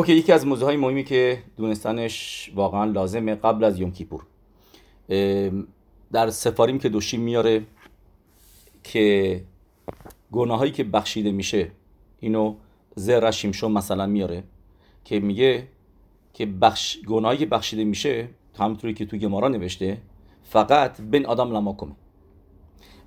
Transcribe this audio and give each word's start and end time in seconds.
اوکی 0.00 0.12
یکی 0.12 0.32
از 0.32 0.46
موضوع 0.46 0.68
های 0.68 0.76
مهمی 0.76 1.04
که 1.04 1.42
دونستنش 1.56 2.50
واقعا 2.54 2.84
لازمه 2.84 3.34
قبل 3.34 3.64
از 3.64 3.80
یوم 3.80 3.92
کیپور. 3.92 4.22
در 6.12 6.30
سفاریم 6.30 6.78
که 6.78 6.88
دوشی 6.88 7.16
میاره 7.16 7.62
که 8.84 9.40
گناهایی 10.32 10.72
که 10.72 10.84
بخشیده 10.84 11.32
میشه 11.32 11.70
اینو 12.20 12.54
زر 12.94 13.30
شیمشو 13.30 13.68
مثلا 13.68 14.06
میاره 14.06 14.44
که 15.04 15.20
میگه 15.20 15.68
که 16.32 16.46
بخش 16.46 16.98
گناهایی 17.08 17.38
که 17.38 17.46
بخشیده 17.46 17.84
میشه 17.84 18.28
همونطوری 18.58 18.94
که 18.94 19.06
تو 19.06 19.16
گمارا 19.16 19.48
نوشته 19.48 19.98
فقط 20.42 21.00
بین 21.00 21.26
آدم 21.26 21.56
لماکمه. 21.56 21.92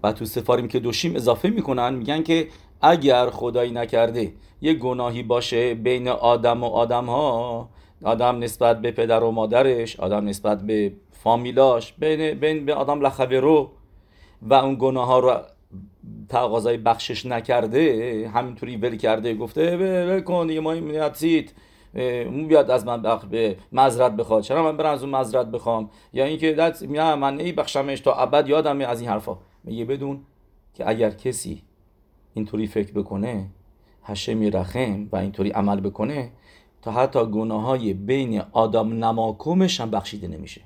و 0.04 0.12
تو 0.12 0.26
سفاریم 0.26 0.68
که 0.68 0.80
دوشیم 0.80 1.16
اضافه 1.16 1.50
می‌کنن 1.50 1.94
میگن 1.94 2.24
که 2.24 2.48
اگر 2.84 3.30
خدایی 3.30 3.72
نکرده 3.72 4.34
یه 4.62 4.74
گناهی 4.74 5.24
باشه 5.24 5.74
بین 5.74 6.08
آدم 6.08 6.64
و 6.64 6.68
آدم 6.68 7.06
ها 7.06 7.70
آدم 8.04 8.40
نسبت 8.40 8.82
به 8.82 8.92
پدر 8.92 9.24
و 9.24 9.32
مادرش 9.32 10.00
آدم 10.00 10.26
نسبت 10.26 10.62
به 10.62 10.94
فامیلاش 11.12 11.94
بین, 11.94 12.40
بین 12.40 12.66
به 12.66 12.74
آدم 12.74 13.06
رو. 13.32 13.72
و 14.42 14.54
اون 14.54 14.76
گناه 14.80 15.08
ها 15.08 15.20
رو 15.20 15.38
تقاضای 16.30 16.78
بخشش 16.78 17.26
نکرده 17.26 18.32
همینطوری 18.34 18.78
ول 18.78 18.98
کرده 18.98 19.36
گفته 19.36 19.78
ول 19.78 20.22
کن 20.22 20.48
دیگه 20.48 20.60
ما 20.60 20.72
این 20.72 21.02
اون 21.96 22.48
بیاد 22.48 22.72
از 22.72 22.86
من 22.86 23.02
بخ... 23.02 23.26
به 23.26 23.58
مزرت 23.72 24.12
بخواد. 24.12 24.44
چرا 24.44 24.64
من 24.64 24.78
برم 24.78 24.94
از 24.94 25.04
اون 25.04 25.16
مزرت 25.16 25.48
بخوام؟ 25.48 25.90
یا 26.14 26.26
اینکه 26.26 26.54
دت 26.54 26.84
من 26.84 27.40
ای 27.40 27.52
بخشمش 27.52 28.00
تا 28.00 28.14
ابد 28.14 28.50
یادم 28.50 28.82
از 28.82 29.02
این 29.02 29.10
حرفا. 29.10 29.38
میگه 29.64 29.86
بدون 29.86 30.20
که 30.74 30.90
اگر 30.90 31.10
کسی 31.10 31.62
اینطوری 32.34 32.68
فکر 32.68 32.92
بکنه 32.92 33.48
هشمی 34.04 34.50
رحم 34.50 35.10
و 35.12 35.16
اینطوری 35.16 35.50
عمل 35.50 35.80
بکنه 35.80 36.32
تا 36.82 36.92
حتی 36.92 37.26
گناه 37.26 37.62
های 37.62 37.94
بین 37.94 38.42
آدم 38.52 39.04
نماکومش 39.06 39.82
هم 39.82 39.92
بخشیده 39.92 40.28
نمیشه. 40.28 40.62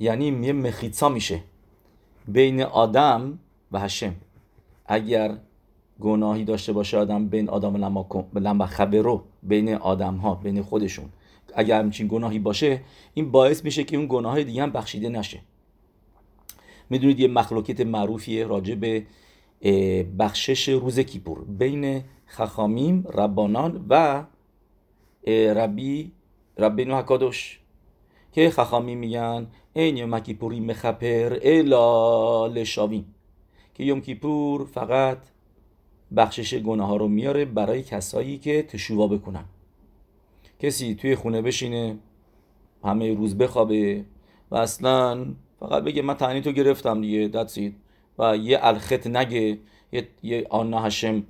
یعنی 0.00 0.26
یه 0.26 0.52
مخیتصا 0.52 1.08
میشه 1.08 1.40
بین 2.28 2.62
آدم 2.62 3.38
و 3.72 3.78
هشم 3.78 4.14
اگر 4.86 5.38
گناهی 6.00 6.44
داشته 6.44 6.72
باشه 6.72 6.98
آدم 6.98 7.28
بین 7.28 7.48
آدم 7.48 7.76
لما 8.34 8.66
خبرو 8.66 9.22
بین 9.42 9.74
آدم 9.74 10.16
ها 10.16 10.34
بین 10.34 10.62
خودشون. 10.62 11.08
اگر 11.54 11.78
همچین 11.78 12.08
گناهی 12.08 12.38
باشه 12.38 12.80
این 13.14 13.30
باعث 13.30 13.64
میشه 13.64 13.84
که 13.84 13.96
اون 13.96 14.06
گناه 14.10 14.44
دیگه 14.44 14.62
هم 14.62 14.70
بخشیده 14.70 15.08
نشه. 15.08 15.40
می‌دونید 16.90 17.20
یه 17.20 17.28
مخلوکت 17.28 17.80
معروفیه 17.80 18.46
راجع 18.46 18.74
به 18.74 19.06
بخشش 20.18 20.68
روز 20.68 21.00
کیپور. 21.00 21.44
بین 21.44 22.04
خخامیم 22.26 23.06
ربانان 23.14 23.86
و 23.88 24.24
ربی 25.28 26.12
ربینو 26.58 26.96
حکادوش 26.96 27.60
که 28.32 28.50
خخامی 28.50 28.94
میگن 28.94 29.46
این 29.72 29.96
یوم 29.96 30.18
کیپوری 30.18 30.60
مخپر 30.60 31.38
الا 31.42 32.46
لشاویم 32.46 33.14
که 33.74 33.84
یوم 33.84 34.00
کیپور 34.00 34.64
فقط 34.64 35.18
بخشش 36.16 36.54
گناه 36.54 36.88
ها 36.88 36.96
رو 36.96 37.08
میاره 37.08 37.44
برای 37.44 37.82
کسایی 37.82 38.38
که 38.38 38.62
تشووا 38.62 39.06
بکنن. 39.06 39.44
کسی 40.58 40.94
توی 40.94 41.14
خونه 41.16 41.42
بشینه 41.42 41.96
همه 42.84 43.14
روز 43.14 43.38
بخوابه 43.38 44.04
و 44.50 44.56
اصلا 44.56 45.26
فقط 45.60 45.82
بگه 45.84 46.02
من 46.02 46.14
تعنی 46.14 46.40
تو 46.40 46.52
گرفتم 46.52 47.00
دیگه 47.00 47.28
دتسید 47.28 47.76
و 48.18 48.36
یه 48.36 48.58
الخط 48.62 49.06
نگه 49.06 49.58
یه, 49.92 50.08
یه 50.22 50.46
آنا 50.50 50.80
هشم 50.80 51.24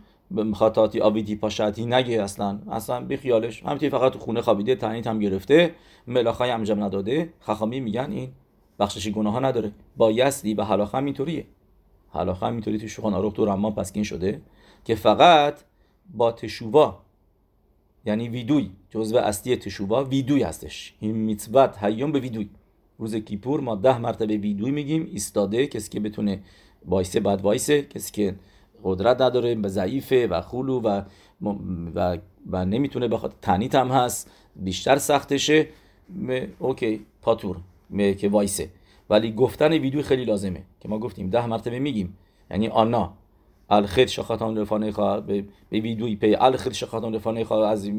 خاطاتی 0.54 1.00
آویدی 1.00 1.36
پاشتی 1.36 1.86
نگه 1.86 2.22
اصلا. 2.22 2.58
اصلا 2.70 3.00
بی 3.00 3.16
خیالش. 3.16 3.62
همینطوری 3.62 3.90
فقط 3.90 4.12
تو 4.12 4.18
خونه 4.18 4.40
خوابیده 4.40 4.74
تعنیت 4.74 5.06
هم 5.06 5.18
گرفته 5.18 5.74
ملاخای 6.06 6.50
انجام 6.50 6.84
نداده. 6.84 7.32
خخامی 7.40 7.80
میگن 7.80 8.10
این 8.12 8.32
بخشش 8.78 9.08
گناه 9.08 9.32
ها 9.32 9.40
نداره. 9.40 9.72
با 9.96 10.10
یسلی 10.10 10.54
و 10.54 10.62
حلاخه 10.62 10.98
هم 10.98 11.04
اینطوریه. 11.04 11.46
حلاخه 12.12 12.46
هم 12.46 12.52
اینطوری 12.52 12.78
تو 12.78 12.88
شخان 12.88 13.14
آروخ 13.14 13.32
تو 13.32 13.44
رمان 13.44 13.74
پسکین 13.74 14.02
شده 14.02 14.40
که 14.84 14.94
فقط 14.94 15.60
با 16.14 16.32
تشووا 16.32 17.00
یعنی 18.06 18.28
ویدوی 18.28 18.70
جزو 18.90 19.16
اصلی 19.16 19.56
تشووا 19.56 20.04
ویدوی 20.04 20.42
هستش. 20.42 20.94
این 21.00 21.16
میتوت 21.16 21.76
هیوم 21.82 22.12
به 22.12 22.20
ویدوی. 22.20 22.48
روز 22.98 23.14
کیپور 23.14 23.60
ما 23.60 23.74
ده 23.74 23.98
مرتبه 23.98 24.36
ویدوی 24.36 24.70
میگیم 24.70 25.08
ایستاده 25.12 25.66
کسی 25.66 25.90
که 25.90 26.00
بتونه 26.00 26.40
وایسه 26.88 27.20
بعد 27.20 27.40
وایسه. 27.40 27.82
کسی 27.82 28.12
که 28.12 28.34
قدرت 28.84 29.20
نداره 29.20 29.54
به 29.54 29.68
ضعیفه 29.68 30.26
و 30.26 30.40
خولو 30.40 30.80
و 30.80 31.02
و, 31.94 32.18
و 32.50 32.64
نمی‌تونه 32.64 33.08
بخواد. 33.08 33.34
تنیت 33.42 33.74
هم 33.74 33.88
هست 33.88 34.30
بیشتر 34.56 34.96
سختشه. 34.96 35.68
اوکی 36.58 37.00
پاتور. 37.22 37.56
که 38.18 38.28
وایسه. 38.28 38.68
ولی 39.10 39.32
گفتن 39.32 39.72
ویدیو 39.72 40.02
خیلی 40.02 40.24
لازمه. 40.24 40.62
که 40.80 40.88
ما 40.88 40.98
گفتیم 40.98 41.30
ده 41.30 41.46
مرتبه 41.46 41.78
میگیم. 41.78 42.16
یعنی 42.50 42.68
آنا. 42.68 43.12
الخیر 43.70 44.06
شخاتان 44.06 44.58
رفانه 44.58 44.92
خواه 44.92 45.20
به 45.20 45.44
ویدیوی 45.72 46.16
پی. 46.16 46.34
الخیر 46.34 46.72
شخاتان 46.72 47.14
رفانه 47.14 47.44
خواه 47.44 47.70
از 47.70 47.90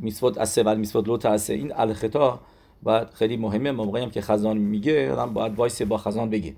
میسفت 0.00 0.38
از 0.38 0.48
سه 0.48 0.74
میسفت 0.74 1.08
لوت 1.08 1.26
از 1.26 1.50
این 1.50 1.72
الخطا 1.76 2.40
باید 2.82 3.10
خیلی 3.10 3.36
مهمه. 3.36 3.70
موقعی 3.72 4.02
هم 4.02 4.10
که 4.10 4.20
خزان 4.20 4.58
میگه 4.58 5.12
آدم 5.12 5.34
باید 5.34 5.54
وایسه 5.54 5.84
با 5.84 5.96
خزان 5.98 6.30
بگه. 6.30 6.54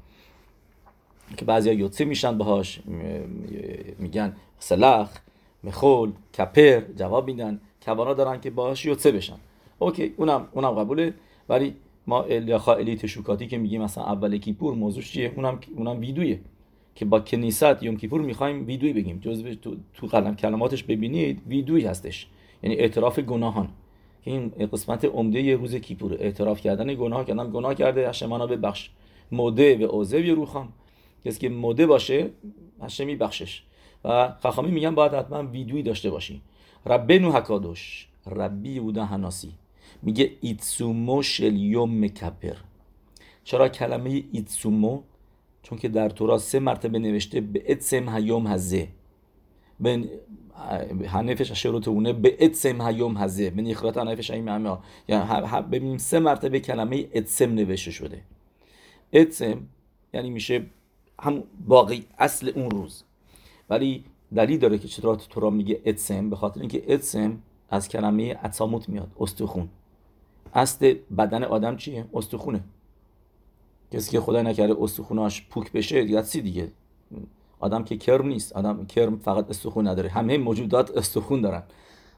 که 1.36 1.44
بعضیا 1.44 1.72
یوتسه 1.72 2.04
میشن 2.04 2.38
باهاش 2.38 2.80
میگن 3.98 4.36
سلخ 4.58 5.10
مخول 5.64 6.12
کپر 6.38 6.80
جواب 6.96 7.26
میدن 7.26 7.60
کوانا 7.82 8.14
دارن 8.14 8.40
که 8.40 8.50
باهاش 8.50 8.86
یوتسه 8.86 9.12
بشن. 9.12 9.36
اوکی 9.78 10.14
اونم 10.16 10.48
اونم 10.52 10.70
قبوله. 10.70 11.14
ولی 11.48 11.74
ما 12.06 12.22
الیاخا 12.22 12.74
الی 12.74 12.96
تشوکاتی 12.96 13.46
که 13.46 13.58
میگیم 13.58 13.82
مثلا 13.82 14.04
اول 14.04 14.38
کیپور 14.38 14.74
موضوع 14.74 15.02
چیه؟ 15.02 15.32
اونم 15.36 15.58
اونم 15.76 16.00
ویدویه 16.00 16.40
که 16.94 17.04
با 17.04 17.20
کنیست 17.20 17.82
یوم 17.82 17.96
کیپور 17.96 18.20
می‌خوایم 18.20 18.66
ویدوی 18.66 18.92
بگیم. 18.92 19.18
جزء 19.18 19.54
تو, 19.54 19.76
تو 19.94 20.06
قلم 20.06 20.36
کلماتش 20.36 20.82
ببینید 20.82 21.42
ویدوی 21.48 21.86
هستش. 21.86 22.26
یعنی 22.62 22.76
اعتراف 22.76 23.18
گناهان. 23.18 23.68
این 24.24 24.48
قسمت 24.48 25.04
عمده 25.04 25.56
روز 25.56 25.74
کیپور 25.74 26.16
اعتراف 26.20 26.60
کردن 26.60 26.94
گناه 26.94 27.24
کردن 27.24 27.50
گناه 27.52 27.74
کرده 27.74 28.08
هشمانا 28.08 28.46
ببخش 28.46 28.90
موده 29.32 29.86
و 29.86 29.90
اوزه 29.90 30.18
روخام 30.18 30.68
کسی 31.24 31.38
که 31.38 31.48
مده 31.48 31.86
باشه 31.86 32.30
هشه 32.82 33.04
میبخشش 33.04 33.62
و 34.04 34.32
خخامی 34.42 34.70
میگن 34.70 34.94
باید 34.94 35.14
حتما 35.14 35.42
ویدیویی 35.42 35.82
داشته 35.82 36.10
باشی. 36.10 36.40
ربنو 36.86 37.32
حکادوش. 37.32 38.08
ربی 38.26 38.70
یودا 38.70 39.04
هناسی 39.04 39.52
میگه 40.02 40.32
ایتسومو 40.40 41.22
شل 41.22 41.56
یوم 41.56 42.04
مکپر 42.04 42.56
چرا 43.44 43.68
کلمه 43.68 44.24
ایتسومو؟ 44.32 45.02
چون 45.62 45.78
که 45.78 45.88
در 45.88 46.08
تورا 46.08 46.38
سه 46.38 46.58
مرتبه 46.58 46.98
نوشته 46.98 47.40
به 47.40 47.62
اتسم 47.68 48.08
هیوم 48.08 48.46
هزه. 48.46 48.88
به 49.80 50.08
هنفش 51.08 51.50
اشروت 51.50 51.88
اونه 51.88 52.12
به 52.12 52.36
اتسم 52.40 52.82
هیوم 52.82 53.16
هزه. 53.16 53.50
به 53.50 53.62
نیخرات 53.62 53.98
هنفش 53.98 54.30
این 54.30 54.48
همه 54.48 54.78
یعنی 55.08 55.62
ببینیم 55.70 55.98
سه 55.98 56.18
مرتبه 56.18 56.60
کلمه 56.60 57.08
اتسم 57.14 57.54
نوشته 57.54 57.90
شده. 57.90 58.22
اتسم 59.12 59.66
یعنی 60.14 60.30
میشه 60.30 60.66
هم 61.20 61.42
واقعی 61.66 62.04
اصل 62.18 62.52
اون 62.54 62.70
روز. 62.70 63.04
ولی 63.70 64.04
دلیل 64.34 64.58
داره 64.58 64.78
که 64.78 64.88
چطور 64.88 65.16
تورا 65.16 65.50
میگه 65.50 65.80
اتسم 65.86 66.30
به 66.30 66.36
خاطر 66.36 66.60
اینکه 66.60 66.94
اتسم 66.94 67.38
از 67.70 67.88
کلمه 67.88 68.38
اتساموت 68.44 68.88
میاد 68.88 69.08
استخون. 69.20 69.68
اصل 70.54 70.94
بدن 71.18 71.44
آدم 71.44 71.76
چیه؟ 71.76 72.04
استخونه. 72.14 72.60
کسی 73.92 74.10
که 74.10 74.20
خدا 74.20 74.42
نکرده 74.42 74.76
استخوناش 74.80 75.46
پوک 75.50 75.72
بشه 75.72 76.04
دیگه 76.04 76.22
سی 76.22 76.40
دیگه؟ 76.40 76.72
آدم 77.60 77.84
که 77.84 77.96
کرم 77.96 78.26
نیست. 78.26 78.52
آدم 78.52 78.86
کرم 78.86 79.18
فقط 79.18 79.50
استخون 79.50 79.88
نداره. 79.88 80.08
همه 80.08 80.38
موجودات 80.38 80.96
استخون 80.96 81.40
دارن. 81.40 81.62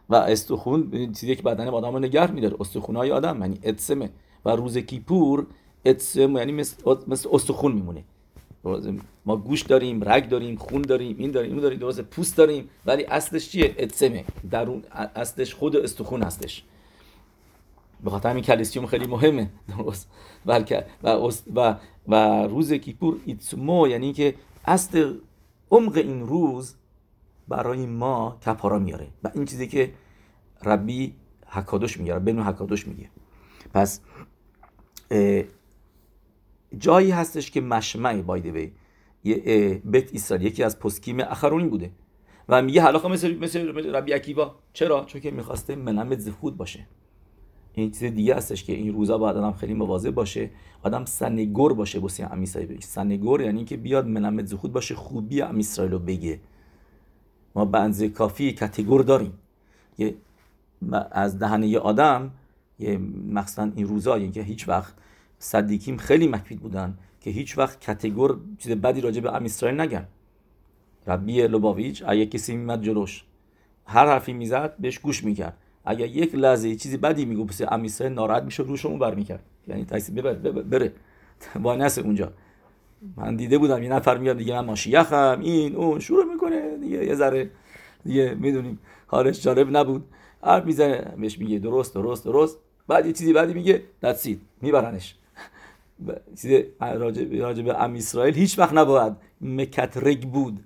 و 0.09 0.15
استخون 0.15 1.13
چیزی 1.13 1.37
که 1.37 1.43
بدن 1.43 1.69
آدم 1.69 1.93
رو 1.93 1.99
نگه 1.99 2.31
میداره. 2.31 2.57
استخونای 2.61 3.13
آدم 3.13 3.41
یعنی 3.41 3.59
اتسمه 3.65 4.11
و 4.45 4.51
روز 4.51 4.79
کیپور 4.79 5.47
اتسم 5.87 6.37
یعنی 6.37 6.53
مثل, 6.53 6.97
مثل 7.07 7.29
استخون 7.33 7.73
میمونه. 7.73 8.05
ما 9.27 9.37
گوش 9.37 9.63
داریم 9.63 10.09
رگ 10.09 10.29
داریم 10.29 10.57
خون 10.57 10.83
داریم 10.83 11.17
این 11.19 11.31
داریم 11.31 11.53
اون 11.53 11.61
داریم 11.61 11.79
درست 11.79 12.01
پوست 12.01 12.37
داریم 12.37 12.71
ولی 12.87 13.05
اصلش 13.05 13.51
چیه؟ 13.51 13.75
اتسمه. 13.79 14.25
درون 14.51 14.83
اصلش 14.93 15.55
خود 15.55 15.77
استخون 15.77 16.23
هستش. 16.23 16.65
به 18.05 18.11
خاطر 18.11 18.31
همین 18.31 18.43
کلسیوم 18.45 18.87
خیلی 18.87 19.07
مهمه. 19.07 19.51
درست. 19.79 20.11
بلکه 20.47 20.87
و, 21.03 21.31
و, 21.55 21.75
و 22.09 22.43
روز 22.47 22.73
کیپور 22.73 23.21
ایتسمو 23.27 23.89
یعنی 23.89 24.13
که 24.13 24.35
اصل 24.65 25.15
عمق 25.71 25.97
این 25.97 26.27
روز 26.27 26.75
برای 27.49 27.87
ما 27.87 28.39
کپارا 28.47 28.79
میاره. 28.79 29.07
و 29.25 29.31
این 29.35 29.45
چیزی 29.45 29.69
که 29.69 29.93
ربی 30.65 31.15
حکادوش 31.47 32.01
میگه 32.01 32.19
بنو 32.19 32.43
حکادوش 32.43 32.87
میگه. 32.87 33.11
پس 33.75 34.01
جایی 36.79 37.11
هستش 37.11 37.51
که 37.51 37.61
مشمع 37.61 38.23
بایده 38.23 38.73
یه 39.25 39.83
بیت 39.85 40.15
اسرائیل 40.15 40.47
یکی 40.47 40.63
از 40.63 40.79
پسکیم 40.79 41.21
اخرونی 41.21 41.69
بوده. 41.69 41.91
و 42.49 42.63
میگه 42.63 42.83
حلاخه 42.83 43.09
مثل 43.09 43.39
مثل 43.39 43.95
ربی 43.95 44.13
عکیبا 44.13 44.55
چرا؟ 44.73 45.05
چون 45.05 45.21
که 45.21 45.31
می‌خواسته 45.31 45.77
منمت 45.77 46.19
زفود 46.19 46.57
باشه. 46.57 46.87
این 47.75 47.91
چیز 47.91 48.05
دیگه 48.05 48.35
هستش 48.35 48.65
که 48.65 48.73
این 48.73 48.95
روزا 48.95 49.19
باید 49.19 49.37
آدم 49.37 49.53
خیلی 49.53 49.75
مواظب 49.75 50.11
باشه. 50.11 50.51
آدم 50.83 51.05
سنگور 51.05 51.75
باشه 51.75 52.01
بسی 52.01 52.23
ام 52.23 52.43
اسرائیل 52.43 52.81
سنگور 52.81 53.41
یعنی 53.41 53.65
که 53.65 53.77
بیاد 53.77 54.07
منمت 54.07 54.47
زخود 54.47 54.73
باشه 54.73 54.95
خوبی 54.95 55.43
ام 55.43 55.59
اسرائیل 55.59 55.93
رو 55.93 55.99
بگه. 55.99 56.41
ما 57.55 57.65
بنز 57.65 58.03
کافی 58.03 58.53
کتگور 58.53 59.03
داریم. 59.03 59.33
یه 59.99 60.15
از 61.11 61.39
دهنه 61.39 61.79
آدم 61.79 62.31
یه 62.79 62.99
مخصوصا 63.31 63.71
این 63.77 63.87
روزا 63.87 64.19
که 64.19 64.43
هیچ 64.43 64.69
وقت 64.69 64.95
صدیکیم 65.39 65.97
خیلی 65.97 66.29
مکفید 66.29 66.61
بودن 66.61 66.99
که 67.21 67.31
هیچ 67.31 67.59
وقت 67.59 67.81
کتگور 67.81 68.41
چیز 68.59 68.73
بدی 68.73 69.01
راجع 69.01 69.21
به 69.21 69.35
ام 69.35 69.45
اسرائیل 69.45 69.81
نگن. 69.81 70.07
ربی 71.07 71.47
لوباویچ 71.47 72.03
اگه 72.07 72.27
کسی 72.27 72.57
میمد 72.57 72.83
جلوش. 72.83 73.25
هر 73.87 74.07
حرفی 74.07 74.33
می‌زد 74.33 74.75
بهش 74.79 74.99
گوش 74.99 75.25
می‌کرد. 75.25 75.57
اگر 75.85 76.07
یک 76.07 76.35
لحظه 76.35 76.77
چیزی 76.77 76.97
بدی 76.97 77.25
میگو 77.25 77.45
پس 77.45 77.63
امیسه 77.69 78.09
ناراحت 78.09 78.43
میشه 78.43 78.63
روش 78.63 78.87
اون 78.87 78.99
بر 78.99 79.15
می‌کرد. 79.15 79.43
یعنی 79.69 79.85
تاکسی 79.85 80.13
ببر 80.13 80.35
بره. 80.63 80.93
با 81.63 81.77
نس 81.77 81.99
اونجا. 81.99 82.33
من 83.17 83.37
دیده 83.37 83.59
بودم 83.59 83.83
یه 83.83 83.89
نفر 83.89 84.19
میاد 84.19 84.39
دیگه 84.39 84.55
من 84.55 84.65
ماشیخم 84.65 85.39
این 85.43 85.77
اون. 85.77 85.99
شروع 85.99 86.25
می‌کنه 86.25 86.77
دیگه 86.77 87.07
یه 87.07 87.15
ذره 87.15 87.51
دیگه 88.05 88.35
می‌دونیم. 88.35 88.79
حالش 89.07 89.43
جالب 89.43 89.77
نبود. 89.77 90.05
حرف 90.43 90.65
می‌زنه 90.65 91.15
بهش 91.19 91.39
میگه 91.39 91.59
درست 91.59 91.95
درست 91.95 92.25
درست. 92.25 92.59
بعد 92.89 93.07
یه 93.07 93.13
چیزی 93.13 93.33
بعدی 93.33 93.55
میگه 93.55 93.83
دتسید 94.03 94.41
میبرنش. 94.63 95.18
چیز 96.43 96.63
راجع 96.81 97.63
به 97.63 97.83
ام 97.83 97.95
اسرائیل 97.95 98.35
هیچ 98.35 98.59
وقت 98.59 98.73
نباید. 98.73 99.13
مکت 99.41 99.97
رگ 99.97 100.23
بود. 100.23 100.61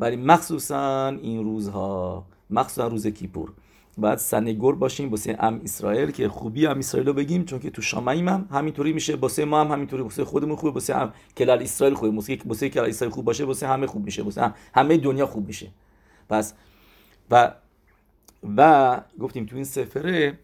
ولی 0.00 0.16
مخصوصا 0.16 1.08
این 1.08 1.44
روزها 1.44 2.26
مخصوصا 2.50 2.88
روز 2.88 3.06
کیپور. 3.06 3.52
باید 3.98 4.18
سنگور 4.18 4.74
باشیم 4.76 5.10
واسه 5.10 5.36
ام 5.40 5.60
اسرائیل 5.64 6.10
که 6.10 6.28
خوبی 6.28 6.66
ام 6.66 6.78
اسرائیل 6.78 7.08
رو 7.08 7.14
بگیم 7.14 7.44
چون 7.44 7.58
که 7.58 7.70
تو 7.70 7.82
شامعیم 7.82 8.28
هم 8.28 8.48
همینطوری 8.50 8.92
میشه. 8.92 9.14
واسه 9.14 9.44
ما 9.44 9.60
هم 9.60 9.72
همینطوری 9.72 10.02
واسه 10.02 10.24
خودمون 10.24 10.56
خوبه 10.56 10.72
واسه 10.72 10.94
هم 10.94 11.12
کلال 11.36 11.62
اسرائیل 11.62 11.94
خوبه. 11.94 12.16
واسه 12.16 12.38
واسه 12.46 12.68
کلال 12.68 12.88
اسرائیل 12.88 13.14
خوب 13.14 13.24
باشه 13.24 13.44
واسه 13.44 13.66
همه 13.66 13.86
خوب 13.86 14.04
میشه. 14.04 14.22
واسه 14.22 14.42
هم 14.42 14.54
همه 14.74 14.96
دنیا 14.96 15.26
خوب 15.26 15.46
میشه. 15.46 15.68
پس 16.28 16.54
و 17.30 17.52
و 18.56 19.00
گفتیم 19.20 19.46
تو 19.46 19.56
این 19.56 19.64
سفره 19.64 20.38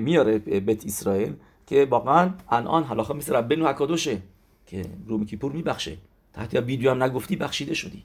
میاره 0.00 0.38
بیت 0.38 0.86
اسرائیل. 0.86 1.34
که 1.70 1.84
واقعا 1.84 2.30
الان 2.48 2.84
حالا 2.84 3.02
مثل 3.02 3.34
ربنو 3.34 3.68
حکادوشه 3.68 4.18
که 4.66 4.84
روم 5.06 5.26
کیپور 5.26 5.52
میبخشه. 5.52 5.96
تحت 6.32 6.54
ویدیو 6.54 6.90
هم 6.90 7.02
نگفتی 7.02 7.36
بخشیده 7.36 7.74
شدی. 7.74 8.04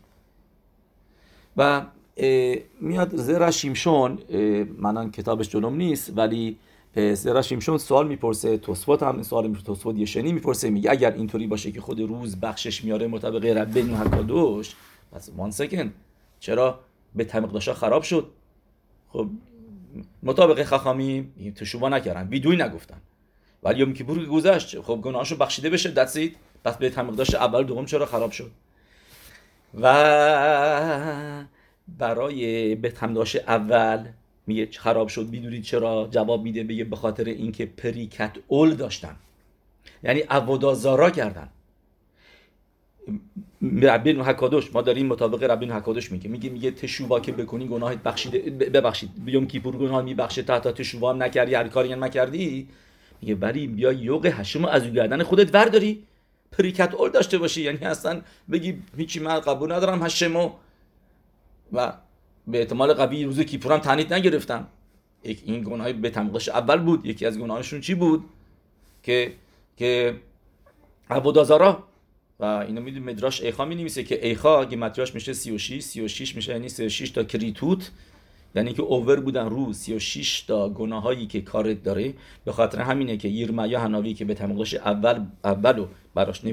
و 1.57 1.85
میاد 2.81 3.15
زرا 3.15 3.51
شیمشون 3.51 4.19
من 4.77 5.11
کتابش 5.11 5.49
جلوم 5.49 5.75
نیست 5.75 6.17
ولی 6.17 6.57
زرا 7.13 7.41
شیمشون 7.41 7.77
سوال 7.77 8.07
می‌پرسه 8.07 8.57
توسفات 8.57 9.03
هم 9.03 9.23
سوال 9.23 9.47
می‌پرسه 9.47 9.65
توسفات 9.65 9.97
یشنی 9.97 10.33
می‌پرسه 10.33 10.69
میگه 10.69 10.91
اگر 10.91 11.11
اینطوری 11.11 11.47
باشه 11.47 11.71
که 11.71 11.81
خود 11.81 11.99
روز 11.99 12.39
بخشش 12.39 12.83
میاره 12.83 13.07
مطابق 13.07 13.45
ربن 13.45 13.93
حکادوش 13.95 14.75
پس 15.11 15.29
وان 15.37 15.51
سکن 15.51 15.93
چرا 16.39 16.79
به 17.15 17.23
تمقداشا 17.23 17.73
خراب 17.73 18.03
شد؟ 18.03 18.29
خب 19.09 19.27
مطابق 20.23 20.63
خخامی 20.63 21.27
تشوبا 21.55 21.89
نکردن 21.89 22.27
ویدوی 22.27 22.55
نگفتن. 22.55 23.01
ولی 23.65 23.79
یوم 23.79 23.93
کیپور 23.93 24.25
گذشت. 24.25 24.81
خب 24.81 24.99
گناهاشو 25.03 25.35
بخشیده 25.35 25.69
بشه 25.69 25.91
دستید 25.91 26.35
پس 26.65 26.77
به 26.77 26.89
تمقداش 26.89 27.35
اول 27.35 27.63
دوم 27.63 27.85
چرا 27.85 28.05
خراب 28.05 28.31
شد؟ 28.31 28.51
و 29.81 31.45
برای 31.87 32.75
به 32.75 32.89
تمداش 32.89 33.35
اول 33.35 34.05
میگه 34.47 34.69
خراب 34.71 35.07
شد. 35.07 35.29
می‌دونید 35.29 35.63
چرا؟ 35.63 36.07
جواب 36.11 36.43
میده 36.43 36.63
بگه 36.63 36.83
به 36.83 36.95
خاطر 36.95 37.23
اینکه 37.23 37.65
پریکت 37.65 38.31
اول 38.47 38.73
داشتن. 38.73 39.15
یعنی 40.03 40.19
عبودازارا 40.19 41.09
کردن. 41.09 41.49
ربین 43.81 44.21
حکادوش 44.21 44.73
ما 44.73 44.81
داریم 44.81 45.05
مطابق 45.05 45.43
ربین 45.43 45.71
حکادوش 45.71 46.11
میگه 46.11 46.29
میگه 46.29 46.49
میگه 46.49 46.71
تشووا 46.71 47.19
که 47.19 47.31
بکنی 47.31 47.67
گناه 47.67 47.95
بخشیده 47.95 48.39
ببخشید. 48.49 49.09
بیوم 49.25 49.47
کیپور 49.47 49.77
گناه 49.77 50.01
میبخشه 50.01 50.43
تا 50.43 50.59
تا 50.59 50.71
تشووا 50.71 51.13
هم 51.13 51.23
نکردی 51.23 51.53
هر 51.53 51.67
کاری 51.67 51.93
هم 51.93 52.03
نکردی. 52.03 52.67
میگه 53.21 53.35
ولی 53.35 53.67
بیا 53.67 53.91
یوق 53.91 54.25
هشم 54.25 54.65
از 54.65 54.83
گردن 54.83 55.23
خودت 55.23 55.55
ورداری. 55.55 56.03
پریکت 56.51 56.93
اول 56.93 57.09
داشته 57.09 57.37
باشی. 57.37 57.61
یعنی 57.61 57.85
اصلا 57.85 58.21
بگی 58.51 58.77
هیچی 58.97 59.19
من 59.19 59.39
قبول 59.39 59.71
ندارم 59.71 60.03
هشمو. 60.03 60.51
و 61.73 61.93
به 62.47 62.59
احتمال 62.59 62.93
قوی 62.93 63.23
روز 63.23 63.39
کیپور 63.39 63.73
هم 63.73 63.79
تنیت 63.79 64.11
نگرفتم. 64.11 64.67
یک 65.23 65.41
این 65.45 65.61
گناه 65.61 65.93
به 65.93 66.09
تمقش 66.09 66.49
اول 66.49 66.77
بود. 66.77 67.05
یکی 67.05 67.25
از 67.25 67.39
گناهشون 67.39 67.81
چی 67.81 67.95
بود؟ 67.95 68.25
که 69.03 69.33
که 69.77 70.15
عبودازارا 71.09 71.83
و 72.39 72.45
اینو 72.45 72.81
می‌دونی 72.81 73.05
مدراش 73.05 73.41
ایخا 73.41 73.65
می 73.65 73.75
نویسه 73.75 74.03
که 74.03 74.27
ایخا 74.27 74.65
گیمتریاش 74.65 75.13
میشه 75.15 75.33
36 75.33 75.83
36 75.83 76.35
میشه 76.35 76.51
یعنی 76.51 76.69
36 76.69 77.09
تا 77.09 77.23
کریتوت. 77.23 77.91
یعنی 78.55 78.73
که 78.73 78.81
اوور 78.81 79.19
بودن 79.19 79.49
رو 79.49 79.73
36 79.73 80.41
تا 80.41 80.69
گناهایی 80.69 81.27
که 81.27 81.41
کارت 81.41 81.83
داره 81.83 82.13
به 82.45 82.51
خاطر 82.51 82.81
همینه 82.81 83.17
که 83.17 83.27
یرمیا 83.27 83.79
هناوی 83.79 84.13
که 84.13 84.25
به 84.25 84.33
تمقش 84.33 84.73
اول 84.73 85.25
اولو 85.43 85.87
براش 86.13 86.43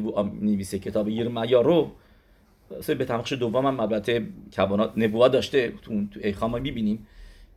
نویسه 0.40 0.78
کتاب 0.78 1.08
یرمیا 1.08 1.60
رو 1.60 1.90
به 2.86 3.04
تمخش 3.04 3.32
دوم 3.32 3.66
هم 3.66 3.80
البته 3.80 4.26
کبانات 4.56 4.92
نبوه 4.96 5.28
داشته 5.28 5.72
تو, 5.82 6.06
تو 6.10 6.20
ایخا 6.22 6.48
ما 6.48 6.58
می‌بینیم 6.58 7.06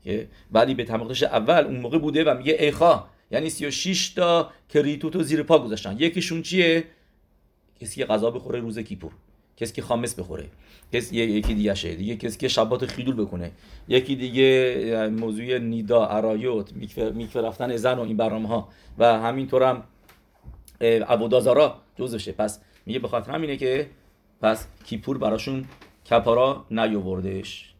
که 0.03 0.27
بعدی 0.51 0.73
به 0.73 0.83
تمخش 0.83 1.23
اول 1.23 1.63
اون 1.63 1.79
موقع 1.79 1.97
بوده 1.97 2.23
و 2.23 2.37
میگه 2.37 2.55
ایخا 2.59 3.03
یعنی 3.31 3.49
36 3.49 4.09
تا 4.09 4.51
کریتوتو 4.69 5.23
زیر 5.23 5.43
پا 5.43 5.59
گذاشتن. 5.59 5.95
یکیشون 5.99 6.41
چیه؟ 6.41 6.83
کسی 7.81 7.95
که 7.95 8.05
غذا 8.05 8.31
بخوره 8.31 8.59
روز 8.59 8.79
کیپور. 8.79 9.11
کسی 9.57 9.73
که 9.73 9.81
خامس 9.81 10.19
بخوره 10.19 10.45
کسی 10.93 11.15
یکی 11.15 11.53
دیگه 11.53 11.75
شه 11.75 11.95
دیگه 11.95 12.15
کسی 12.15 12.37
که 12.37 12.47
شبات 12.47 12.85
خیدول 12.85 13.15
بکنه 13.15 13.51
یکی 13.87 14.15
دیگه 14.15 15.07
موضوع 15.07 15.57
نیدا 15.57 16.05
ارایوت 16.05 16.73
میکفه 17.13 17.41
رفتن 17.41 17.75
زن 17.75 17.97
و 17.99 18.01
این 18.01 18.17
برنامه 18.17 18.47
ها 18.47 18.67
و 18.97 19.19
همینطور 19.19 19.63
هم 19.63 19.83
عبودازارا 20.81 21.75
جزوشه 21.95 22.31
پس 22.31 22.59
میگه 22.85 22.99
به 22.99 23.07
خاطر 23.07 23.31
همینه 23.31 23.57
که 23.57 23.89
پس 24.41 24.67
کیپور 24.85 25.17
براشون 25.17 25.65
کپارا 26.09 26.65
نیاوردش 26.71 27.75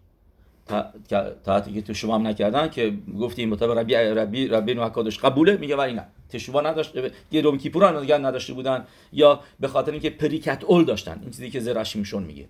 تا 1.44 1.62
که 1.62 1.82
تشوبا 1.82 2.16
هم 2.16 2.28
نکردن 2.28 2.70
که 2.70 2.94
گفتیم 3.20 3.50
مطابق 3.50 3.78
ربی 3.78 3.96
ربی 3.96 4.48
ربی 4.48 4.74
قبوله؟ 5.24 5.58
میگه 5.58 5.76
ولی 5.76 5.94
نه. 5.94 6.08
تشوبا 6.30 6.62
نداشت 6.62 6.94
یه 7.32 7.42
روم 7.42 7.58
کیپور 7.58 7.84
هم 7.84 8.02
دیگه 8.02 8.18
نداشته 8.18 8.54
بودن 8.54 8.86
یا 9.14 9.40
به 9.60 9.68
خاطر 9.68 9.92
اینکه 9.92 10.10
پریکت 10.10 10.64
اول 10.64 10.84
داشتن. 10.84 11.20
این 11.22 11.32
چیزی 11.32 11.50
که 11.50 11.60
زرشیمشون 11.60 12.24
میگه. 12.24 12.46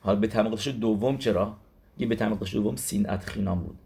حالا 0.00 0.18
به 0.18 0.26
تمقدش 0.26 0.68
دوم 0.68 1.18
چرا؟ 1.18 1.56
یه 1.98 2.06
به 2.06 2.16
تمقدش 2.16 2.54
دوم 2.54 2.76
سینت 2.76 3.24
خینام 3.24 3.60
بود. 3.60 3.76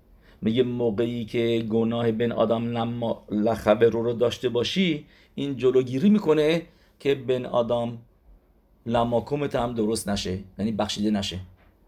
میگه 0.43 0.63
موقعی 0.63 1.25
که 1.25 1.67
گناه 1.71 2.13
بن 2.13 2.33
آدم 2.33 2.65
لما 2.65 3.25
لخبه 3.31 3.89
رو 3.89 4.03
رو 4.03 4.13
داشته 4.13 4.49
باشی 4.49 5.05
این 5.35 5.57
جلوگیری 5.57 6.11
می‌کنه 6.11 6.63
که 7.01 7.15
بن 7.15 7.47
آدم 7.47 7.99
لماکومت 8.87 9.55
هم 9.55 9.75
درست 9.75 10.09
نشه. 10.09 10.39
یعنی 10.59 10.73
بخشیده 10.73 11.11
نشه. 11.11 11.39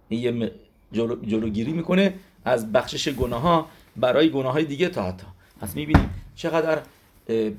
این 0.09 0.42
یه 0.42 0.52
جلو، 0.92 1.25
جلوگیری 1.26 1.73
می‌کنه 1.73 2.14
از 2.45 2.73
بخشش 2.73 3.09
گناه 3.09 3.40
ها 3.40 3.66
برای 3.97 4.30
گناه 4.30 4.52
های 4.52 4.64
دیگه 4.64 4.88
تا 4.88 5.02
حتی. 5.02 5.26
پس 5.61 5.76
می‌بینیم 5.76 6.11
چقدر 6.41 6.83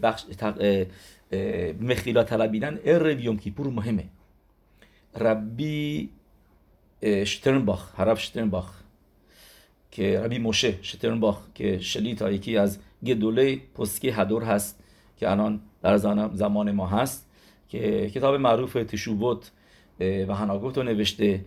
بخش 0.03 0.23
مخیلا 1.81 2.23
طلبیدن 2.23 2.79
ار 2.85 3.19
یوم 3.19 3.37
کیپور 3.37 3.67
مهمه. 3.67 4.05
ربی 5.15 6.09
شترنباخ 7.25 7.95
حرب 7.95 8.17
شترنباخ 8.17 8.67
که 9.91 10.19
ربی 10.19 10.39
موشه 10.39 10.83
شترنباخ 10.83 11.37
که 11.55 11.79
شلیتا 11.79 12.31
یکی 12.31 12.57
از 12.57 12.79
گدوله 13.05 13.61
پسکی 13.75 14.09
هدور 14.09 14.43
هست 14.43 14.83
که 15.17 15.31
الان 15.31 15.61
در 15.83 15.97
زمان 16.33 16.71
ما 16.71 16.87
هست 16.87 17.27
که 17.69 18.09
کتاب 18.09 18.35
معروف 18.35 18.73
تشوبوت 18.73 19.51
و 19.99 20.35
هناگوت 20.35 20.77
نوشته. 20.77 21.45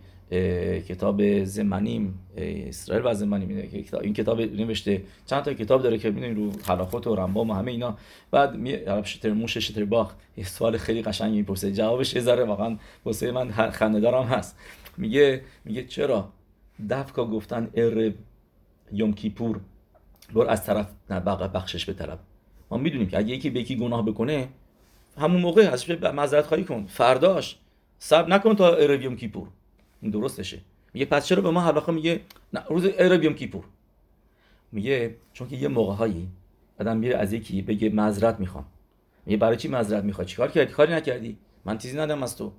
کتاب 0.88 1.45
زمانیم 1.45 2.19
اسرائیل 2.37 3.07
و 3.07 3.14
زمانیم 3.14 3.71
این 4.02 4.14
کتاب 4.14 4.40
نوشته. 4.40 5.02
چند 5.26 5.43
تا 5.43 5.54
کتاب 5.54 5.83
داره 5.83 5.99
که 5.99 6.11
می‌دونید 6.11 6.37
رو 6.37 6.52
حلاخوت 6.66 7.07
و 7.07 7.14
رمبام 7.14 7.50
و 7.50 7.54
همه 7.54 7.71
اینا. 7.71 7.99
بعد 8.31 8.57
می 8.57 8.78
شتر 9.04 9.33
موش 9.33 9.59
شتر 9.59 9.85
باخ 9.85 10.12
یه 10.37 10.45
سوال 10.45 10.76
خیلی 10.76 11.02
قشنگی 11.02 11.37
می‌پرسه. 11.37 11.73
جوابش 11.73 12.14
یه 12.14 12.23
واقعا 12.35 12.76
واسه 13.04 13.33
من 13.33 13.50
خنده‌دارم 13.50 14.23
هست. 14.23 14.59
میگه 14.97 15.43
میگه 15.64 15.85
چرا 15.85 16.28
دفکا 16.90 17.25
گفتن 17.25 17.71
ار 17.75 18.12
یوم 18.93 19.12
کیپور 19.12 19.61
بر 20.35 20.50
از 20.50 20.66
طرف 20.66 20.87
بخشش 21.54 21.85
به 21.85 21.93
طرف. 21.93 22.19
ما 22.71 22.78
می‌دونیم 22.78 23.09
که 23.09 23.19
اگه 23.19 23.35
یکی 23.35 23.50
به 23.50 23.61
یکی 23.61 23.76
گناه 23.76 24.04
بکنه 24.04 24.49
همون 25.19 25.40
موقع 25.40 25.62
ازش 25.73 25.90
معذرت 25.90 26.47
خواهی 26.47 26.64
کن. 26.64 26.87
فرداش 26.87 27.57
سب 27.99 28.28
نکن 28.28 28.57
تا 28.57 28.75
ارویوم 28.75 29.16
کیپور. 29.16 29.49
این 30.04 30.11
درستشه 30.11 30.58
میگه 30.94 31.06
پس 31.06 31.26
چرا 31.26 31.42
به 31.42 31.50
ما 31.50 31.61
هر 31.61 31.90
میگه 31.90 32.20
نه 32.52 32.62
روز 32.68 32.84
عرب 32.84 33.25
یوم 33.25 33.34
کیپور. 33.34 33.64
میگه 34.73 35.14
چون 35.32 35.49
که 35.49 35.56
یه 35.56 35.68
موقع 35.68 35.94
هایی 35.94 36.28
آدم 36.80 36.96
میره 36.96 37.16
از 37.16 37.32
یکی 37.32 37.62
بگه 37.62 37.88
معذرت 37.88 38.40
می‌خوام. 38.40 38.64
میگه 39.26 39.37
برای 39.37 39.56
چی 39.56 39.68
معذرت 39.68 40.04
می‌خوای؟ 40.04 40.26
چیکار 40.26 40.50
کردی؟ 40.50 40.73
کاری 40.73 40.92
نکردی. 40.92 41.37
من 41.64 41.78
چیزی 41.78 41.99
ندم 41.99 42.23
از 42.23 42.37
تو. 42.37 42.52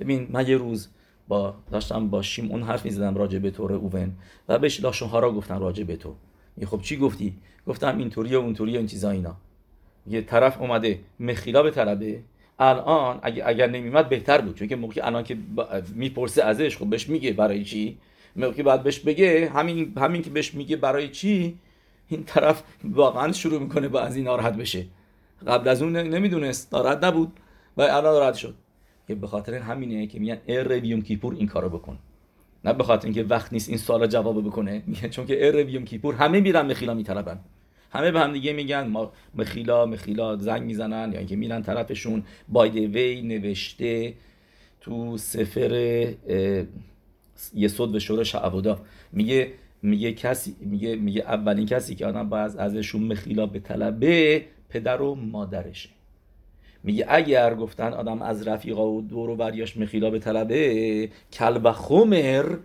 ببین 0.00 0.28
من 0.30 0.48
یه 0.48 0.56
روز 0.56 0.88
با 1.28 1.54
داشتم 1.70 2.08
با 2.08 2.22
اون 2.38 2.62
حرف 2.62 2.84
می‌زدم 2.84 3.14
راجع 3.14 3.38
به 3.38 3.50
تو 3.50 3.62
اوون 3.62 4.12
و 4.48 4.58
بهش 4.58 4.80
لاشون 4.80 5.08
گفتن 5.20 5.60
راجع 5.60 5.84
به 5.84 5.96
تو. 5.96 6.14
میگه 6.56 6.66
خب 6.66 6.80
چی 6.82 6.96
گفتی؟ 6.96 7.36
گفتم 7.66 7.98
اینطوری 7.98 8.36
و 8.36 8.38
اونطوری 8.38 8.76
این 8.76 8.86
چیزا 8.86 9.10
اینا. 9.10 9.36
یه 10.06 10.22
طرف 10.22 10.60
اومده 10.60 11.00
مخیلا 11.20 11.62
به 11.62 11.70
طلبه. 11.70 12.22
الان 12.60 13.18
اگر, 13.22 13.48
اگر 13.48 13.66
نمیمد 13.66 14.08
بهتر 14.08 14.40
بود. 14.40 14.54
چون 14.56 14.68
که 14.68 14.76
موقعی 14.76 15.00
الان 15.00 15.24
که 15.24 15.36
می‌پرسه 15.94 16.44
ازش 16.44 16.76
خب 16.76 16.90
بهش 16.90 17.08
میگه 17.08 17.32
برای 17.32 17.64
چی؟ 17.64 17.98
موقعی 18.36 18.62
بعد 18.62 18.82
بهش 18.82 18.98
بگه 18.98 19.50
همین 19.54 19.92
همین 19.98 20.22
که 20.22 20.30
بهش 20.30 20.54
میگه 20.54 20.76
برای 20.76 21.08
چی؟ 21.08 21.58
این 22.08 22.24
طرف 22.24 22.62
واقعا 22.84 23.32
شروع 23.32 23.60
می‌کنه 23.60 23.88
با 23.88 24.00
از 24.00 24.16
این 24.16 24.24
ناراحت 24.24 24.56
بشه. 24.56 24.86
قبل 25.46 25.68
از 25.68 25.82
اون 25.82 25.96
نمی‌دونست 25.96 26.74
ناراحت 26.74 27.04
نبود. 27.04 27.32
و 27.76 27.82
الان 27.82 28.04
ناراحت 28.04 28.34
شد. 28.34 28.54
که 29.08 29.14
به 29.14 29.26
خاطر 29.26 29.54
همینه 29.54 30.06
که 30.06 30.18
میگن 30.18 30.38
ار 30.48 30.80
کیپور 30.80 31.34
این 31.34 31.46
کارو 31.46 31.68
بکن. 31.68 31.98
نه 32.64 32.72
به 32.72 32.84
خاطر 32.84 33.06
اینکه 33.06 33.22
وقت 33.22 33.52
نیست 33.52 33.68
این 33.68 33.78
سوالا 33.78 34.06
جواب 34.06 34.46
بکنه. 34.46 34.82
میگه 34.86 35.08
چون 35.08 35.26
که 35.26 35.46
ار 35.46 35.62
کیپور 35.62 36.14
همه 36.14 36.40
میرن 36.40 36.66
مخیلا 36.66 36.94
میطلبن 36.94 37.40
همه 37.90 38.10
به 38.10 38.20
هم 38.20 38.32
دیگه 38.32 38.52
میگن 38.52 38.86
ما 38.86 39.12
مخیلا 39.34 39.86
مخیلا 39.86 40.36
زنگ 40.36 40.62
می‌زنن 40.62 41.12
یا 41.12 41.18
اینکه 41.18 41.36
میرن 41.36 41.62
طرفشون. 41.62 42.22
بای 42.48 42.86
وی 42.86 43.22
نوشته 43.22 44.14
تو 44.80 45.16
سفر 45.16 45.72
یسود 47.54 47.94
و 47.94 47.98
شورش 47.98 48.34
عبودا 48.34 48.80
میگه 49.12 49.52
میگه 49.82 50.12
کسی 50.12 50.56
میگه 50.60 50.96
میگه 50.96 51.20
اولین 51.20 51.66
کسی 51.66 51.94
که 51.94 52.06
آدم 52.06 52.28
باید 52.28 52.56
ازشون 52.56 53.02
مخیلا 53.02 53.46
به 53.46 53.58
طلبه 53.58 54.44
پدر 54.68 55.02
و 55.02 55.14
مادرشه. 55.14 55.88
میگه 56.84 57.06
اگر 57.08 57.54
گفتن 57.54 57.92
آدم 57.92 58.22
از 58.22 58.48
رفیقا 58.48 58.90
و 58.90 59.02
دور 59.02 59.30
و 59.30 59.36
بریاش 59.36 59.76
مخیلا 59.76 60.10
به 60.10 60.18
طلبه 60.18 61.08
کل 61.32 61.60
و 61.64 61.72
خمر 61.72 62.56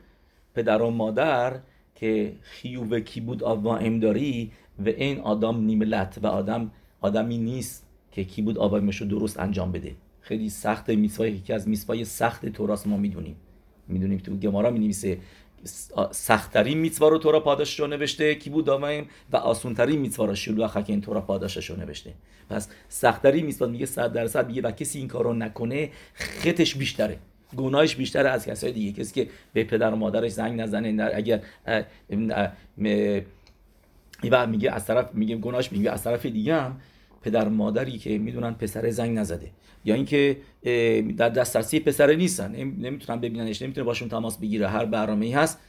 پدر 0.55 0.81
و 0.81 0.89
مادر 0.89 1.59
که 1.95 2.33
خیوب 2.41 2.99
کی 2.99 3.21
بود 3.21 3.43
آوائم 3.43 3.99
داری 3.99 4.51
و 4.79 4.89
این 4.89 5.19
آدم 5.19 5.65
نیملت 5.65 6.19
و 6.23 6.27
آدم 6.27 6.71
آدمی 7.01 7.37
نیست 7.37 7.85
که 8.11 8.23
کی 8.23 8.41
بود 8.41 8.57
آوائمش 8.57 9.01
رو 9.01 9.07
درست 9.07 9.39
انجام 9.39 9.71
بده. 9.71 9.95
خیلی 10.21 10.49
سخت 10.49 10.89
میسوای 10.89 11.31
یکی 11.31 11.53
از 11.53 11.67
میسوای 11.67 12.05
سخت 12.05 12.45
توراس 12.45 12.87
ما 12.87 12.97
می‌دونیم. 12.97 13.35
می‌دونیم 13.87 14.17
تو 14.17 14.35
گمارا 14.35 14.69
می 14.69 14.79
نویسه 14.79 15.17
سختترین 16.11 16.77
میتوا 16.77 17.07
رو 17.07 17.17
تورا 17.17 17.39
پاداش 17.39 17.79
رو 17.79 17.87
نوشته. 17.87 18.35
کی 18.35 18.49
بود 18.49 18.65
دامایم 18.65 19.07
و 19.31 19.37
آسونترین 19.37 19.99
میتوا 19.99 20.25
رو 20.25 20.35
شلو 20.35 20.67
که 20.67 20.83
این 20.87 21.01
تورا 21.01 21.21
پاداشش 21.21 21.69
رو 21.69 21.75
نوشته. 21.75 22.13
پس 22.49 22.69
سختترین 22.89 23.45
میتوا 23.45 23.67
میگه 23.67 23.85
100 23.85 24.13
درصد 24.13 24.47
میگه 24.47 24.61
و 24.61 24.71
کسی 24.71 24.99
این 24.99 25.07
کارو 25.07 25.33
نکنه 25.33 25.89
خطش 26.13 26.75
بیشتره. 26.75 27.17
گناهش 27.57 27.95
بیشتره 27.95 28.29
از 28.29 28.45
کسای 28.45 28.71
دیگه. 28.71 29.01
کسی 29.01 29.13
که 29.13 29.31
به 29.53 29.63
پدر 29.63 29.91
و 29.91 29.95
مادرش 29.95 30.31
زنگ 30.31 30.61
نزنه 30.61 31.11
اگر 31.13 31.41
و 34.31 34.47
میگه 34.47 34.71
از 34.71 34.85
طرف 34.85 35.13
میگه 35.13 35.35
گناهش 35.35 35.71
میگه 35.71 35.91
از 35.91 36.03
طرف 36.03 36.25
دیگه 36.25 36.55
هم 36.55 36.81
پدر 37.21 37.47
مادری 37.47 37.97
که 37.97 38.17
می‌دونن 38.17 38.53
پسر 38.53 38.89
زنگ 38.89 39.17
نزده. 39.17 39.51
یا 39.85 39.95
اینکه 39.95 40.37
در 41.17 41.29
دسترسی 41.29 41.79
پسر 41.79 42.15
نیستن. 42.15 42.55
نمی‌تونن 42.55 43.21
ببیننش 43.21 43.61
نمی‌تونه 43.61 43.85
باشون 43.85 44.09
تماس 44.09 44.37
بگیره. 44.37 44.67
هر 44.67 44.85
برنامه‌ای 44.85 45.31
هست 45.31 45.59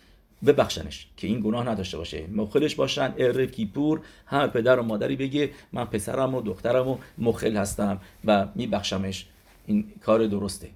ببخشنش 0.47 1.07
که 1.17 1.27
این 1.27 1.41
گناه 1.41 1.69
نداشته 1.69 1.97
باشه. 1.97 2.27
مخلش 2.27 2.75
باشن 2.75 3.15
ار 3.19 3.47
کیپور 3.47 4.01
هم 4.27 4.47
پدر 4.47 4.81
و 4.81 4.83
مادری 4.83 5.17
بگه 5.17 5.51
من 5.73 5.85
پسرم 5.85 6.35
و 6.35 6.43
دخترم 6.43 6.89
و 6.89 6.99
مخل 7.19 7.57
هستم 7.57 8.01
و 8.25 8.49
میبخشمش. 8.55 9.27
این 9.67 9.85
کار 10.03 10.27
درسته. 10.27 10.69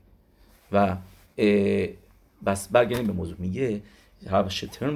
و 0.73 0.97
بس 2.47 2.69
برگردیم 2.69 3.07
به 3.07 3.12
موضوع. 3.12 3.37
میگه 3.39 3.83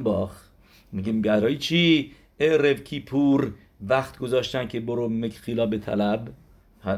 باخ 0.03 0.43
میگه 0.93 1.13
برای 1.13 1.59
چی؟ 1.59 2.13
ار 2.53 2.75
کیپور 2.75 3.53
وقت 3.89 4.19
گذاشتن 4.19 4.69
که 4.69 4.81
برو 4.81 5.09
مکخیلا 5.09 5.67
به 5.67 5.79
طلب. 5.79 6.29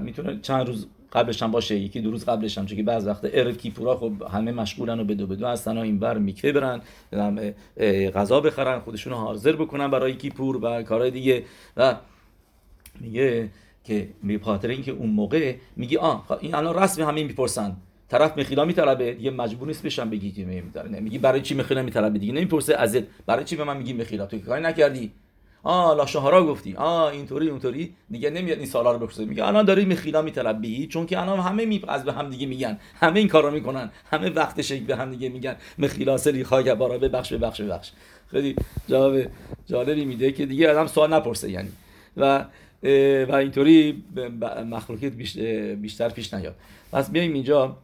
می‌تونه 0.02 0.38
چند 0.42 0.66
روز 0.66 0.86
قبلش 1.12 1.42
هم 1.42 1.50
باشه 1.50 1.76
یکی 1.76 2.00
دو 2.00 2.10
روز 2.10 2.24
قبلش 2.24 2.58
هم 2.58 2.66
چون 2.66 2.76
که 2.76 2.82
بعض 2.82 3.06
وقت 3.06 3.20
ار 3.32 3.52
کیپورا 3.52 3.96
خب 3.96 4.12
همه 4.32 4.52
مشغولن 4.52 5.00
و 5.00 5.04
بدو 5.04 5.26
بدو 5.26 5.46
هستن 5.46 5.78
این 5.78 5.98
بر 5.98 6.18
میکوه 6.18 6.52
برن 6.52 6.80
غذا 8.14 8.40
بخرن 8.40 8.78
خودشون 8.78 9.12
رو 9.12 9.18
حاضر 9.18 9.52
بکنن 9.52 9.90
برای 9.90 10.16
کیپور 10.16 10.56
و 10.56 10.82
کارهای 10.82 11.10
دیگه. 11.10 11.44
و 11.76 11.96
میگه 13.00 13.48
که 13.84 14.08
به 14.24 14.38
خاطر 14.38 14.68
اینکه 14.68 14.92
اون 14.92 15.10
موقع 15.10 15.54
میگه 15.76 15.98
آ 15.98 16.18
این 16.40 16.54
الان 16.54 16.82
رسمی 16.82 17.04
همه 17.04 17.24
می‌پرسن. 17.24 17.76
طرف 18.08 18.38
مخیلا 18.38 18.64
میطلبه 18.64 19.14
دیگه 19.14 19.30
مجبور 19.30 19.68
نیست 19.68 19.82
بشم 19.82 20.10
بگی 20.10 20.30
که 20.30 20.62
میگی 21.00 21.18
برای 21.18 21.40
چی 21.40 21.54
مخیلا 21.54 21.82
میطلبه؟ 21.82 22.18
دیگه 22.18 22.32
نمی‌پرسه 22.32 22.74
ازت 22.76 23.02
برای 23.26 23.44
چی 23.44 23.56
به 23.56 23.64
من 23.64 23.76
میگی 23.76 23.92
مخیلا 23.92 24.26
تو 24.26 24.38
کاری 24.38 24.62
نکردی. 24.62 25.12
آ 25.66 25.94
لاشهارا 25.94 26.46
گفتی. 26.46 26.74
آ 26.74 27.08
اینطوری 27.08 27.48
اونطوری. 27.48 27.94
دیگه 28.10 28.30
نمیاد 28.30 28.58
این 28.58 28.66
سالا 28.66 28.92
رو 28.92 28.98
بپرسه. 28.98 29.24
میگه 29.24 29.46
الان 29.46 29.64
داری 29.64 29.84
مخیلا 29.84 30.22
میطلبی 30.22 30.86
چون 30.86 31.06
که 31.06 31.20
الان 31.20 31.40
همه 31.40 31.64
می 31.64 31.82
از 31.88 32.04
به 32.04 32.12
هم 32.12 32.30
دیگه 32.30 32.46
میگن. 32.46 32.78
همه 32.94 33.18
این 33.18 33.28
کارو 33.28 33.50
می‌کنن. 33.50 33.90
همه 34.10 34.30
وقتش 34.30 34.72
به 34.72 34.96
هم 34.96 35.10
دیگه 35.10 35.28
میگن. 35.28 35.56
مخیلا 35.78 36.16
سری 36.16 36.44
خاک 36.44 36.68
بارا 36.68 36.98
ببخش 36.98 37.32
ببخش 37.32 37.60
ببخش 37.60 37.90
خیلی 38.30 38.56
جواب 38.88 39.16
جالبی 39.66 40.04
میده 40.04 40.32
که 40.32 40.46
دیگه 40.46 40.70
آدم 40.70 40.86
سوال 40.86 41.14
نپرسه 41.14 41.50
یعنی. 41.50 41.68
و 42.16 42.44
و 43.28 43.34
اینطوری 43.34 44.04
مخلوقیت 44.70 45.12
بیشتر 45.76 46.08
پیش 46.08 46.34
نیاد. 46.34 46.54
پس 46.92 47.10
بیایم 47.10 47.32
اینجا. 47.32 47.76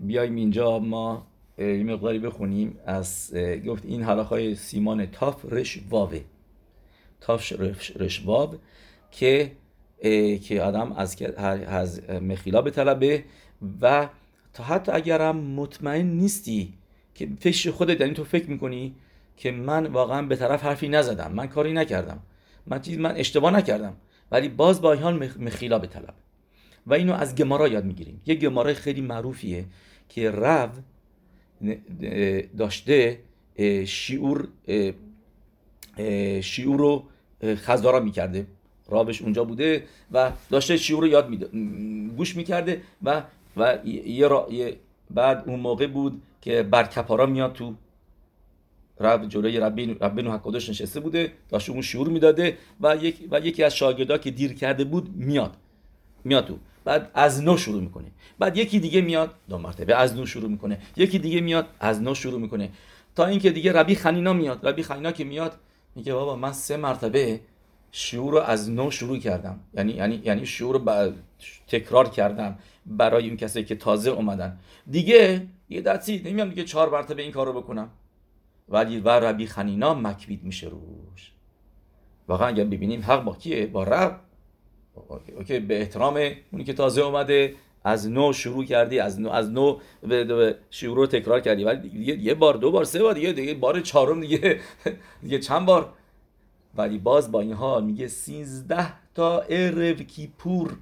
بیایم 0.00 0.34
اینجا. 0.36 0.78
ما 0.78 1.26
یه 1.58 1.84
مقداری 1.84 2.18
بخونیم. 2.18 2.78
از 2.86 3.34
گفت 3.66 3.84
این 3.84 4.02
های 4.02 4.54
سیمان 4.54 5.06
تاف 5.06 5.44
رش 5.44 5.80
واوه. 5.90 6.20
تاف 7.20 7.52
رش 7.96 8.22
واو 8.24 8.54
که 9.10 9.52
که 10.42 10.62
آدم 10.62 10.92
از 10.92 11.22
از 11.66 12.10
مخیلا 12.10 12.62
به 12.62 12.70
طلبه 12.70 13.24
و 13.80 14.08
تا 14.52 14.64
حتی 14.64 14.92
اگرم 14.92 15.36
مطمئن 15.36 16.06
نیستی 16.06 16.72
که 17.14 17.28
فکر 17.40 17.70
خودت 17.70 18.00
یعنی 18.00 18.14
تو 18.14 18.24
فکر 18.24 18.50
می‌کنی 18.50 18.94
که 19.36 19.50
من 19.50 19.86
واقعا 19.86 20.22
به 20.22 20.36
طرف 20.36 20.64
حرفی 20.64 20.88
نزدم 20.88 21.32
من 21.32 21.46
کاری 21.46 21.72
نکردم 21.72 22.18
من 22.66 22.80
چیز 22.80 22.98
من 22.98 23.16
اشتباه 23.16 23.50
نکردم 23.50 23.96
ولی 24.30 24.48
باز 24.48 24.80
با 24.80 24.94
حال 24.94 25.30
مخیلا 25.38 25.78
به 25.78 25.86
طلب 25.86 26.14
و 26.86 26.94
اینو 26.94 27.12
از 27.14 27.34
گمارا 27.34 27.68
یاد 27.68 27.84
می‌گیریم. 27.84 28.20
یه 28.26 28.34
گمارای 28.34 28.74
خیلی 28.74 29.00
معروفیه 29.00 29.64
که 30.08 30.30
رو 30.30 30.68
داشته 32.58 33.18
شیور 33.86 34.48
شیور 36.40 36.78
رو 36.78 37.04
خزدارا 37.44 38.00
می‌کرده. 38.00 38.46
رابش 38.88 39.22
اونجا 39.22 39.44
بوده 39.44 39.84
و 40.12 40.32
داشته 40.50 40.76
شیور 40.76 41.02
رو 41.02 41.08
یاد 41.08 41.30
میده 41.30 41.46
گوش 42.16 42.36
می‌کرده 42.36 42.82
و 43.02 43.22
و 43.56 43.78
یه, 43.84 44.28
را... 44.28 44.48
یه 44.50 44.76
بعد 45.10 45.44
اون 45.46 45.60
موقع 45.60 45.86
بود 45.86 46.22
که 46.42 46.62
برکپارا 46.62 47.26
میاد 47.26 47.52
تو 47.52 47.74
رب 49.00 49.28
جلوی 49.28 49.60
ربین 49.60 49.96
ربین 50.00 50.26
حکادش 50.26 50.70
نشسته 50.70 51.00
بوده 51.00 51.32
داشته 51.48 51.72
اون 51.72 51.82
شعور 51.82 52.08
می‌داده 52.08 52.58
و, 52.80 52.96
یک... 52.96 53.28
و 53.30 53.40
یکی 53.40 53.64
از 53.64 53.76
شاگردا 53.76 54.18
که 54.18 54.30
دیر 54.30 54.52
کرده 54.54 54.84
بود 54.84 55.16
میاد. 55.16 55.56
میاد 56.24 56.46
تو. 56.46 56.58
بعد 56.86 57.10
از 57.14 57.42
نو 57.42 57.56
شروع 57.56 57.82
می‌کنه. 57.82 58.10
بعد 58.38 58.56
یکی 58.56 58.80
دیگه 58.80 59.00
میاد 59.00 59.34
دو 59.48 59.58
مرتبه 59.58 59.94
از 59.94 60.16
نو 60.16 60.26
شروع 60.26 60.50
می‌کنه. 60.50 60.78
یکی 60.96 61.18
دیگه 61.18 61.40
میاد 61.40 61.66
از 61.80 62.02
نو 62.02 62.14
شروع 62.14 62.40
می‌کنه. 62.40 62.70
تا 63.14 63.26
اینکه 63.26 63.50
دیگه 63.50 63.72
ربی 63.72 63.94
خنینا 63.94 64.32
میاد. 64.32 64.66
ربی 64.68 64.82
خنینا 64.82 65.12
که 65.12 65.24
میاد 65.24 65.52
میگه 65.94 66.14
بابا 66.14 66.36
من 66.36 66.52
سه 66.52 66.76
مرتبه 66.76 67.40
شعور 67.92 68.32
رو 68.32 68.38
از 68.38 68.70
نو 68.70 68.90
شروع 68.90 69.18
کردم. 69.18 69.60
یعنی 69.74 69.92
یعنی 69.92 70.20
یعنی 70.24 70.46
شعور 70.46 70.80
رو 70.80 71.12
تکرار 71.68 72.08
کردم 72.08 72.58
برای 72.86 73.28
اون 73.28 73.36
کسایی 73.36 73.64
که 73.64 73.74
تازه 73.74 74.10
اومدن. 74.10 74.58
دیگه 74.90 75.46
یه 75.68 75.80
دستی 75.80 76.22
نمیام 76.24 76.48
دیگه 76.48 76.64
چهار 76.64 76.90
مرتبه 76.90 77.22
این 77.22 77.32
کارو 77.32 77.52
بکنم. 77.52 77.90
ولی 78.68 79.00
و 79.00 79.08
ربی 79.08 79.46
خنینا 79.46 79.94
مکبید 79.94 80.44
میشه 80.44 80.68
روش. 80.68 81.32
واقعا 82.28 82.48
اگر 82.48 82.64
ببینیم 82.64 83.02
حق 83.02 83.24
با 83.24 83.34
کیه؟ 83.34 83.66
با 83.66 83.84
رب. 83.84 84.20
اوکی 85.36 85.60
به 85.60 85.80
احترام 85.80 86.16
اونی 86.52 86.64
که 86.64 86.72
تازه 86.72 87.00
اومده 87.00 87.54
از 87.84 88.10
نو 88.10 88.32
شروع 88.32 88.64
کردی 88.64 88.98
از 88.98 89.20
نو 89.20 89.30
از 89.30 89.50
نو 89.50 89.78
شروع 90.70 90.96
رو 90.96 91.06
تکرار 91.06 91.40
کردی. 91.40 91.64
ولی 91.64 91.88
یه 92.20 92.34
بار 92.34 92.54
دو 92.54 92.70
بار 92.70 92.84
سه 92.84 93.02
بار 93.02 93.14
دیگه 93.14 93.32
دیگه 93.32 93.54
بار 93.54 93.80
چهارم 93.80 94.20
دیگه 94.20 94.60
دیگه 95.22 95.38
چند 95.38 95.66
بار؟ 95.66 95.92
ولی 96.74 96.98
باز 96.98 97.32
با 97.32 97.40
این 97.40 97.52
حال 97.52 97.84
میگه 97.84 98.08
سینزده 98.08 98.92
تا 99.14 99.40
ارو 99.40 99.92
کیپور 99.92 100.76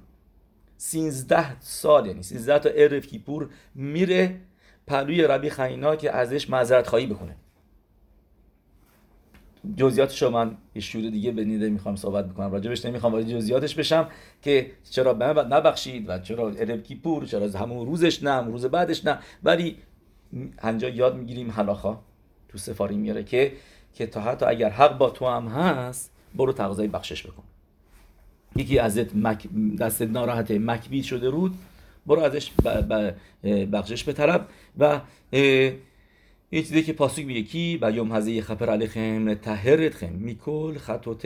سینزده 0.77 1.61
سال 1.61 2.05
یعنی 2.05 2.23
سینزده 2.23 2.59
تا 2.59 2.69
ارو 2.75 2.99
کیپور 2.99 3.49
میره 3.75 4.41
پهلوی 4.87 5.21
ربی 5.21 5.49
خینا 5.49 5.95
که 5.95 6.11
ازش 6.11 6.49
معذرت 6.49 6.87
خواهی 6.87 7.07
بکنه. 7.07 7.35
جزئیاتش 9.77 10.23
رو 10.23 10.29
من 10.29 10.57
یه 10.75 10.81
شور 10.81 11.09
دیگه 11.09 11.31
به 11.31 11.43
نیده 11.45 11.69
می‌خوام 11.69 11.95
صحبت 11.95 12.29
بکنم. 12.29 12.51
راجبش 12.51 12.85
نمی‌خوام 12.85 13.13
وارد 13.13 13.27
جزئیاتش 13.27 13.75
بشم 13.75 14.07
که 14.41 14.71
چرا 14.89 15.13
به 15.13 15.25
نبخشید 15.25 16.09
و 16.09 16.19
چرا 16.19 16.49
ارب 16.49 16.83
کیپور 16.83 17.25
چرا 17.25 17.49
همون 17.59 17.85
روزش 17.85 18.23
نه 18.23 18.41
روز 18.41 18.65
بعدش 18.65 19.05
نه. 19.05 19.19
ولی 19.43 19.77
هنجا 20.59 20.89
یاد 20.89 21.15
می‌گیریم 21.15 21.51
حلاخا 21.51 21.97
تو 22.49 22.57
سفاری 22.57 22.95
میاره 22.95 23.23
که 23.23 23.53
که 23.93 24.07
تا 24.07 24.21
حتی 24.21 24.45
اگر 24.45 24.69
حق 24.69 24.97
با 24.97 25.09
تو 25.09 25.27
هم 25.27 25.47
هست 25.47 26.11
برو 26.35 26.53
تقاضای 26.53 26.87
بخشش 26.87 27.23
بکن. 27.23 27.43
یکی 28.55 28.79
ازت 28.79 29.15
مک... 29.15 29.47
دست 29.79 30.01
ناراحت 30.01 30.51
مکبی 30.51 31.03
شده 31.03 31.29
رود 31.29 31.55
برو 32.05 32.21
ازش 32.21 32.51
بخشش 33.71 34.03
به 34.03 34.13
طرف 34.13 34.41
و 34.79 34.99
یه 36.51 36.61
چیزی 36.61 36.83
که 36.83 36.93
پاسوک 36.93 37.25
میگه 37.25 37.41
کی؟ 37.41 37.79
و 37.81 37.91
یوم 37.91 38.11
هزه 38.11 38.41
خبر 38.41 38.69
علیکم 38.69 39.35
خم 39.89 40.13
میکل 40.13 40.77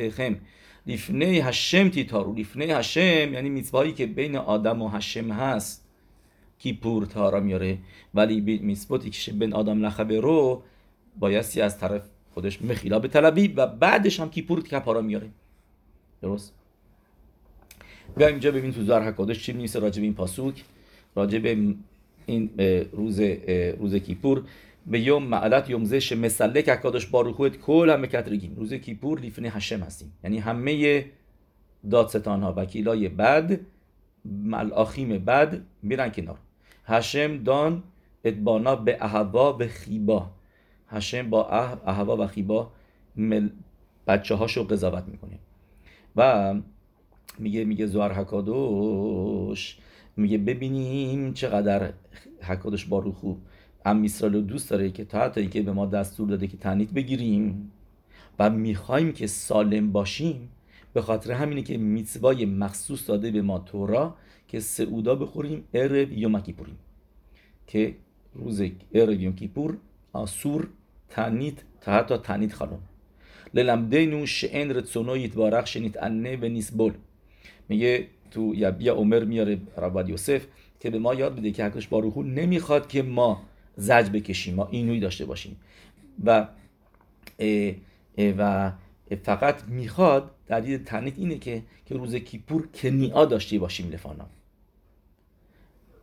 خم. 0.10 0.36
لیفنه 0.88 1.26
هشم 1.26 1.90
تیتارو 1.90 2.34
لیفنه 2.34 2.66
هشم 2.66 3.34
یعنی 3.34 3.50
میتوایی 3.50 3.94
که 3.94 4.06
بین 4.06 4.36
آدم 4.36 4.82
و 4.82 4.90
هشم 4.90 5.32
هست. 5.32 5.86
کیپور 6.60 7.06
تارا 7.06 7.40
میاره؟ 7.40 7.78
ولی 8.14 8.60
میسبوتی 8.62 9.10
که 9.10 9.32
بین 9.32 9.54
آدم 9.54 9.86
لخبه 9.86 10.20
رو 10.20 10.64
بایستی 11.20 11.62
از 11.62 11.80
طرف 11.80 12.02
خودش 12.34 12.62
مخیلا 12.62 13.00
به 13.00 13.08
طلبی 13.08 13.48
و 13.48 13.68
بعدش 13.68 14.20
هم 14.20 14.30
کیپور 14.30 14.64
کپارا 14.64 15.02
میاره. 15.02 15.30
درست؟ 16.22 16.54
بیایم 18.18 18.34
اینجا 18.34 18.52
ببین 18.52 18.72
تو 18.72 18.84
زهر 18.84 19.08
حکادش 19.08 19.44
چی 19.44 19.54
نیست 19.54 19.76
راجب 19.76 20.04
این 20.04 20.14
پاسوک 20.14 20.64
راجب 21.16 21.46
این 22.26 22.50
روز 22.92 23.20
روز 23.80 23.96
کیپور 23.96 24.44
به 24.88 25.00
یوم 25.00 25.24
معلت 25.24 25.70
یوم 25.70 25.84
زش 25.84 26.12
مسلک 26.14 26.70
اکادش 26.70 27.06
باروخوت 27.06 27.58
کل 27.58 27.90
همه 27.90 28.08
کترگیم. 28.08 28.56
روز 28.56 28.74
کیپور 28.74 29.20
لیفنه 29.20 29.50
هشم 29.50 29.80
هستیم. 29.80 30.14
یعنی 30.24 30.38
همه 30.38 31.06
دادستان 31.92 32.44
ها 32.44 32.54
وکیلای 32.58 33.10
بد 33.10 33.60
ملاخیم 34.26 35.10
بد 35.10 35.62
میرن 35.84 36.10
کنار. 36.10 36.38
هشم 36.86 37.44
دان 37.44 37.84
ادبانا 38.24 38.76
به 38.76 38.98
اهوا 39.02 39.52
به 39.52 39.68
خیبا. 39.68 40.30
هشم 40.88 41.30
با 41.30 41.50
اهوا 41.50 42.18
و 42.18 42.28
خیبا 42.28 42.72
مل 43.16 43.50
بچه 44.08 44.36
هاشو 44.36 44.64
قضاوت 44.64 45.04
می‌کنه. 45.08 45.40
و 46.16 46.54
میگه 47.40 47.66
میگه 47.66 47.86
زوار 47.86 48.14
حکادوش 48.14 49.78
میگه 50.18 50.38
ببینیم 50.38 51.34
چقدر 51.34 51.94
حکادوش 52.42 52.86
باروخو 52.86 53.36
ام 53.86 54.08
رو 54.22 54.42
دوست 54.42 54.70
داره 54.70 54.92
که 54.92 55.06
تا 55.06 55.20
حتی 55.20 55.48
که 55.48 55.62
به 55.62 55.72
ما 55.72 55.86
دستور 55.86 56.30
داده 56.30 56.48
که 56.48 56.58
تنیت 56.58 56.92
بگیریم 56.92 57.72
و 58.40 58.50
می‌خوایم 58.50 59.12
که 59.12 59.28
سالم 59.28 59.92
باشیم 59.92 60.50
به 60.94 61.02
خاطر 61.02 61.32
همینه 61.32 61.62
که 61.62 61.78
میتوای 61.78 62.46
مخصوص 62.46 63.10
داده 63.10 63.32
به 63.32 63.42
ما 63.42 63.60
تورا 63.60 64.16
که 64.48 64.60
سعودا 64.60 65.16
بخوریم 65.16 65.64
ارب 65.74 66.12
یوم 66.12 66.42
کیپوریم. 66.42 66.78
که 67.68 67.96
روز 68.34 68.62
ارب 68.94 69.22
یوم 69.22 69.36
کیپور 69.36 69.78
آسور 70.14 70.68
تنیت 71.10 71.54
تا 71.82 71.92
حتی 71.92 72.18
تنیت 72.18 72.54
خالون 72.54 72.80
للمدینو 73.54 74.26
شئن 74.26 74.72
رتسونو 74.72 75.18
یتبارخ 75.18 75.68
شنیت 75.68 76.04
انه 76.04 76.36
و 76.36 76.46
نیسبول 76.46 76.94
میگه 77.70 78.08
تو 78.32 78.72
بیا 78.72 78.94
عمر 78.94 79.24
میاره 79.24 79.60
رباد 79.78 80.10
یوسف 80.10 80.46
که 80.80 80.90
به 80.90 81.00
ما 81.00 81.14
یاد 81.14 81.36
بده 81.36 81.52
که 81.52 81.66
حکش 81.66 81.88
باروخو 81.88 82.24
نمی‌خواد 82.24 82.88
که 82.88 83.02
ما 83.02 83.42
زج 83.80 84.10
بکشیم 84.10 84.56
ما 84.56 84.68
اینوی 84.72 85.00
داشته 85.00 85.26
باشیم. 85.26 85.58
و 86.26 86.48
و 88.38 88.72
فقط 89.24 89.64
می‌خواد 89.64 90.32
دلیل 90.48 90.84
تنیت 90.84 91.14
اینه 91.18 91.38
که 91.38 91.64
که 91.86 91.96
روز 91.96 92.16
کیپور 92.16 92.68
کنیا 92.68 93.26
داشته 93.26 93.60
باشیم 93.60 93.92
لفانا. 93.92 94.26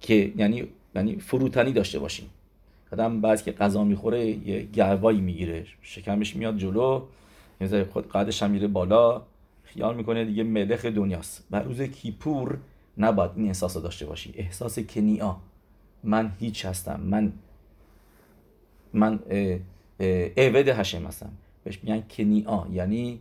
که 0.01 0.33
یعنی 0.37 0.67
یعنی 0.95 1.17
فروتنی 1.17 1.73
داشته 1.73 1.99
باشیم. 1.99 2.31
آدم 2.93 3.21
بعضی 3.21 3.45
که 3.45 3.53
غذا 3.53 3.85
می‌خوره 3.85 4.27
یه 4.27 4.63
گهوایی 4.63 5.21
می‌گیره 5.21 5.67
شکمش 5.83 6.37
میاد 6.37 6.59
جلو 6.59 7.03
خود 7.93 8.09
قدش 8.09 8.43
هم 8.43 8.51
میره 8.51 8.69
بالا 8.69 9.23
خیال 9.65 9.97
می‌کنه 9.97 10.25
دیگه 10.25 10.43
ملخ 10.43 10.85
دنیاست. 10.85 11.47
و 11.51 11.63
روز 11.63 11.83
کیپور 11.83 12.59
نباید 12.99 13.31
این 13.37 13.47
احساس 13.47 13.77
داشته 13.77 14.07
باشی. 14.07 14.35
احساس 14.37 14.79
کنیا 14.79 15.37
من 16.05 16.33
هیچ 16.41 16.67
هستم. 16.67 17.01
من 17.01 17.33
من 18.97 19.21
عبد 20.37 20.69
هشم 20.69 21.07
هستم. 21.07 21.33
بهش 21.65 21.79
میگن 21.83 22.03
کنیا 22.11 22.67
یعنی 22.73 23.21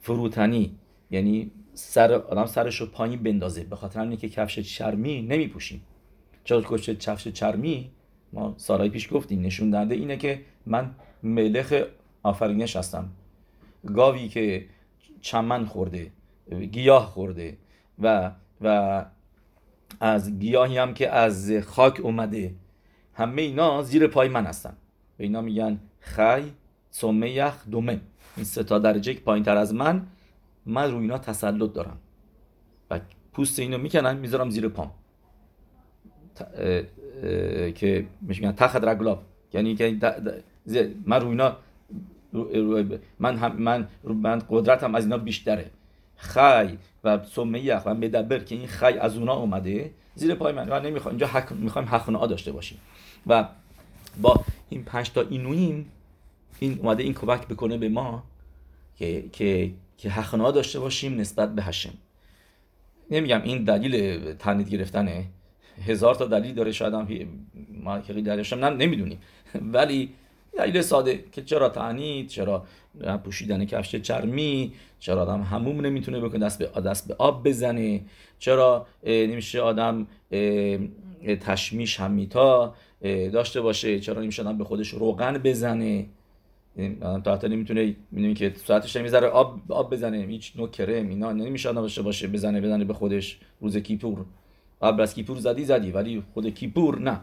فروتنی 0.00 0.76
یعنی 1.10 1.50
سر 1.74 2.12
آدم 2.12 2.46
سرش 2.46 2.80
رو 2.80 2.86
پایین 2.86 3.22
بندازه. 3.22 3.64
به 3.64 3.76
خاطر 3.76 4.00
اینکه 4.00 4.16
که 4.16 4.28
کفش 4.28 4.58
چرمی 4.58 5.22
نمیپوشیم. 5.22 5.82
چرا 6.44 6.62
کفش 6.62 6.88
کفش 6.88 7.28
چرمی؟ 7.28 7.90
ما 8.32 8.54
سالهای 8.56 8.90
پیش 8.90 9.12
گفتیم 9.12 9.40
نشون 9.40 9.70
دهنده 9.70 9.94
اینه 9.94 10.16
که 10.16 10.42
من 10.66 10.94
ملخ 11.22 11.82
آفرینش 12.22 12.76
هستم. 12.76 13.08
گاوی 13.86 14.28
که 14.28 14.66
چمن 15.20 15.64
خورده 15.64 16.10
گیاه 16.72 17.06
خورده 17.06 17.56
و 17.98 18.30
و 18.60 19.04
از 20.00 20.38
گیاهی 20.38 20.78
هم 20.78 20.94
که 20.94 21.10
از 21.10 21.52
خاک 21.66 22.00
اومده 22.00 22.54
همه 23.14 23.42
اینا 23.42 23.82
زیر 23.82 24.06
پای 24.06 24.28
من 24.28 24.46
هستن. 24.46 24.76
به 25.18 25.24
اینا 25.24 25.40
میگن 25.40 25.78
خی 26.00 26.52
سمه 26.90 27.52
دومه. 27.70 28.00
این 28.36 28.44
سه 28.44 28.64
تا 28.64 28.78
درجه 28.78 29.14
پایین 29.14 29.44
تر 29.44 29.56
از 29.56 29.74
من 29.74 30.06
من 30.66 30.90
روی 30.90 31.00
اینا 31.00 31.18
تسلط 31.18 31.72
دارم. 31.72 31.98
و 32.90 33.00
پوست 33.32 33.58
اینو 33.58 33.78
می‌کنن 33.78 34.16
می‌ذارم 34.16 34.50
زیر 34.50 34.68
پام. 34.68 34.90
که 37.74 38.06
میگن 38.20 38.52
تخت 38.52 38.76
رگلاب 38.76 39.22
یعنی 39.52 39.76
که 39.76 39.98
من 41.06 41.20
روی 41.20 41.30
اینا 41.30 41.56
من 43.18 43.36
هم 43.36 43.56
من 43.56 43.88
من 44.04 44.42
قدرتم 44.50 44.94
از 44.94 45.04
اینا 45.04 45.18
بیشتره. 45.18 45.70
خی 46.16 46.78
و 47.04 47.24
سمه 47.24 47.82
و 47.84 47.94
مدبر 47.94 48.38
که 48.38 48.54
این 48.54 48.66
خی 48.66 48.98
از 48.98 49.16
اونا 49.16 49.34
اومده 49.34 49.90
زیر 50.14 50.34
پای 50.34 50.52
من. 50.52 50.68
من 50.68 50.86
نمی‌خوام 50.86 51.12
اینجا 51.12 51.26
حق 51.26 51.52
می‌خوایم 51.52 51.88
حق 51.88 52.28
داشته 52.28 52.52
باشیم. 52.52 52.78
و 53.26 53.48
با 54.20 54.44
این 54.68 54.84
پنج 54.84 55.10
تا 55.10 55.20
اینویم 55.20 55.92
این 56.58 56.78
اومده 56.82 57.02
این 57.02 57.14
کمک 57.14 57.46
بکنه 57.46 57.78
به 57.78 57.88
ما 57.88 58.22
که 58.98 59.24
که 59.32 59.70
که 59.98 60.10
حقنا 60.10 60.50
داشته 60.50 60.80
باشیم 60.80 61.20
نسبت 61.20 61.54
به 61.54 61.62
هشم 61.62 61.94
نمیگم 63.10 63.42
این 63.42 63.64
دلیل 63.64 64.18
تنید 64.34 64.68
گرفتنه. 64.68 65.24
هزار 65.86 66.14
تا 66.14 66.24
دلیل 66.24 66.54
داره 66.54 66.72
شاید 66.72 66.94
هم 66.94 67.08
ما 67.82 68.00
که 68.00 68.12
دلیلش 68.12 68.52
هم 68.52 68.64
نمی‌دونیم. 68.64 69.18
ولی 69.74 70.10
دلیل 70.58 70.82
ساده 70.82 71.24
که 71.32 71.42
چرا 71.42 71.68
تعنید 71.68 72.28
چرا 72.28 72.64
پوشیدن 73.24 73.64
کفش 73.64 73.96
چرمی 73.96 74.72
چرا 75.00 75.22
آدم 75.22 75.42
هموم 75.42 75.80
نمی‌تونه 75.80 76.20
بکنه 76.20 76.38
دست 76.38 76.58
به 76.58 76.80
دست 76.80 77.08
به 77.08 77.14
آب 77.18 77.48
بزنه 77.48 78.00
چرا 78.38 78.86
نمیشه 79.06 79.60
آدم 79.60 80.06
تشمیش 81.40 82.00
همیتا 82.00 82.74
داشته 83.02 83.60
باشه. 83.60 84.00
چرا 84.00 84.22
نمیشه 84.22 84.52
به 84.52 84.64
خودش 84.64 84.88
روغن 84.88 85.38
بزنه؟ 85.38 86.06
تا 87.24 87.34
حتی 87.34 87.48
نمی‌تونه 87.48 87.96
می‌دونی 88.10 88.34
که 88.34 88.52
ساعتش 88.64 88.96
نمی‌ذاره 88.96 89.28
آب 89.28 89.72
آب 89.72 89.92
بزنه. 89.92 90.16
هیچ 90.16 90.52
نوع 90.56 90.68
کرم 90.68 91.08
اینا 91.08 91.32
نمیشه 91.32 91.68
آدم 91.68 92.02
باشه 92.02 92.28
بزنه 92.28 92.60
بزنه 92.60 92.84
به 92.84 92.94
خودش. 92.94 93.38
روز 93.60 93.76
کیپور. 93.76 94.24
قبل 94.82 95.00
از 95.00 95.14
کیپور 95.14 95.36
زدی 95.38 95.64
زدی. 95.64 95.90
ولی 95.90 96.22
خود 96.34 96.54
کیپور 96.54 97.00
نه. 97.00 97.20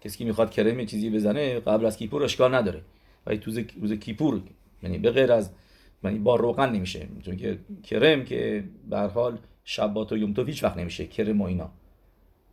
کسی 0.00 0.18
که 0.18 0.24
می‌خواد 0.24 0.50
کرم 0.50 0.86
چیزی 0.86 1.10
بزنه 1.10 1.60
قبل 1.60 1.86
از 1.86 1.96
کیپور 1.96 2.22
اشکال 2.22 2.54
نداره. 2.54 2.80
ولی 3.26 3.38
تو 3.38 3.50
روز 3.80 3.92
کیپور 3.92 4.42
یعنی 4.82 4.98
به 4.98 5.10
غیر 5.10 5.32
از 5.32 5.50
یعنی 6.04 6.18
با 6.18 6.36
روغن 6.36 6.72
نمیشه. 6.72 7.08
چون 7.22 7.36
که 7.36 7.58
کرم 7.82 8.24
که 8.24 8.64
به 8.90 8.98
حال 8.98 9.38
شبات 9.64 10.12
و 10.12 10.16
یوم 10.16 10.34
هیچ 10.46 10.64
وقت 10.64 10.76
نمیشه. 10.76 11.06
کرم 11.06 11.40
و 11.40 11.44
اینا. 11.44 11.70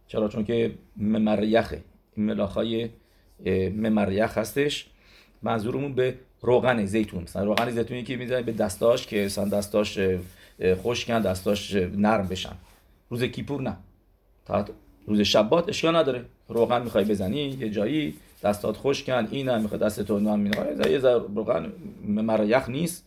چرا؟ 0.07 0.27
چون 0.27 0.43
که 0.45 0.75
ممریخه 0.97 1.75
این 1.75 1.83
ملاخای 2.19 2.89
ممریخ 3.75 4.37
هستش. 4.37 4.85
منظورمون 5.41 5.93
به 5.93 6.15
روغن 6.41 6.85
زیتون. 6.85 7.23
مثلا 7.23 7.43
روغن 7.43 7.69
زیتونی 7.69 8.03
که 8.03 8.17
می‌زنه 8.17 8.41
به 8.41 8.51
دستاش 8.51 9.07
که 9.07 9.25
مثلا 9.25 9.49
دستاش 9.49 9.99
خشکن 10.63 11.21
دستاش 11.21 11.75
نرم 11.75 12.27
بشن. 12.27 12.55
روز 13.09 13.23
کیپور 13.23 13.61
نه؟ 13.61 13.77
تا 14.45 14.65
روز 15.07 15.21
شبات 15.21 15.69
اشکال 15.69 15.95
نداره. 15.95 16.25
روغن 16.47 16.81
می‌خوای 16.81 17.03
بزنی 17.03 17.57
یه 17.59 17.69
جایی 17.69 18.13
دستات 18.43 18.77
خشکن 18.77 19.27
این 19.31 19.49
هم 19.49 19.61
می‌خواد 19.61 19.81
دست 19.81 20.01
تو 20.01 20.19
نام 20.19 20.39
می‌خوای 20.39 20.91
یه 20.91 20.99
روغن 21.35 21.71
مریخ 22.03 22.69
نیست. 22.69 23.05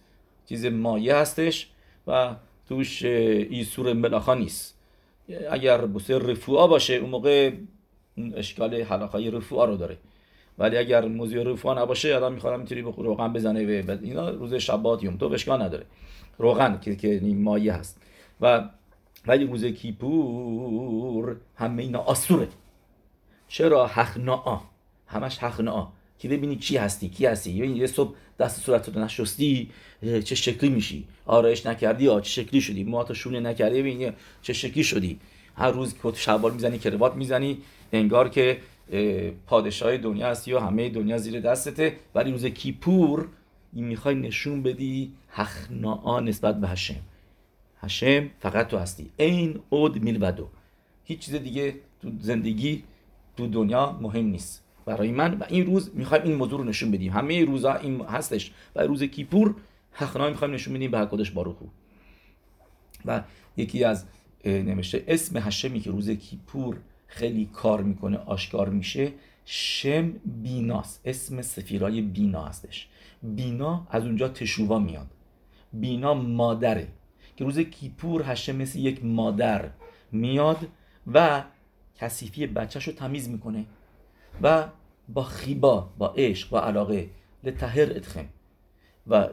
چیز 0.49 0.67
مایه 0.67 1.17
هستش 1.17 1.69
و 2.07 2.35
توش 2.69 3.05
ایسور 3.05 3.93
ملاخا 3.93 4.35
نیست. 4.35 4.79
اگر 5.51 5.79
بسیار 5.79 6.23
رفوعا 6.23 6.67
باشه 6.67 6.95
اون 6.95 7.11
موقع 7.11 7.51
اشکال 8.35 8.75
حلاقای 8.75 9.31
رفوعا 9.31 9.65
رو 9.65 9.77
داره. 9.77 9.99
ولی 10.59 10.77
اگر 10.77 11.09
موزی 11.09 11.37
رفاه 11.37 11.79
نباشه 11.79 12.15
آدم 12.15 12.33
می‌خواد 12.33 12.61
می‌تونی 12.61 12.81
روغن 12.81 13.33
بزنه 13.33 13.83
و 13.83 13.97
اینا 14.03 14.31
روز 14.31 14.55
شبات 14.55 15.03
یوم. 15.03 15.17
تو 15.17 15.27
اشکال 15.27 15.63
نداره. 15.63 15.87
روغن 16.39 16.81
که 16.81 16.97
که 16.97 17.21
مایه 17.23 17.73
هست. 17.73 18.01
و 18.41 18.65
ولی 19.27 19.47
روز 19.47 19.65
کیپور 19.65 21.37
همه 21.57 21.83
اینا 21.83 21.99
آسوره. 21.99 22.49
چرا 23.49 23.87
حقناعا 23.87 24.61
همش 25.07 25.39
حقناعا 25.39 25.87
که 26.19 26.29
ببینی 26.29 26.57
کی 26.57 26.77
هستی؟ 26.77 27.09
کی 27.09 27.27
هستی؟ 27.27 27.51
یا 27.51 27.65
یه 27.65 27.87
صبح 27.87 28.15
دست 28.39 28.61
صورت 28.61 28.89
رو 28.89 29.05
نشستی 29.05 29.71
چه 30.25 30.35
شکلی 30.35 30.71
میشی؟ 30.71 31.05
آرایش 31.27 31.67
نکردی؟ 31.67 32.09
آ 32.09 32.21
چه 32.21 32.43
شکلی 32.43 32.61
شدی؟ 32.61 32.85
موهاتو 32.85 33.15
شونه 33.15 33.41
نکردی؟ 33.41 33.81
ببینی 33.81 34.13
چه 34.43 34.53
شکلی 34.53 34.85
شدی؟ 34.85 35.21
هر 35.57 35.71
روز 35.71 35.95
کت 36.03 36.17
شلوار 36.17 36.53
می‌زنی 36.53 36.79
کروات 36.79 37.15
می‌زنی 37.15 37.59
انگار 37.93 38.29
که 38.29 38.59
پادشاه 39.47 39.97
دنیا 39.97 40.29
هستی 40.29 40.53
و 40.53 40.59
همه 40.59 40.89
دنیا 40.89 41.19
زیر 41.19 41.41
دستته. 41.41 41.97
ولی 42.15 42.31
روز 42.31 42.47
کیپور 42.47 43.29
این 43.73 43.85
می‌خوای 43.85 44.15
نشون 44.15 44.63
بدی 44.63 45.13
حخناعا 45.29 46.21
نسبت 46.21 46.61
به 46.61 46.69
هشم 46.69 47.01
هشم 47.81 48.31
فقط 48.41 48.69
تو 48.69 48.79
هستی. 48.79 49.11
این 49.17 49.61
اود 49.71 50.03
میلودو 50.03 50.49
هیچ 51.05 51.19
چیز 51.19 51.35
دیگه 51.35 51.75
تو 52.03 52.11
زندگی 52.21 52.85
تو 53.37 53.47
دنیا 53.47 53.99
مهم 54.01 54.27
نیست. 54.27 54.65
برای 54.87 55.11
من 55.11 55.35
و 55.39 55.45
این 55.49 55.67
روز 55.67 55.91
می‌خوایم 55.95 56.25
این 56.25 56.35
موضوع 56.35 56.59
رو 56.59 56.65
نشون 56.65 56.91
بدیم. 56.91 57.13
همه 57.13 57.45
روزا 57.45 57.75
این 57.75 58.01
هستش. 58.01 58.53
و 58.77 58.83
روز 58.83 59.03
کیپور 59.03 59.55
حقنا 59.93 60.29
می‌خوایم 60.29 60.55
نشون 60.55 60.75
بدیم 60.75 60.91
به 60.91 60.99
حقادش 60.99 61.31
باروخو 61.31 61.67
و 63.05 63.23
یکی 63.57 63.85
از 63.85 64.05
نوشته 64.45 65.05
اسم 65.09 65.39
هشمی 65.39 65.81
که 65.81 65.91
روز 65.91 66.11
کیپور 66.11 66.77
خیلی 67.13 67.51
کار 67.53 67.83
می‌کنه 67.83 68.17
آشکار 68.17 68.69
میشه 68.69 69.13
شم 69.45 70.13
بیناست 70.43 71.01
اسم 71.05 71.43
سفیرای 71.43 72.03
بینا 72.03 72.45
هستش. 72.45 72.89
بینا 73.23 73.87
از 73.91 74.05
اونجا 74.05 74.29
تشووا 74.29 74.79
میاد. 74.79 75.07
بینا 75.73 76.15
مادره. 76.15 76.89
که 77.37 77.45
روز 77.45 77.59
کیپور 77.59 78.23
هشم 78.27 78.57
مثل 78.57 78.79
یک 78.79 79.05
مادر 79.05 79.71
میاد 80.13 80.69
و 81.15 81.45
کثیفی 81.97 82.47
بچهش 82.47 82.89
رو 82.89 82.93
تمیز 82.93 83.29
می‌کنه 83.29 83.65
و 84.43 84.69
با 85.09 85.23
خیبا 85.23 85.91
با 85.99 86.15
عشق 86.17 86.51
با 86.51 86.61
علاقه 86.61 87.11
لتهر 87.45 87.83
ادخم. 87.83 88.29
و 89.07 89.29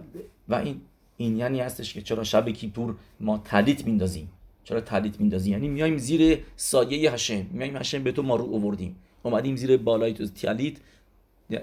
و 0.49 0.55
این 0.55 0.81
این 1.17 1.37
یعنی 1.37 1.59
هستش 1.59 1.93
که 1.93 2.01
چرا 2.01 2.23
شب 2.23 2.49
کیپور 2.49 2.95
ما 3.19 3.37
تلیت 3.37 3.85
میندازیم. 3.85 4.29
چرا 4.63 4.81
تلیت 4.81 5.19
میندازیم 5.19 5.53
یعنی 5.53 5.67
میایم 5.67 5.97
زیر 5.97 6.37
سایه 6.55 7.11
هشم 7.11 7.45
میایم 7.51 7.75
هشم 7.77 8.03
به 8.03 8.11
تو 8.11 8.23
ما 8.23 8.35
رو 8.35 8.45
اووردیم 8.45 8.95
اومدیم 9.23 9.55
زیر 9.55 9.77
بالای 9.77 10.13
تو 10.13 10.25
تلیت 10.25 10.73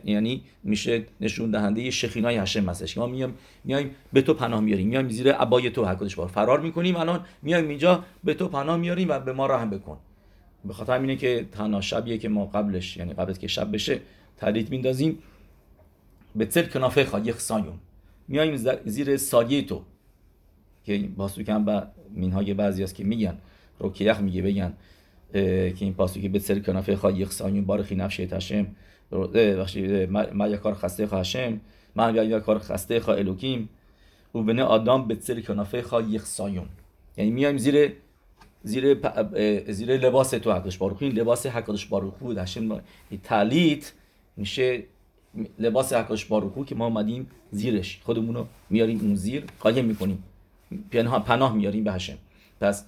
یعنی 0.05 0.43
میشه 0.63 1.07
نشون 1.21 1.51
دهنده 1.51 1.91
شخینای 1.91 2.37
هشم 2.37 2.69
هستش 2.69 2.95
که 2.95 3.01
ما 3.01 3.07
میایم 3.07 3.35
میایم 3.65 3.91
به 4.13 4.23
تو 4.23 4.35
پناه 4.35 4.61
میاریم. 4.61 4.89
میایم 4.89 5.09
زیر 5.09 5.33
عبای 5.33 5.71
تو 5.71 5.85
حکدش 5.85 6.15
بار 6.15 6.29
فرار 6.29 6.61
می‌کنیم 6.61 6.97
الان 6.97 7.25
میایم 7.43 7.69
اینجا 7.69 8.05
به 8.25 8.35
تو 8.35 8.49
پناه 8.49 8.77
میاریم 8.77 9.09
و 9.09 9.19
به 9.19 9.33
ما 9.33 9.47
رحم 9.47 9.71
بکن. 9.71 9.99
به 10.65 10.73
خاطر 10.73 11.01
اینه 11.01 11.17
که 11.17 11.47
تنها 11.53 11.81
شبیه 11.81 12.19
که 12.19 12.29
ما 12.29 12.47
قبلش 12.47 12.97
یعنی 12.97 13.13
قبل 13.13 13.33
که 13.33 13.49
شب 13.49 13.73
بشه 13.73 14.01
تلیت 14.37 14.71
میندازیم 14.71 15.19
به 16.37 16.47
تل 16.47 16.63
کنافه 16.63 17.05
خواهی 17.05 17.33
سایون 17.33 17.79
میایم 18.29 18.57
زیر 18.85 19.17
سایه 19.17 19.63
تو. 19.63 19.83
که 20.87 21.09
پاسو 21.17 21.43
کم 21.43 21.65
با 21.65 21.83
مینهای 22.11 22.55
بعضی 22.55 22.85
است 22.85 22.95
که 22.95 23.05
میگن 23.05 23.39
روکیخ 23.79 24.21
میگه 24.21 24.43
بگن 24.43 24.73
که 25.33 25.77
این 25.81 25.95
پاسو 25.95 26.21
که 26.21 26.29
به 26.29 26.39
سر 26.39 26.59
کنافه 26.59 26.97
خواهی 26.97 27.25
سایون 27.25 27.65
بارخی 27.65 27.95
نفشه 27.95 28.27
تشم 28.27 28.67
ما 30.33 30.49
یک 30.49 30.61
کار 30.61 30.75
خسته 30.75 31.07
خواهشم 31.07 31.61
ما 31.97 32.11
یک 32.11 32.43
کار 32.43 32.59
خسته 32.59 33.01
خواه 33.01 33.19
الوکیم. 33.19 33.69
و 34.35 34.39
بنه 34.39 34.63
آدم 34.63 35.09
به 35.09 35.17
سر 35.21 35.41
کنافه 35.41 35.83
خواهی 35.83 36.19
سایون 36.19 36.67
یعنی 37.17 37.31
میایم 37.31 37.57
زیر 37.57 37.93
زیر 38.63 38.97
زیر 39.69 39.97
لباس 39.97 40.31
تو 40.31 40.53
حقش 40.53 40.77
باروخو 40.79 41.05
این 41.05 41.15
لباس 41.15 41.47
حقش 41.47 41.87
باروخو 41.87 42.33
داشتن 42.33 42.81
تعلیت 43.23 43.93
میشه 44.37 44.83
لباس 45.59 45.93
حقش 45.93 46.25
باروخو 46.25 46.65
که 46.65 46.75
ما 46.75 46.87
اومدیم 46.87 47.27
زیرش. 47.51 48.01
خودمون 48.05 48.35
رو 48.35 48.47
میاریم 48.71 49.01
اون 49.01 49.15
زیر 49.15 49.45
قایم 49.61 49.85
می‌کنیم. 49.85 50.23
پناه, 50.91 51.25
پناه 51.25 51.55
میاریم 51.55 51.85
به 51.85 51.93
هشم. 51.93 52.19
پس 52.61 52.87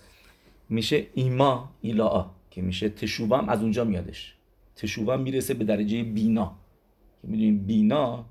میشه 0.69 1.07
ایما 1.15 1.71
ایلا 1.81 2.31
که 2.51 2.63
میشه 2.63 2.89
تشوبم 2.89 3.49
از 3.49 3.63
اونجا 3.63 3.85
میادش. 3.85 4.35
تشوبم 4.77 5.21
می‌رسه 5.21 5.55
به 5.55 5.65
درجه 5.65 6.03
بینا. 6.03 6.57
که 7.23 7.29
می‌دونیم 7.29 7.59
بینا 7.59 8.25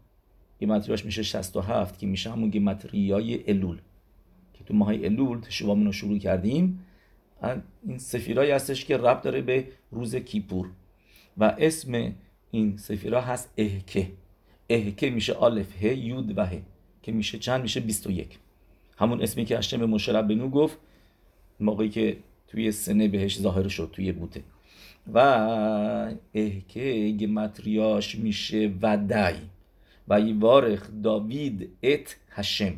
گمتریاش 0.62 1.06
میشه 1.06 1.24
67 1.24 2.00
که 2.00 2.08
میشه 2.08 2.32
همون 2.32 2.50
گمتریای 2.50 3.52
الول. 3.52 3.78
که 4.54 4.64
تو 4.64 4.74
ماهای 4.74 5.06
الول 5.06 5.40
تشوبامون 5.40 5.86
رو 5.86 5.92
شروع 5.92 6.18
کردیم. 6.18 6.86
این 7.88 7.98
سفیرایی 7.98 8.52
هستش 8.52 8.86
که 8.86 8.98
رب 8.98 9.22
داره 9.22 9.42
به 9.42 9.68
روز 9.92 10.16
کیپور. 10.16 10.70
و 11.38 11.56
اسم 11.58 12.14
این 12.52 12.78
سفیرا 12.78 13.22
هست 13.22 13.54
اهکه. 13.58 14.12
اهکه 14.70 15.10
میشه 15.10 15.34
آلف 15.34 15.84
ه 15.84 15.86
یود 15.86 16.38
و 16.38 16.46
ه. 16.46 16.62
که 17.02 17.12
میشه 17.12 17.40
چند؟ 17.40 17.62
میشه 17.62 17.80
21 17.80 18.40
همون 18.98 19.22
اسمی 19.22 19.46
که 19.46 19.58
هشتم 19.58 19.78
به 19.78 19.86
مشرب 19.86 20.28
بنو 20.28 20.50
گفت 20.50 20.78
موقعی 21.60 21.90
که 21.90 22.18
توی 22.48 22.72
سنه 22.72 23.08
بهش 23.08 23.40
ظاهر 23.40 23.68
شد 23.68 23.90
توی 23.94 24.12
بوته. 24.12 24.44
و 25.14 25.20
اهکه 26.34 27.16
گمتریاش 27.20 28.16
میشه 28.16 28.72
ودای. 28.82 29.36
و 30.08 30.20
یوارخ 30.20 30.88
داوید 31.04 31.70
ات 31.84 32.16
هشم. 32.30 32.74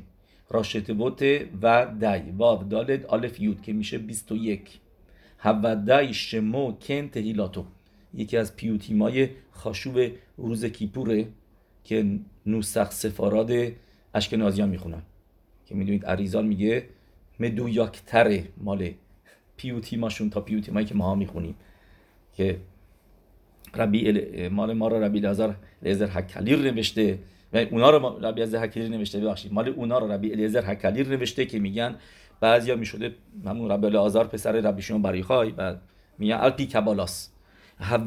راشت 0.49 0.91
بوته 0.91 1.49
و 1.61 1.87
دای 2.01 2.21
واو 2.37 2.63
دالد 2.63 3.05
آلف 3.05 3.39
یود 3.39 3.61
که 3.61 3.73
میشه 3.73 3.97
21 3.97 4.79
هودای 5.37 6.13
شمو 6.13 6.71
کن 6.71 7.07
تهیلاتو 7.07 7.65
یکی 8.13 8.37
از 8.37 8.55
پیوتیمای 8.55 9.29
خاشوب 9.51 9.99
روز 10.37 10.65
کیپوره 10.65 11.27
که 11.83 12.19
نوسخ 12.45 12.91
سفاراد 12.91 13.51
اشکنازیان 14.13 14.69
می‌خونن. 14.69 15.01
که 15.69 15.75
می‌دونید 15.75 16.05
عریزان 16.05 16.45
میگه 16.45 16.83
مدویاکتره 17.39 18.43
مال 18.57 18.91
پیوتیماشون 19.57 20.29
تا 20.29 20.41
پیوتیمایی 20.41 20.85
که 20.85 20.95
ما 20.95 21.15
می‌خونیم 21.15 21.55
که 22.33 22.59
ربی 23.75 24.47
مال 24.49 24.73
ما 24.73 24.87
رو 24.87 25.03
ربی 25.03 25.19
لازار 25.19 25.55
لیزر 25.81 26.07
حکلیر 26.07 26.59
نوشته 26.59 27.19
و 27.53 27.57
اونا 27.57 27.89
رو 27.89 28.25
ربی 28.25 28.41
از 28.41 28.55
حکلیر 28.55 28.87
نوشته 28.87 29.19
ببخشید. 29.19 29.53
مال 29.53 29.69
اونا 29.69 29.99
رو 29.99 30.11
ربی 30.11 30.31
الیزر 30.31 30.61
حکلیر 30.61 31.07
نوشته 31.07 31.45
که 31.45 31.59
میگن 31.59 31.95
بعضیا 32.39 32.75
می‌شده 32.75 33.15
همون 33.45 33.71
ربی 33.71 33.97
آزار 33.97 34.27
پسر 34.27 34.51
ربی 34.51 34.81
شما 34.81 34.97
بریخای 34.97 35.53
و 35.57 35.75
میگن 36.17 36.35
الپی 36.35 36.65
کبالاس 36.65 37.29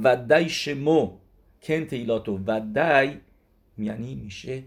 ودای 0.05 0.49
شمو 0.49 1.11
کنت 1.63 1.93
ایلاتو 1.93 2.39
ودای 2.47 3.17
یعنی 3.79 4.15
میشه 4.15 4.63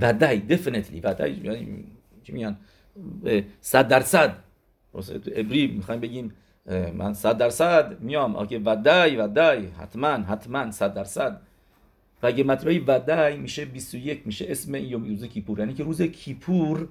ودای 0.00 0.38
دفنتلی 0.38 1.00
ودای 1.00 1.32
یعنی 1.32 1.84
چی 2.22 2.32
میگن 2.32 2.56
صد 3.60 3.88
درصد 3.88 4.34
ابری 5.34 5.66
می‌خوایم 5.66 6.00
بگیم 6.00 6.32
من 6.94 7.14
صد 7.14 7.38
درصد 7.38 8.00
میام 8.00 8.36
آکه 8.36 8.58
ودای 8.58 9.16
ودای 9.16 9.66
حتما 9.66 10.08
حتما 10.08 10.70
صد 10.70 10.94
درصد 10.94 11.40
و 12.22 12.26
اگه 12.26 12.44
مطرحی 12.44 12.78
ودای 12.78 13.36
میشه 13.36 13.64
21 13.64 14.26
میشه 14.26 14.46
اسم 14.48 14.74
یوم 14.74 15.04
روز 15.04 15.24
کیپور 15.24 15.58
یعنی 15.58 15.74
که 15.74 15.84
روز 15.84 16.02
کیپور 16.02 16.88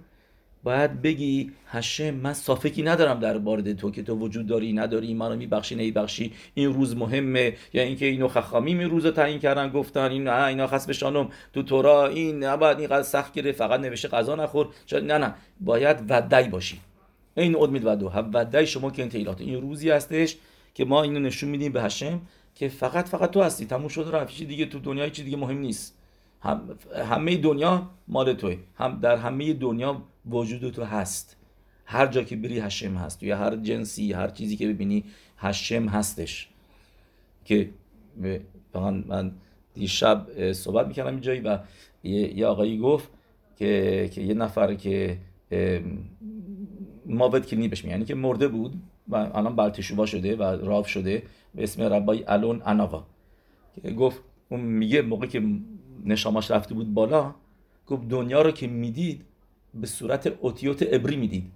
باید 0.64 1.02
بگی 1.02 1.52
هشم 1.68 2.12
من 2.12 2.34
صافکی 2.34 2.84
ندارم 2.84 3.20
در 3.20 3.38
بارد 3.38 3.74
تو 3.74 3.92
که 3.92 4.04
تو 4.04 4.16
وجود 4.16 4.48
داری 4.48 4.74
نداری 4.74 5.14
منو 5.14 5.36
میبخشی 5.36 5.76
نمیبخشی. 5.76 6.34
این 6.54 6.74
روز 6.74 6.96
مهمه. 6.98 7.56
یا 7.74 7.84
اینکه 7.84 8.06
اینو 8.06 8.28
خخامی 8.28 8.74
می 8.74 8.84
روز 8.84 9.08
تعیین 9.08 9.40
کردن 9.40 9.70
گفتن 9.70 10.12
این 10.12 10.28
اینا 10.28 10.68
خاص 10.68 10.86
بشانم 10.86 11.30
تو 11.54 11.64
تورا 11.64 12.08
این 12.08 12.44
نباید 12.44 12.80
این 12.80 13.02
سخت 13.02 13.34
گیره 13.34 13.52
فقط 13.52 13.80
نوشته 13.80 14.08
غذا 14.08 14.36
نخور. 14.36 14.68
نه 14.92 15.18
نه. 15.18 15.34
باید 15.60 15.98
ودای 16.10 16.48
باشی. 16.48 16.80
این 17.38 17.56
ادمید 17.56 17.86
ودو. 17.86 18.12
ودای 18.34 18.68
شما 18.68 18.92
که 18.92 19.02
انتیلات 19.02 19.42
این 19.42 19.62
روزی 19.62 19.90
هستش 19.90 20.38
که 20.74 20.86
ما 20.86 21.04
اینو 21.04 21.20
نشون 21.20 21.50
میدیم 21.50 21.72
به 21.72 21.82
هشم 21.82 22.22
که 22.56 22.68
فقط 22.68 23.10
فقط 23.10 23.32
تو 23.32 23.42
هستی. 23.42 23.66
تموم 23.66 23.88
شده 23.88 24.12
رفت. 24.12 24.44
دیگه 24.44 24.66
تو 24.66 24.80
دنیا 24.80 25.10
چی 25.10 25.24
دیگه 25.24 25.38
مهم 25.38 25.58
نیست. 25.58 26.01
هم 26.42 26.78
همه 27.06 27.38
دنیا 27.38 27.90
مال 28.08 28.34
توی. 28.34 28.58
هم 28.76 29.00
در 29.00 29.18
همه 29.18 29.54
دنیا 29.54 30.02
وجود 30.30 30.74
تو 30.74 30.84
هست. 30.84 31.38
هر 31.86 32.08
جا 32.08 32.24
که 32.24 32.36
بری 32.36 32.60
هشم 32.60 32.96
هست. 32.96 33.24
یا 33.24 33.38
هر 33.38 33.56
جنسی 33.56 34.14
هر 34.14 34.28
چیزی 34.28 34.58
که 34.58 34.68
ببینی 34.68 35.04
هشم 35.38 35.88
هستش. 35.88 36.50
که 37.46 37.70
من 39.08 39.32
دیشب 39.74 40.52
صحبت 40.54 40.88
می‌کردم 40.88 41.12
این 41.12 41.22
جایی 41.22 41.40
و 41.40 41.60
یه 42.04 42.46
آقایی 42.46 42.78
گفت 42.78 43.10
که, 43.56 44.10
که 44.14 44.22
یه 44.22 44.34
نفر 44.34 44.76
که 44.76 45.18
ماوت 47.06 47.46
کلینی 47.46 47.68
بهش 47.68 47.84
یعنی 47.84 48.06
که 48.06 48.16
مرده 48.16 48.48
بود 48.48 48.74
و 49.10 49.16
الان 49.16 49.56
بلتشوبا 49.56 50.06
شده 50.06 50.36
و 50.36 50.44
راف 50.44 50.88
شده. 50.88 51.24
به 51.56 51.64
اسم 51.64 51.84
ربای 51.84 52.24
الون 52.28 52.62
اناوا. 52.66 53.06
که 53.84 53.92
گفت 53.92 54.22
اون 54.50 54.60
میگه 54.60 55.02
موقع 55.02 55.28
که 55.28 55.44
نشاماش 56.06 56.52
رفته 56.52 56.74
بود 56.74 56.94
بالا 56.94 57.36
گفت 57.88 58.08
دنیا 58.08 58.42
رو 58.42 58.52
که 58.52 58.68
می‌دید 58.68 59.26
به 59.74 59.88
صورت 59.88 60.28
اوتیوت 60.28 60.88
ابری 60.92 61.16
می‌دید. 61.16 61.52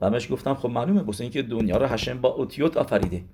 و 0.00 0.06
همش 0.06 0.32
گفتم 0.32 0.54
خب 0.54 0.70
معلومه 0.70 1.02
بس 1.02 1.20
اینکه 1.20 1.42
دنیا 1.42 1.76
رو 1.76 1.86
هشم 1.86 2.20
با 2.20 2.28
اوتیوت 2.28 2.76
آفریده. 2.76 3.24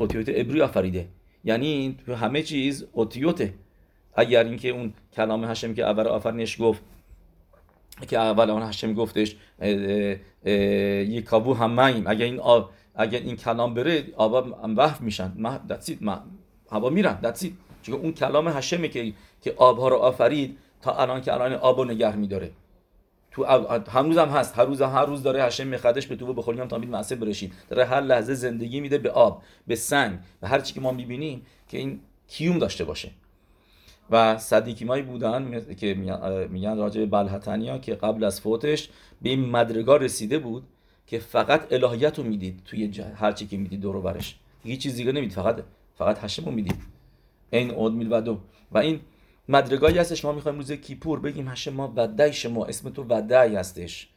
اوتیوت 0.00 0.26
ابری 0.28 0.60
آفریده. 0.60 1.08
یعنی 1.44 1.96
همه 2.08 2.42
چیز 2.42 2.86
اوتیوته. 2.92 3.54
اگر 4.14 4.44
اینکه 4.44 4.68
اون 4.68 4.92
کلام 5.12 5.44
هشم 5.44 5.74
که 5.74 5.84
اول 5.84 6.06
آفرینش 6.06 6.60
گفت 6.60 6.82
که 8.08 8.18
اول 8.18 8.50
اون 8.50 8.62
هشم 8.62 8.94
گفتش 8.94 9.36
یک 11.08 11.24
کابو 11.24 11.54
همه 11.54 12.02
اگر 12.06 12.24
این 12.24 12.40
آب 12.40 12.70
اگر 12.94 13.20
این 13.20 13.36
کلام 13.36 13.74
بره 13.74 14.04
آبا 14.16 14.58
وحف 14.76 15.00
میشن. 15.00 15.32
ما 15.36 15.58
دتسید 15.58 16.02
ما 16.02 16.22
هوا 16.70 16.90
میرن 16.90 17.20
دتسید 17.20 17.58
چون 17.88 18.00
اون 18.00 18.12
کلام 18.12 18.48
هشمه 18.48 18.88
که 18.88 19.12
که 19.42 19.54
آبها 19.56 19.88
رو 19.88 19.96
آفرید 19.96 20.58
تا 20.82 20.92
الان 20.92 21.20
که 21.20 21.34
الان 21.34 21.52
آب 21.52 21.78
رو 21.78 21.84
نگه 21.84 22.16
میداره. 22.16 22.50
تو 23.30 23.44
هنوز 23.90 24.18
هم 24.18 24.28
هست. 24.28 24.58
هر 24.58 24.64
روز 24.64 24.82
هر 24.82 25.04
روز 25.04 25.22
داره 25.22 25.42
هشم 25.42 25.66
میخدش 25.66 26.06
به 26.06 26.16
تو 26.16 26.34
بخوریم 26.34 26.66
تا 26.66 26.78
بید 26.78 26.90
معصب 26.90 27.16
برشید 27.16 27.52
داره 27.68 27.84
هر 27.84 28.00
لحظه 28.00 28.34
زندگی 28.34 28.80
میده 28.80 28.98
به 28.98 29.10
آب 29.10 29.42
به 29.66 29.74
سنگ 29.74 30.18
و 30.42 30.48
هر 30.48 30.60
چی 30.60 30.74
که 30.74 30.80
ما 30.80 30.92
می‌بینیم 30.92 31.42
که 31.68 31.78
این 31.78 32.00
کیوم 32.28 32.58
داشته 32.58 32.84
باشه. 32.84 33.10
و 34.10 34.38
صدیکیمایی 34.38 35.02
بودن 35.02 35.74
که 35.74 35.94
میگن 36.50 36.76
راجع 36.76 37.00
به 37.00 37.06
بلحتنیا 37.06 37.78
که 37.78 37.94
قبل 37.94 38.24
از 38.24 38.40
فوتش 38.40 38.88
به 39.22 39.28
این 39.28 39.50
مدرگاه 39.50 39.98
رسیده 39.98 40.38
بود 40.38 40.62
که 41.06 41.18
فقط 41.18 41.72
الهیت 41.72 42.18
رو 42.18 42.24
می‌دید 42.24 42.62
توی 42.64 43.02
هر 43.16 43.32
چی 43.32 43.46
که 43.46 43.56
می‌دید 43.56 43.80
دور 43.80 44.00
برش. 44.00 44.36
هیچ 44.64 44.82
چیز 44.82 44.96
دیگه 44.96 45.12
نمی‌دید. 45.12 45.32
فقط 45.32 45.62
فقط 45.98 46.24
هشم 46.24 46.44
رو 46.44 46.50
می‌دید. 46.50 46.97
این 47.50 47.70
اود 47.70 47.92
میل 47.92 48.12
و 48.72 48.78
این 48.78 49.00
مدرگاهی 49.48 49.98
هستش 49.98 50.24
ما 50.24 50.32
می‌خوایم 50.32 50.58
روز 50.58 50.72
کیپور 50.72 51.20
بگیم 51.20 51.48
هشم 51.48 51.74
ما 51.74 51.92
ودعی 51.96 52.32
شما 52.32 52.64
اسم 52.64 52.90
تو 52.90 53.02
ودعی 53.02 53.56
هستش. 53.56 54.08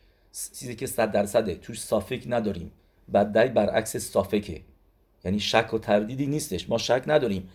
چیزی 0.59 0.75
که 0.75 0.87
صد 0.87 1.11
درصده 1.11 1.55
توش 1.55 1.81
صافک 1.81 2.23
نداریم. 2.27 2.71
بدعی 3.13 3.49
برعکس 3.49 3.97
صافکه 3.97 4.61
یعنی 5.25 5.39
شک 5.39 5.73
و 5.73 5.77
تردیدی 5.77 6.27
نیستش. 6.27 6.69
ما 6.69 6.77
شک 6.77 7.03
نداریم. 7.07 7.49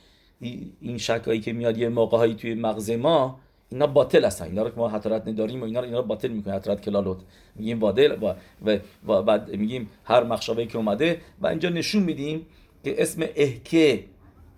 این 0.80 0.98
شکایی 0.98 1.40
که 1.40 1.52
میاد 1.52 1.78
یه 1.78 1.88
موقع 1.88 2.32
توی 2.32 2.54
مغز 2.54 2.90
ما 2.90 3.40
اینا 3.70 3.86
باطل 3.86 4.24
هستن. 4.24 4.44
اینا 4.44 4.62
رو 4.62 4.70
که 4.70 4.76
ما 4.76 4.88
حترت 4.88 5.28
نداریم 5.28 5.60
و 5.60 5.64
اینا 5.64 5.80
رو 5.80 5.86
اینا 5.86 5.98
رو 5.98 6.06
باطل 6.06 6.28
می‌کنه. 6.28 6.54
حترت 6.54 6.80
کلالوت. 6.80 7.18
میگیم 7.54 7.78
بادل 7.78 8.16
و, 8.22 8.34
و, 8.66 8.78
و 9.06 9.22
بعد 9.22 9.50
میگیم 9.56 9.90
هر 10.04 10.24
مخشابه 10.24 10.66
که 10.66 10.76
اومده. 10.76 11.20
و 11.40 11.46
اینجا 11.46 11.68
نشون 11.68 12.02
میدیم 12.02 12.46
که 12.84 13.02
اسم 13.02 13.24
احکه 13.36 14.04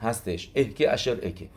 هستش. 0.00 0.50
احکه 0.54 0.92
اشر 0.92 1.18
احکه 1.22 1.48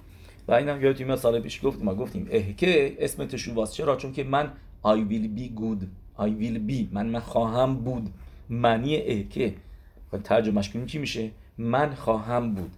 و 0.48 0.54
اینم 0.54 0.82
یادتون 0.82 1.08
میاد 1.08 1.18
سال 1.18 1.40
پیش 1.40 1.66
گفتیم 1.66 1.86
ما 1.86 1.96
گفتیم 1.96 2.28
احکه 2.32 2.98
اسم 3.00 3.26
تشوواست 3.26 3.74
چرا؟ 3.74 3.96
چون 3.96 4.14
که 4.14 4.24
من 4.24 4.54
I 4.86 4.98
will 5.12 5.40
be 5.40 5.60
good. 5.60 5.86
I 6.18 6.30
will 6.42 6.72
be. 6.72 6.88
من 6.92 7.06
من 7.06 7.20
خواهم 7.20 7.76
بود. 7.76 8.14
معنی 8.50 8.96
احکه 8.98 9.56
و 10.14 10.18
ترجمهش 10.18 10.70
کنیم 10.70 10.86
چی 10.86 10.98
میشه؟ 10.98 11.32
من 11.58 11.96
خواهم 11.96 12.56
بود. 12.56 12.72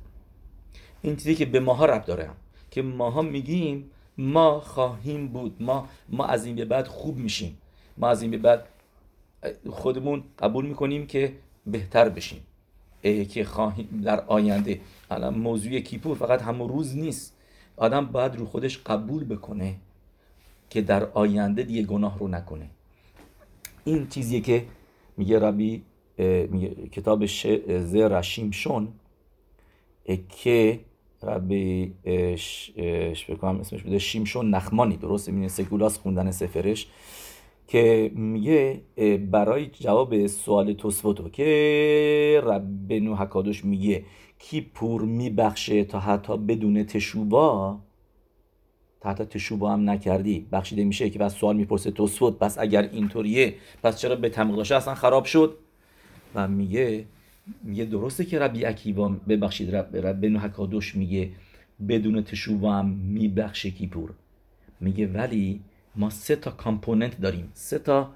این 1.02 1.15
چیزی 1.15 1.36
که 1.36 1.45
به 1.45 1.60
ماها 1.60 1.86
رب 1.86 2.06
داره. 2.06 2.30
که 2.71 2.82
ماها 2.82 3.21
میگیم 3.21 3.89
ما 4.17 4.60
خواهیم 4.60 5.28
بود. 5.28 5.63
ما 5.63 5.88
ما 6.10 6.26
از 6.26 6.45
این 6.45 6.56
به 6.56 6.65
بعد 6.65 6.88
خوب 6.88 7.17
میشیم. 7.17 7.58
ما 7.97 8.10
از 8.10 8.21
این 8.21 8.32
به 8.32 8.38
بعد 8.38 8.65
خودمون 9.69 10.23
قبول 10.39 10.65
می‌کنیم 10.65 11.08
که 11.08 11.34
بهتر 11.67 12.10
بشیم. 12.10 12.41
که 13.04 13.44
خواهیم 13.44 14.02
در 14.04 14.20
آینده. 14.20 14.82
الان 15.12 15.39
موضوع 15.39 15.80
کیپور 15.80 16.18
فقط 16.18 16.42
همون 16.42 16.70
روز 16.70 16.98
نیست. 16.98 17.38
آدم 17.78 18.06
باید 18.06 18.36
رو 18.36 18.46
خودش 18.46 18.78
قبول 18.78 19.24
بکنه 19.24 19.76
که 20.70 20.82
در 20.82 21.04
آینده 21.04 21.63
دیگه 21.63 21.84
گناه 21.84 22.20
رو 22.20 22.28
نکنه. 22.28 22.70
این 23.86 24.08
چیزیه 24.08 24.42
که 24.42 24.66
میگه 25.18 25.39
ربی 25.39 25.84
میگه 26.50 26.70
کتاب 26.92 27.24
رشیم 27.94 28.52
شون 28.52 28.88
که 30.30 30.80
ربی 31.24 31.94
بکنم 33.30 33.60
اسمش 33.60 33.84
بوده 33.84 34.00
شیمشون 34.00 34.50
نخمانی. 34.50 34.98
درست 34.98 35.30
میینه 35.30 35.48
سکولاس 35.48 35.98
خوندن 35.98 36.32
سفرش. 36.32 36.88
که 37.74 38.12
میگه 38.16 38.82
برای 39.32 39.66
جواب 39.66 40.28
سوال 40.28 40.74
توسفوتو 40.74 41.30
که 41.30 42.42
رب 42.44 42.94
نو 42.94 43.16
حکادوش 43.16 43.66
میگه 43.66 44.04
کی 44.40 44.62
پور 44.62 45.02
میبخشه 45.02 45.84
تا 45.84 46.00
حتی 46.00 46.38
بدون 46.38 46.84
تشوبا؟ 46.84 47.80
تا 49.02 49.10
حتی 49.10 49.26
تشوبا 49.26 49.74
هم 49.74 49.90
نکردی. 49.90 50.48
بخشیده 50.52 50.84
میشه 50.84 51.10
که 51.10 51.20
بس 51.20 51.36
سوال 51.36 51.56
می‌پرسه 51.56 51.92
توسفوت 51.92 52.40
پس 52.40 52.58
اگر 52.58 52.82
اینطوریه 52.82 53.56
پس 53.84 54.00
چرا 54.00 54.16
به 54.16 54.30
تمقداشه 54.30 54.76
اصلا 54.76 54.96
خراب 54.96 55.26
شد؟ 55.26 55.58
و 56.36 56.48
میگه 56.48 57.06
میگه 57.64 57.86
درسته 57.86 58.26
که 58.26 58.40
ربی 58.40 58.66
اکیوا 58.66 59.10
ببخشید 59.10 59.76
رب, 59.76 59.96
رب 59.96 60.22
بنو 60.22 60.40
حکادوش 60.40 60.96
میگه 60.96 61.30
بدون 61.90 62.24
تشوبا 62.24 62.74
هم 62.74 62.86
میبخشه 62.90 63.72
کیپور 63.72 64.10
میگه 64.80 65.08
ولی 65.08 65.62
ما 65.95 66.10
سه 66.10 66.36
تا 66.36 66.51
کامپوننت 66.51 67.21
داریم. 67.21 67.51
سه 67.53 67.79
تا 67.79 68.13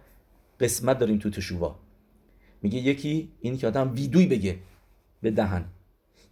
قسمت 0.60 1.00
داریم 1.00 1.18
تو 1.18 1.30
تشووا 1.30 1.80
میگه 2.62 2.80
یکی 2.80 3.32
این 3.42 3.58
که 3.58 3.68
آدم 3.68 3.94
ویدوی 3.94 4.26
بگه 4.26 4.60
به 5.22 5.32
دهن. 5.32 5.66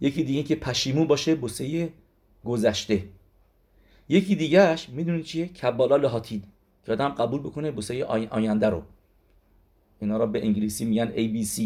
یکی 0.00 0.24
دیگه 0.24 0.42
که 0.42 0.56
پشیمون 0.56 1.06
باشه 1.06 1.34
بسه 1.34 1.92
گذشته. 2.44 3.04
یکی 4.08 4.36
دیگهش 4.36 4.88
می‌دونی 4.88 5.22
چیه؟ 5.22 5.46
کبالا 5.46 5.96
لهاتید 5.96 6.44
که 6.84 6.92
آدم 6.92 7.08
قبول 7.08 7.40
بکنه 7.40 7.70
بسه 7.70 8.04
آینده 8.04 8.68
رو. 8.68 8.82
اینا 10.00 10.16
را 10.16 10.26
به 10.26 10.44
انگلیسی 10.44 10.84
میگن 10.84 11.12
ABC 11.12 11.62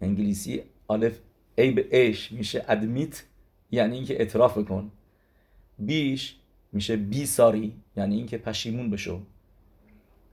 انگلیسی 0.00 0.62
الف 0.90 1.18
A 1.58 1.62
به 1.62 2.12
Aش 2.14 2.32
میشه 2.32 2.64
ادمیت 2.68 3.22
یعنی 3.70 3.96
اینکه 3.96 4.18
اعتراف 4.18 4.58
بکن. 4.58 4.92
بیش 5.78 6.36
میشه 6.72 6.96
بی 6.96 7.26
ساری 7.26 7.72
یعنی 7.96 8.16
اینکه 8.16 8.38
پشیمون 8.38 8.90
بشو. 8.90 9.20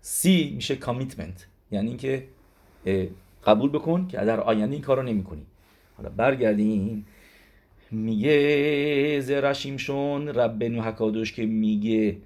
سی 0.02 0.52
میشه 0.56 0.76
کامیتمنت 0.76 1.48
یعنی 1.72 1.88
اینکه 1.88 2.28
قبول 3.46 3.70
بکن 3.70 4.08
که 4.08 4.18
در 4.18 4.40
آینده 4.40 4.74
این 4.74 4.82
کارو 4.82 5.04
نمی‌کنی. 5.04 5.42
حالا 5.98 6.10
برگردیم. 6.10 7.06
میگه 7.92 9.20
زرشیم 9.22 9.78
شون 9.78 10.28
رب 10.28 10.64
حکادوش 10.64 11.34
که 11.34 11.46
میگه 11.46 12.18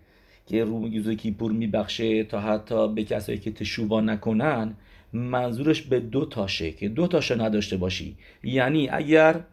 که 0.48 0.64
روز 0.64 1.10
کیپور 1.10 1.52
میبخشه 1.52 2.24
تا 2.24 2.40
حتی 2.40 2.88
به 2.88 3.04
کسایی 3.04 3.38
که 3.38 3.52
تشوبا 3.52 4.02
نکنن 4.02 4.76
منظورش 5.14 5.82
به 5.82 6.00
دو 6.00 6.26
تاشه 6.26 6.72
که 6.72 6.90
دو 6.90 7.08
تاشه 7.08 7.36
نداشته 7.36 7.78
باشی. 7.78 8.16
یعنی 8.44 8.90
اگر 8.90 9.44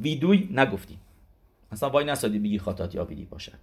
ویدوی 0.00 0.48
نگفتی. 0.54 0.98
مثلا 1.72 1.90
وای 1.90 2.04
نسادی 2.04 2.38
بگی 2.38 2.58
خاطات 2.58 2.94
یا 2.94 3.04
بیدی 3.04 3.24
باشد. 3.24 3.58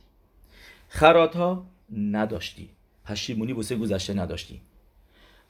خرات 0.90 1.36
ها 1.36 1.66
نداشتی. 1.98 2.70
پشیمونی 3.06 3.54
بسه 3.54 3.76
گذشته 3.76 4.14
نداشتی. 4.14 4.62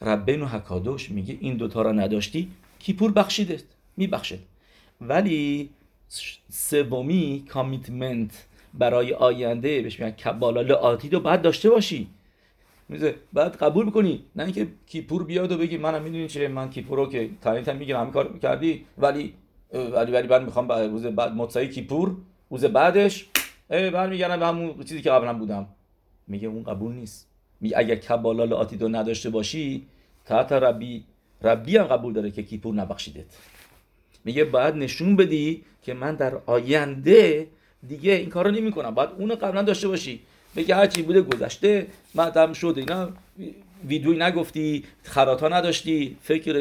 ربین 0.02 0.41
و 0.41 0.45
حکادوش 0.45 1.10
میگه 1.12 1.38
این 1.41 1.58
دوتا 1.58 1.82
را 1.82 1.91
نداشتی 1.91 2.52
کیپور 2.80 3.12
بخشیده 3.12 3.62
میبخشد. 3.98 4.39
ولی 5.02 5.69
سومی 6.50 7.45
کامیتمنت 7.50 8.45
برای 8.74 9.13
آینده 9.13 9.82
بهش 9.82 10.00
میگن 10.00 10.12
کبالال 10.12 10.72
آتی 10.72 11.10
رو 11.10 11.19
باید 11.19 11.41
داشته 11.41 11.69
باشی. 11.69 12.08
میزه 12.89 13.15
بعد 13.34 13.56
قبول 13.56 13.86
بکنی 13.86 14.24
نه 14.36 14.43
اینکه 14.43 14.67
کیپور 14.88 15.24
بیاد 15.24 15.52
و 15.52 15.58
بگی 15.58 15.78
منم 15.78 16.02
می‌دونی 16.02 16.28
چه 16.28 16.48
من 16.48 16.69
کیپور 16.69 16.98
رو 16.98 17.10
که 17.10 17.30
تنیتم 17.41 17.76
می‌گیرم 17.76 18.00
همین 18.00 18.13
کار 18.13 18.39
کردی 18.39 18.86
ولی 18.98 19.34
ولی 19.74 20.12
ولی 20.12 20.28
بعد 20.28 20.43
می‌خوام 20.43 20.72
روز 20.72 21.06
بعد 21.06 21.36
متصای 21.36 21.69
کیپور 21.69 22.15
روز 22.49 22.65
بعدش 22.65 23.25
برمیگردم 23.69 24.39
به 24.39 24.47
همون 24.47 24.83
چیزی 24.83 25.01
که 25.01 25.09
قبلا 25.09 25.33
بودم. 25.33 25.67
میگه 26.27 26.47
اون 26.47 26.63
قبول 26.63 26.93
نیست. 26.93 27.27
میگه 27.62 27.77
اگر 27.77 27.95
کبالال 27.95 28.53
آتیدو 28.53 28.89
نداشته 28.89 29.29
باشی 29.29 29.85
تا 30.25 30.41
ربی 30.41 31.03
ربی 31.41 31.77
هم 31.77 31.83
قبول 31.83 32.13
داره 32.13 32.31
که 32.31 32.43
کیپور 32.43 32.75
نبخشیدت. 32.75 33.25
میگه 34.25 34.43
باید 34.43 34.75
نشون 34.75 35.15
بدی 35.15 35.63
که 35.81 35.93
من 35.93 36.15
در 36.15 36.38
آینده 36.45 37.47
دیگه 37.88 38.13
این 38.13 38.29
کارو 38.29 38.51
نمی‌کنم. 38.51 38.91
باید 38.91 39.09
اونو 39.17 39.35
قبلا 39.35 39.62
داشته 39.62 39.88
باشی. 39.88 40.19
بگه 40.55 40.75
هرچی 40.75 41.01
بوده 41.01 41.21
گذشته 41.21 41.88
مدام 42.15 42.53
شد 42.53 42.73
اینا. 42.77 43.09
ویدیوی 43.87 44.17
نگفتی 44.17 44.83
خراتا 45.03 45.47
نداشتی 45.47 46.17
فکر 46.21 46.57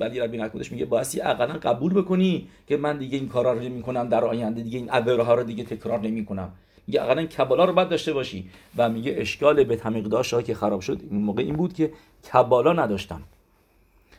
ولی 0.00 0.20
ربی 0.20 0.38
نکودش 0.38 0.72
میگه 0.72 0.84
بایستی 0.84 1.20
اقلا 1.20 1.54
قبول 1.54 1.94
بکنی 1.94 2.48
که 2.66 2.76
من 2.76 2.98
دیگه 2.98 3.18
این 3.18 3.28
کارا 3.28 3.52
رو 3.52 3.60
نمی‌کنم 3.60 4.08
در 4.08 4.24
آینده 4.24 4.62
دیگه 4.62 4.78
این 4.78 4.90
عبره 4.90 5.22
ها 5.22 5.34
رو 5.34 5.42
دیگه 5.42 5.64
تکرار 5.64 6.00
نمی‌کنم. 6.00 6.52
میگه 6.86 7.02
اقلا 7.02 7.26
کبالا 7.26 7.64
رو 7.64 7.72
باید 7.72 7.88
داشته 7.88 8.12
باشی. 8.12 8.50
و 8.76 8.88
میگه 8.88 9.14
اشکال 9.18 9.64
به 9.64 9.76
تمیقداش 9.76 10.34
که 10.34 10.54
خراب 10.54 10.80
شد 10.80 11.00
این 11.10 11.22
موقع 11.22 11.42
این 11.42 11.56
بود 11.56 11.74
که 11.74 11.92
کبالا 12.32 12.72
نداشتن. 12.72 13.22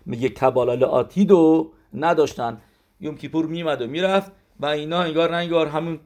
میگه 0.06 0.30
کبالا 0.30 0.88
آتیدو 0.88 1.72
نداشتن. 1.94 2.58
یوم 3.02 3.18
کیپور 3.18 3.46
میمد 3.46 3.82
و 3.82 3.88
می‌رفت 3.88 4.32
و 4.60 4.66
اینا 4.66 5.02
انگار 5.02 5.32
نه 5.32 5.38
انگار 5.38 5.68
همون 5.68 6.00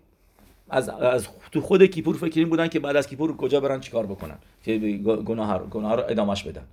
از, 0.69 0.89
از 0.89 1.27
تو 1.51 1.61
خود 1.61 1.85
کیپور 1.85 2.17
فکرین 2.17 2.49
بودن 2.49 2.67
که 2.67 2.79
بعد 2.79 2.95
از 2.95 3.07
کیپور 3.07 3.37
کجا 3.37 3.59
برن 3.59 3.79
چیکار 3.79 4.05
بکنن؟ 4.05 4.37
که 4.63 4.77
گناه 4.77 5.67
گناه 5.69 5.95
رو 5.95 6.03
ادامش 6.09 6.43
بدن. 6.43 6.63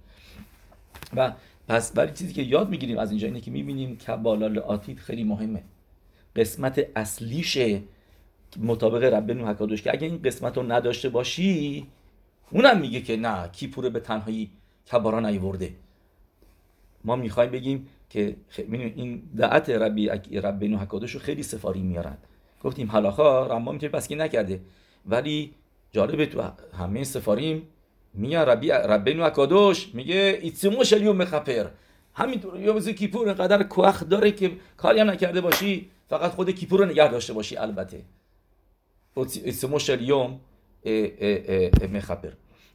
و 1.16 1.33
پس 1.68 1.92
ولی 1.96 2.12
چیزی 2.12 2.33
که 2.33 2.42
یاد 2.42 2.68
می‌گیریم 2.68 2.98
از 2.98 3.11
اینجا 3.11 3.26
اینه 3.26 3.40
که 3.40 3.50
می‌بینیم 3.50 3.96
کبالا 3.96 4.61
آتید 4.61 4.98
خیلی 4.98 5.24
مهمه. 5.24 5.62
قسمت 6.37 6.87
اصلیش 6.96 7.59
مطابق 8.59 9.14
رب 9.14 9.30
نو 9.30 9.54
که 9.76 9.92
اگه 9.92 10.07
این 10.07 10.22
قسمت 10.22 10.57
رو 10.57 10.72
نداشته 10.72 11.09
باشی 11.09 11.87
اونم 12.50 12.80
میگه 12.80 13.00
که 13.00 13.16
نه 13.16 13.48
کیپور 13.48 13.88
به 13.88 14.00
تنهایی 14.00 14.50
کبارا 14.92 15.20
نیورده. 15.20 15.74
ما 17.04 17.16
می‌خوایم 17.16 17.50
بگیم 17.50 17.88
که 18.11 18.37
این 18.68 19.22
دعت 19.37 19.70
ربی 19.70 20.09
رب 20.40 20.64
نو 20.64 20.78
رو 20.90 21.20
خیلی 21.20 21.42
سفاری 21.42 21.83
میارن. 21.83 22.16
گفتیم 22.64 22.90
حلاخا 22.90 23.46
رما 23.46 23.72
می‌تونه 23.72 23.92
پس 23.92 24.11
نکرده 24.11 24.61
ولی 25.07 25.55
جالبه 25.92 26.27
تو 26.27 26.42
همه 26.79 27.05
سفاریم 27.05 27.68
میگن 28.14 28.38
ربی 28.38 28.70
ربینو 28.70 29.24
اکادوش 29.24 29.94
میگه 29.94 30.38
ایتسمو 30.42 30.85
شلیو 30.85 31.12
مخپر 31.12 31.66
همینطور 32.14 32.61
یا 32.61 32.72
مثل 32.72 32.92
کیپور 32.92 33.29
انقدر 33.29 33.62
کوخ 33.62 34.09
داره 34.09 34.31
که 34.31 34.50
کاری 34.77 35.00
هم 35.00 35.11
نکرده 35.11 35.40
باشی 35.40 35.90
فقط 36.09 36.31
خود 36.31 36.50
کیپور 36.50 36.81
رو 36.81 36.87
نگه 36.87 37.09
داشته 37.09 37.33
باشی 37.33 37.57
البته. 37.57 38.03
ایتسمو 39.16 39.79
شلیوم 39.79 40.40
مخپر 41.92 42.33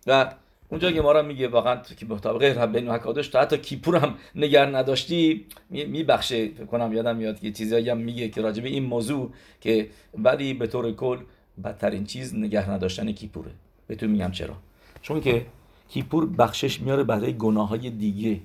و 0.08 0.34
اونجا 0.70 0.92
که 0.92 1.02
ما 1.02 1.22
میگه 1.22 1.48
واقعا 1.48 1.76
که 1.98 2.06
مطابق 2.06 2.58
ربینو 2.58 2.92
اکادوش 2.92 3.28
تا 3.28 3.42
حتی 3.42 3.58
کیپور 3.58 3.96
هم 3.96 4.16
نگر 4.36 4.78
نداشتی 4.78 5.46
میبخشه. 5.70 6.48
فکر 6.48 6.66
کنم 6.66 6.94
یادم 6.94 7.16
میاد 7.16 7.40
که 7.40 7.52
چیزایی 7.52 7.90
هم 7.90 7.98
میگه 7.98 8.30
که 8.30 8.42
راجبه 8.42 8.70
این 8.70 8.84
موضوع 8.84 9.32
که 9.62 9.90
ولی 10.18 10.54
به 10.54 10.68
طور 10.68 10.92
کل 10.92 11.18
بدترین 11.64 12.04
چیز 12.04 12.36
نگه 12.36 12.70
نداشتن 12.70 13.12
کیپوره. 13.12 13.52
به 13.88 13.96
تو 13.96 14.08
میگم 14.08 14.32
چرا. 14.32 14.56
چون 15.02 15.22
که 15.22 15.46
کیپور 15.90 16.26
بخشش 16.26 16.82
میاره 16.82 17.04
برای 17.04 17.34
گناه 17.34 17.68
های 17.70 17.90
دیگه. 17.90 18.40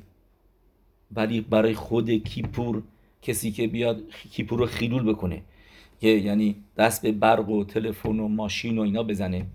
ولی 1.16 1.40
برای 1.40 1.74
خود 1.74 2.10
کیپور 2.10 2.82
کسی 3.22 3.50
که 3.50 3.66
بیاد 3.66 4.02
کیپور 4.30 4.58
رو 4.58 4.66
خیلول 4.66 5.02
بکنه. 5.12 5.42
که 6.00 6.08
یعنی 6.08 6.56
دست 6.76 7.02
به 7.02 7.12
برق 7.12 7.48
و 7.48 7.64
تلفن 7.64 8.20
و 8.20 8.28
ماشین 8.28 8.78
و 8.78 8.82
اینا 8.82 9.02
بزنه. 9.02 9.46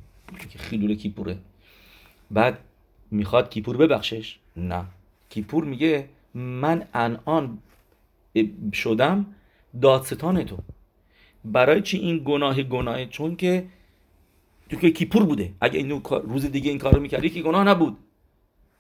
که 0.50 0.60
خیلول 0.60 0.96
کیپوره. 0.96 1.38
بعد 2.32 2.58
می‌خواد 3.12 3.50
کیپور 3.50 3.78
ببخشش؟ 3.78 4.40
نه. 4.58 4.86
کیپور 5.30 5.64
میگه 5.64 6.10
من 6.34 6.88
الان 6.94 7.58
شدم 8.74 9.26
دادستان 9.82 10.44
تو. 10.44 10.58
برای 11.46 11.82
چی 11.82 11.98
این 11.98 12.22
گناه 12.26 12.64
گناه 12.64 13.06
چون 13.06 13.36
که 13.36 13.66
تو 14.70 14.78
که 14.78 14.92
کیپور 14.92 15.26
بوده. 15.26 15.54
اگه 15.62 15.78
اینو 15.78 16.00
روز 16.24 16.46
دیگه 16.46 16.70
این 16.70 16.80
کارو 16.80 17.02
می‌کردی 17.02 17.30
که 17.30 17.42
گناه 17.42 17.64
نبود. 17.64 17.98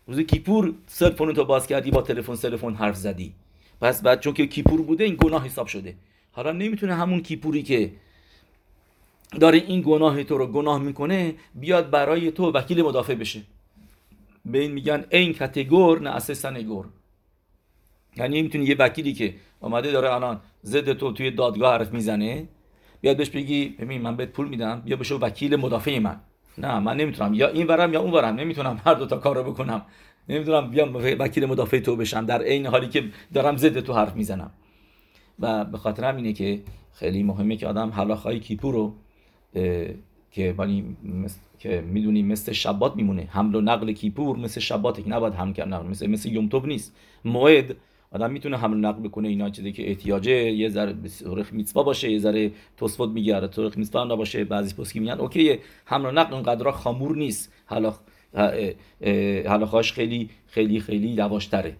روز 0.07 0.19
کیپور 0.19 0.73
cell 0.87 1.08
phone 1.08 1.33
تو 1.33 1.45
باز 1.45 1.67
کردی 1.67 1.91
با 1.91 2.01
تلفن 2.01 2.35
cell 2.35 2.52
phone 2.52 2.73
حرف 2.73 2.95
زدی. 2.95 3.33
پس 3.81 4.01
بعد 4.01 4.19
چون 4.19 4.33
که 4.33 4.47
کیپور 4.47 4.81
بوده 4.81 5.03
این 5.03 5.15
گناه 5.19 5.45
حساب 5.45 5.67
شده. 5.67 5.95
حالا 6.31 6.51
نمی‌تونه 6.51 6.95
همون 6.95 7.21
کیپوری 7.21 7.63
که 7.63 7.91
داره 9.39 9.57
این 9.57 9.83
گناه 9.85 10.23
تو 10.23 10.37
رو 10.37 10.47
گناه 10.47 10.79
می‌کنه 10.79 11.35
بیاد 11.55 11.89
برای 11.89 12.31
تو 12.31 12.51
وکیل 12.51 12.81
مدافع 12.81 13.15
بشه. 13.15 13.41
به 14.45 14.59
این 14.59 14.71
میگن 14.71 15.05
אין 15.09 15.33
קטיגור 15.33 16.01
נעשה 16.01 16.09
סניגור. 16.09 16.85
یعنی 18.17 18.41
می‌تونی 18.41 18.65
یه 18.65 18.75
وکیلی 18.79 19.13
که 19.13 19.35
آمده 19.61 19.91
داره 19.91 20.13
الان 20.13 20.41
ضد 20.63 20.93
تو 20.93 21.11
توی 21.11 21.31
دادگاه 21.31 21.73
حرف 21.73 21.93
می‌زنه 21.93 22.47
بیاد 23.01 23.17
بهش 23.17 23.29
بگی 23.29 23.69
ببین 23.69 24.01
من 24.01 24.15
بهت 24.15 24.29
پول 24.29 24.47
میدم 24.47 24.81
بیا 24.85 24.97
بشو 24.97 25.19
وکیل 25.19 25.55
مدافع 25.55 25.99
من. 25.99 26.19
نه 26.57 26.79
من 26.79 26.97
نمی‌تونم. 26.97 27.33
یا 27.33 27.47
این 27.47 27.67
ورم 27.67 27.93
یا 27.93 28.01
اون 28.01 28.11
ورم. 28.11 28.35
نمی‌تونم 28.35 28.81
هر 28.85 28.93
دو 28.93 29.05
تا 29.05 29.17
کارو 29.17 29.43
بکنم. 29.43 29.85
نمی‌تونم 30.29 30.69
بیام 30.69 30.95
وکیل 30.95 31.45
مدافع 31.45 31.79
تو 31.79 31.95
بشم 31.95 32.25
در 32.25 32.41
عین 32.41 32.65
حالی 32.65 32.87
که 32.87 33.03
دارم 33.33 33.57
ضد 33.57 33.79
تو 33.79 33.93
حرف 33.93 34.15
می‌زنم. 34.15 34.51
و 35.39 35.65
به 35.65 35.77
خاطر 35.77 36.15
اینه 36.15 36.33
که 36.33 36.61
خیلی 36.93 37.23
مهمه 37.23 37.55
که 37.55 37.67
آدم 37.67 37.89
حلاخای 37.89 38.39
کیپور 38.39 38.73
رو 38.73 38.95
که 40.31 40.53
بانی 40.57 40.97
که 41.59 41.81
می‌دونیم 41.81 42.27
مثل 42.27 42.51
شبات 42.51 42.95
میمونه. 42.95 43.27
حمل 43.31 43.55
و 43.55 43.61
نقل 43.61 43.91
کیپور 43.91 44.37
مثل 44.37 44.59
شباته 44.59 45.01
که 45.01 45.09
نباید 45.09 45.33
هم 45.33 45.53
کرد 45.53 45.67
نقل 45.67 45.87
مثل 45.87 46.07
مثل 46.07 46.29
یوم 46.29 46.49
نیست. 46.65 46.95
موعد 47.25 47.75
آدم 48.11 48.31
می‌تونه 48.31 48.57
حمل 48.57 48.77
نقل 48.77 49.01
بکنه 49.01 49.27
اینا 49.27 49.49
چیزی 49.49 49.71
که 49.71 49.89
احتیاجه. 49.89 50.31
یه 50.31 50.69
ذره 50.69 50.95
طرق 51.25 51.53
میتوا 51.53 51.83
باشه 51.83 52.11
یه 52.11 52.19
ذره 52.19 52.51
توسفت 52.77 53.01
آره 53.35 53.47
طرق 53.47 53.77
میتوا 53.77 54.03
نباشه 54.03 54.43
بعضی 54.43 54.75
پسکی 54.75 54.99
میگن. 54.99 55.13
اوکی 55.13 55.59
حمل 55.85 56.05
و 56.05 56.11
نقل 56.11 56.33
اونقدر 56.33 56.71
خامور 56.71 57.17
نیست. 57.17 57.53
حالا 57.65 57.93
حالاخاش 59.47 59.93
خیلی 59.93 60.29
خیلی 60.47 60.79
خیلی 60.79 61.07
یواشتره. 61.07 61.75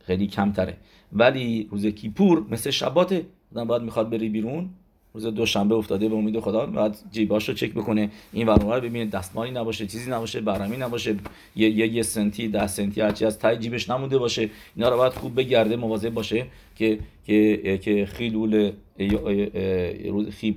خیلی 0.00 0.26
کمتره. 0.26 0.76
ولی 1.12 1.68
روز 1.70 1.86
کیپور 1.86 2.46
مثل 2.50 2.70
شباته. 2.70 3.26
آدم 3.52 3.64
باید 3.64 3.82
می‌خواد 3.82 4.10
بری 4.10 4.28
بیرون. 4.28 4.70
روز 5.14 5.26
دوشنبه 5.26 5.74
افتاده 5.74 6.08
به 6.08 6.14
امید 6.14 6.40
خدا 6.40 6.66
بعد 6.66 6.98
جیباش 7.12 7.48
رو 7.48 7.54
چک 7.54 7.72
بکنه. 7.72 8.10
این 8.32 8.48
ور 8.48 8.80
ببینه 8.80 9.06
دستمالی 9.06 9.50
نباشه 9.50 9.86
چیزی 9.86 10.10
نباشه 10.10 10.40
برمی 10.40 10.76
نباشه 10.76 11.16
یه 11.56 11.68
یه, 11.70 11.86
یه 11.94 12.02
سنتی 12.02 12.48
ده 12.48 12.66
سنتی 12.66 13.00
هرچی 13.00 13.24
از 13.24 13.38
تای 13.38 13.58
جیبش 13.58 13.90
نمونده 13.90 14.18
باشه. 14.18 14.50
اینا 14.76 14.88
رو 14.88 14.96
باید 14.96 15.12
خوب 15.12 15.40
بگرده 15.40 15.76
مواظب 15.76 16.14
باشه 16.14 16.46
که 16.76 16.98
که 17.26 17.78
که 17.82 18.06
خیلول 18.06 18.72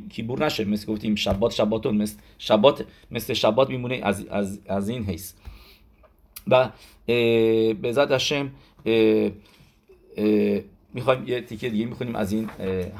کیبور 0.09 0.45
نشه. 0.45 0.65
مثل 0.65 0.85
گفتیم 0.85 1.15
شبات 1.15 1.53
شباتون 1.53 1.97
مثل 1.97 2.17
شبات 2.37 2.85
مثل 3.11 3.33
شبات 3.33 3.69
میمونه 3.69 3.99
از 4.03 4.25
از 4.27 4.59
از 4.67 4.89
این 4.89 5.03
حیث. 5.03 5.33
و 6.47 6.69
به 7.73 7.91
ذات 7.91 8.11
هشم 8.11 8.51
می‌خوایم 10.93 11.27
یه 11.27 11.41
تیکه 11.41 11.69
دیگه 11.69 11.85
می‌خونیم 11.85 12.15
از 12.15 12.31
این 12.31 12.49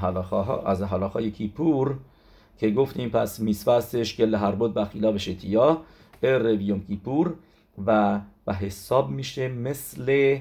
ها 0.02 0.62
از 0.62 0.84
حلاخای 0.84 1.32
کیپور 1.32 2.00
که 2.58 2.70
گفتیم 2.72 3.10
پس 3.10 3.40
میسفستش 3.40 4.16
که 4.16 4.26
لحربت 4.26 4.74
بخیلا 4.74 5.12
به 5.12 5.18
شتیا. 5.18 5.82
رویوم 6.22 6.80
کیپور 6.80 7.34
و 7.86 8.22
و 8.48 8.54
حساب 8.54 9.10
میشه 9.10 9.48
مثل 9.48 10.38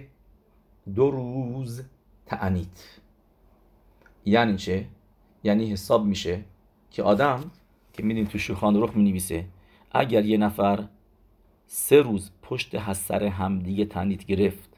دو 0.94 1.10
روز 1.10 1.82
تعنیت 2.26 2.98
یعنی 4.24 4.56
چه؟ 4.56 4.86
یعنی 5.44 5.72
حساب 5.72 6.04
میشه 6.04 6.44
که 6.90 7.02
آدم 7.02 7.50
که 7.92 8.02
میدین 8.02 8.26
تو 8.26 8.38
شوخان 8.38 8.82
رخ 8.82 8.96
می‌نویسه 8.96 9.44
اگر 9.92 10.24
یه 10.24 10.38
نفر 10.38 10.84
سه 11.66 12.02
روز 12.02 12.30
پشت 12.42 12.74
حسر 12.74 13.24
همدیگه 13.24 13.84
تنیت 13.84 14.24
گرفت 14.24 14.70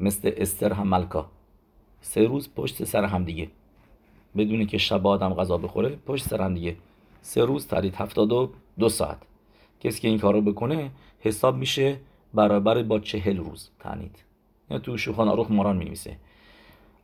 مثل 0.00 0.30
استر 0.36 0.72
همالکا 0.72 1.30
سه 2.00 2.26
روز 2.26 2.54
پشت 2.54 2.84
سر 2.84 3.04
هم 3.04 3.24
دیگه. 3.24 3.48
بدونی 4.36 4.66
که 4.66 4.78
شب 4.78 5.06
آدم 5.06 5.34
غذا 5.34 5.56
بخوره 5.58 5.88
پشت 6.06 6.24
سر 6.24 6.42
هم 6.42 6.54
دیگه. 6.54 6.76
سه 7.22 7.44
روز 7.44 7.66
ترید 7.66 7.94
هفتاد 7.94 8.32
و 8.32 8.50
دو 8.78 8.88
ساعت. 8.88 9.18
کسی 9.80 10.00
که 10.00 10.08
این 10.08 10.18
کارو 10.18 10.40
بکنه 10.40 10.90
حساب 11.20 11.56
میشه 11.56 12.00
برابر 12.34 12.82
با 12.82 12.98
چهل 12.98 13.36
روز 13.36 13.70
تنید. 13.78 14.24
یا 14.70 14.78
تو 14.78 14.96
شوخان 14.96 15.28
آروخ 15.28 15.50
ماران 15.50 15.76
میمیسه 15.76 16.16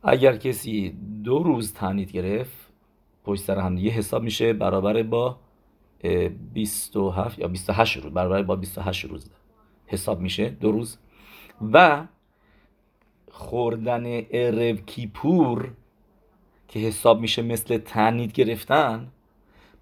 اگر 0.03 0.37
کسی 0.37 0.97
دو 1.23 1.39
روز 1.39 1.73
تنید 1.73 2.11
گرفت 2.11 2.73
پشت 3.23 3.41
سر 3.43 3.59
هم 3.59 3.75
دیگه 3.75 3.89
حساب 3.89 4.23
میشه 4.23 4.53
برابر 4.53 5.03
با 5.03 5.37
27 6.53 7.39
یا 7.39 7.47
28 7.47 7.97
روز. 7.97 8.13
برابر 8.13 8.43
با 8.43 8.55
28 8.55 9.05
روز. 9.05 9.29
حساب 9.87 10.19
میشه 10.19 10.49
دو 10.49 10.71
روز. 10.71 10.97
و 11.73 12.05
خوردن 13.37 14.21
ارو 14.31 14.75
کیپور 14.75 15.71
که 16.67 16.79
حساب 16.79 17.21
میشه 17.21 17.41
مثل 17.41 17.77
تنید 17.77 18.31
گرفتن. 18.31 19.07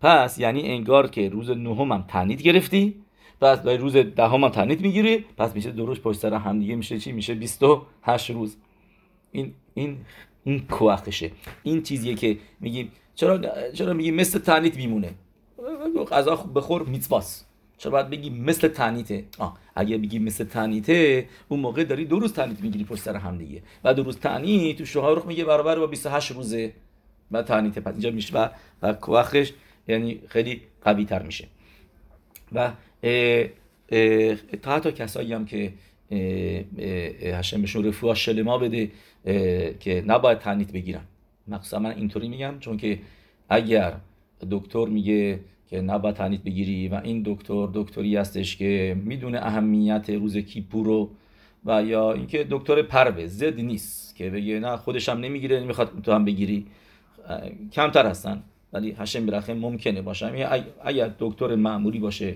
پس 0.01 0.39
یعنی 0.39 0.61
انگار 0.71 1.07
که 1.07 1.29
روز 1.29 1.49
نهم 1.49 1.91
هم 1.91 2.05
تنید 2.07 2.41
گرفتی 2.41 2.95
پس 3.41 3.59
برای 3.59 3.77
روز 3.77 3.95
دهم 3.95 4.43
هم 4.43 4.49
تنید 4.49 4.81
می‌گیری 4.81 5.25
پس 5.37 5.55
میشه 5.55 5.71
دو 5.71 5.85
روز 5.85 5.99
پشت 5.99 6.19
سر 6.19 6.33
هم 6.33 6.59
دیگه 6.59 6.75
میشه 6.75 6.99
چی؟ 6.99 7.11
میشه 7.11 7.35
28 7.35 8.29
روز. 8.29 8.57
این 9.31 9.53
این 9.73 9.97
این 10.43 10.67
کوخشه 10.67 11.31
این 11.63 11.83
چیزیه 11.83 12.15
که 12.15 12.37
میگیم 12.59 12.91
چرا 13.15 13.41
چرا 13.73 13.93
میگیم 13.93 14.15
مثل 14.15 14.39
تنید 14.39 14.77
میمونه؟ 14.77 15.13
غذا 16.11 16.35
بخور 16.35 16.83
میتواس 16.83 17.45
چرا 17.77 17.91
باید 17.91 18.09
بگی 18.09 18.29
مثل 18.29 18.67
تنیته؟ 18.67 19.23
آه 19.37 19.57
اگه 19.75 19.97
بگی 19.97 20.19
مثل 20.19 20.43
تنیته 20.43 21.27
اون 21.47 21.59
موقع 21.59 21.83
داری 21.83 22.05
دو 22.05 22.19
روز 22.19 22.33
تنیت 22.33 22.61
می‌گیری 22.61 22.83
پشت 22.83 23.01
سر 23.01 23.15
هم 23.15 23.37
دیگه. 23.37 23.61
و 23.83 23.93
دو 23.93 24.03
روز 24.03 24.17
تنیت 24.17 24.77
تو 24.77 24.85
شوهر 24.85 25.25
میگه 25.25 25.45
برابر 25.45 25.79
با 25.79 25.87
28 25.87 26.31
روزه. 26.31 26.73
و 27.31 27.41
تنیته 27.41 27.81
پس 27.81 27.91
اینجا 27.91 28.11
میشه 28.11 28.37
و, 28.39 28.49
و 28.81 28.93
کوخش 28.93 29.51
یعنی 29.87 30.21
خیلی 30.27 30.61
قوی 30.81 31.05
تر 31.05 31.23
میشه. 31.23 31.47
و 32.53 32.71
تا 34.61 34.75
حتی 34.75 34.91
کسایی 34.91 35.33
هم 35.33 35.45
که 35.45 35.73
هشم 37.33 37.61
بهشون 37.61 37.85
رفوها 37.85 38.13
شلما 38.13 38.57
بده 38.57 38.91
که 39.79 40.03
نباید 40.07 40.39
تنیت 40.39 40.71
بگیرن. 40.71 41.01
مخصوصا 41.47 41.79
من 41.79 41.91
اینطوری 41.95 42.27
میگم 42.29 42.55
چون 42.59 42.77
که 42.77 42.99
اگر 43.49 43.93
دکتر 44.51 44.85
میگه 44.85 45.39
که 45.69 45.81
نباید 45.81 46.15
تنیت 46.15 46.43
بگیری 46.43 46.87
و 46.87 47.01
این 47.03 47.23
دکتر 47.25 47.69
دکتری 47.73 48.15
هستش 48.15 48.57
که 48.57 48.97
می‌دونه 49.05 49.37
اهمیت 49.37 50.09
روز 50.09 50.37
کیپور 50.37 50.85
رو 50.85 51.09
و 51.65 51.83
یا 51.83 52.13
اینکه 52.13 52.47
دکتر 52.49 52.81
پروه 52.81 53.27
زد 53.27 53.59
نیست 53.59 54.15
که 54.15 54.29
بگه 54.29 54.59
نه 54.59 54.77
خودش 54.77 55.09
هم 55.09 55.19
نمی‌گیره 55.19 55.59
نمی‌خواد 55.59 55.91
تو 56.03 56.11
هم 56.11 56.25
بگیری. 56.25 56.65
کمتر 57.71 58.05
هستن 58.05 58.43
ولی 58.73 58.91
هشم 58.91 59.25
برخه 59.25 59.53
ممکنه 59.53 60.01
باشه 60.01 60.49
اگر 60.83 61.11
دکتر 61.19 61.55
معمولی 61.55 61.99
باشه 61.99 62.35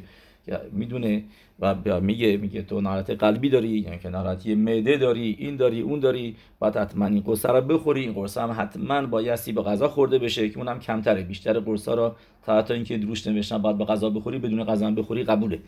می‌دونه 0.71 1.23
و 1.59 1.75
میگه 2.01 2.37
میگه 2.37 2.61
تو 2.61 2.81
ناراحتی 2.81 3.15
قلبی 3.15 3.49
داری 3.49 3.67
یعنی 3.67 3.99
که 3.99 4.09
ناراحتی 4.09 4.55
معده 4.55 4.97
داری 4.97 5.35
این 5.39 5.55
داری 5.55 5.81
اون 5.81 5.99
داری 5.99 6.35
باید 6.59 6.77
حتما 6.77 7.05
این 7.05 7.19
قرص 7.19 7.45
رو 7.45 7.61
بخوری 7.61 8.01
این 8.01 8.13
قرص 8.13 8.37
هم 8.37 8.55
حتما 8.57 9.05
بایستی 9.05 9.51
به 9.51 9.61
غذا 9.61 9.87
خورده 9.87 10.19
بشه 10.19 10.49
که 10.49 10.57
اونم 10.57 10.79
کمتره. 10.79 11.23
بیشتر 11.23 11.59
قرص 11.59 11.87
ها 11.87 11.93
رو 11.93 12.15
تا 12.43 12.57
حتی 12.57 12.73
اینکه 12.73 12.97
دروش 12.97 13.27
نوشتن 13.27 13.57
باید 13.57 13.77
به 13.77 13.85
غذا 13.85 14.09
بخوری 14.09 14.39
بدون 14.39 14.63
غذا 14.63 14.91
بخوری 14.91 15.23
قبوله. 15.23 15.59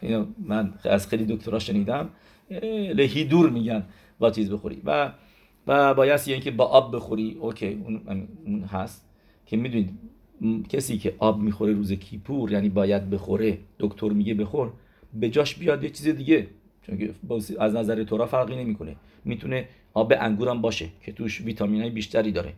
اینو 0.00 0.24
من 0.38 0.74
از 0.84 1.08
خیلی 1.08 1.36
دکترا 1.36 1.58
شنیدم 1.58 2.08
لهی 2.94 3.24
دور 3.24 3.50
میگن 3.50 3.84
با 4.18 4.30
چیز 4.30 4.50
بخوری. 4.50 4.82
و 4.84 5.12
و 5.66 5.94
بایستی 5.94 6.32
اینکه 6.32 6.50
با 6.50 6.64
آب 6.64 6.96
بخوری 6.96 7.36
اوکی 7.40 7.82
اون 8.46 8.64
هست. 8.72 9.08
که 9.46 9.56
می‌دونید 9.56 9.90
کسی 10.68 10.98
که 10.98 11.14
آب 11.18 11.40
می‌خوره 11.40 11.72
روز 11.72 11.92
کیپور 11.92 12.52
یعنی 12.52 12.68
باید 12.68 13.10
بخوره 13.10 13.58
دکتر 13.78 14.08
میگه 14.08 14.34
بخور 14.34 14.70
به 15.14 15.28
جاش 15.28 15.54
بیاد 15.54 15.84
یه 15.84 15.90
چیز 15.90 16.08
دیگه. 16.08 16.46
چون 16.82 17.14
از 17.58 17.74
نظر 17.74 18.04
تورا 18.04 18.26
فرقی 18.26 18.56
نمی‌کنه. 18.56 18.96
می‌تونه 19.24 19.68
آب 19.94 20.12
انگورم 20.20 20.60
باشه 20.60 20.88
که 21.02 21.12
توش 21.12 21.40
ویتامین 21.40 21.80
های 21.80 21.90
بیشتری 21.90 22.32
داره. 22.32 22.52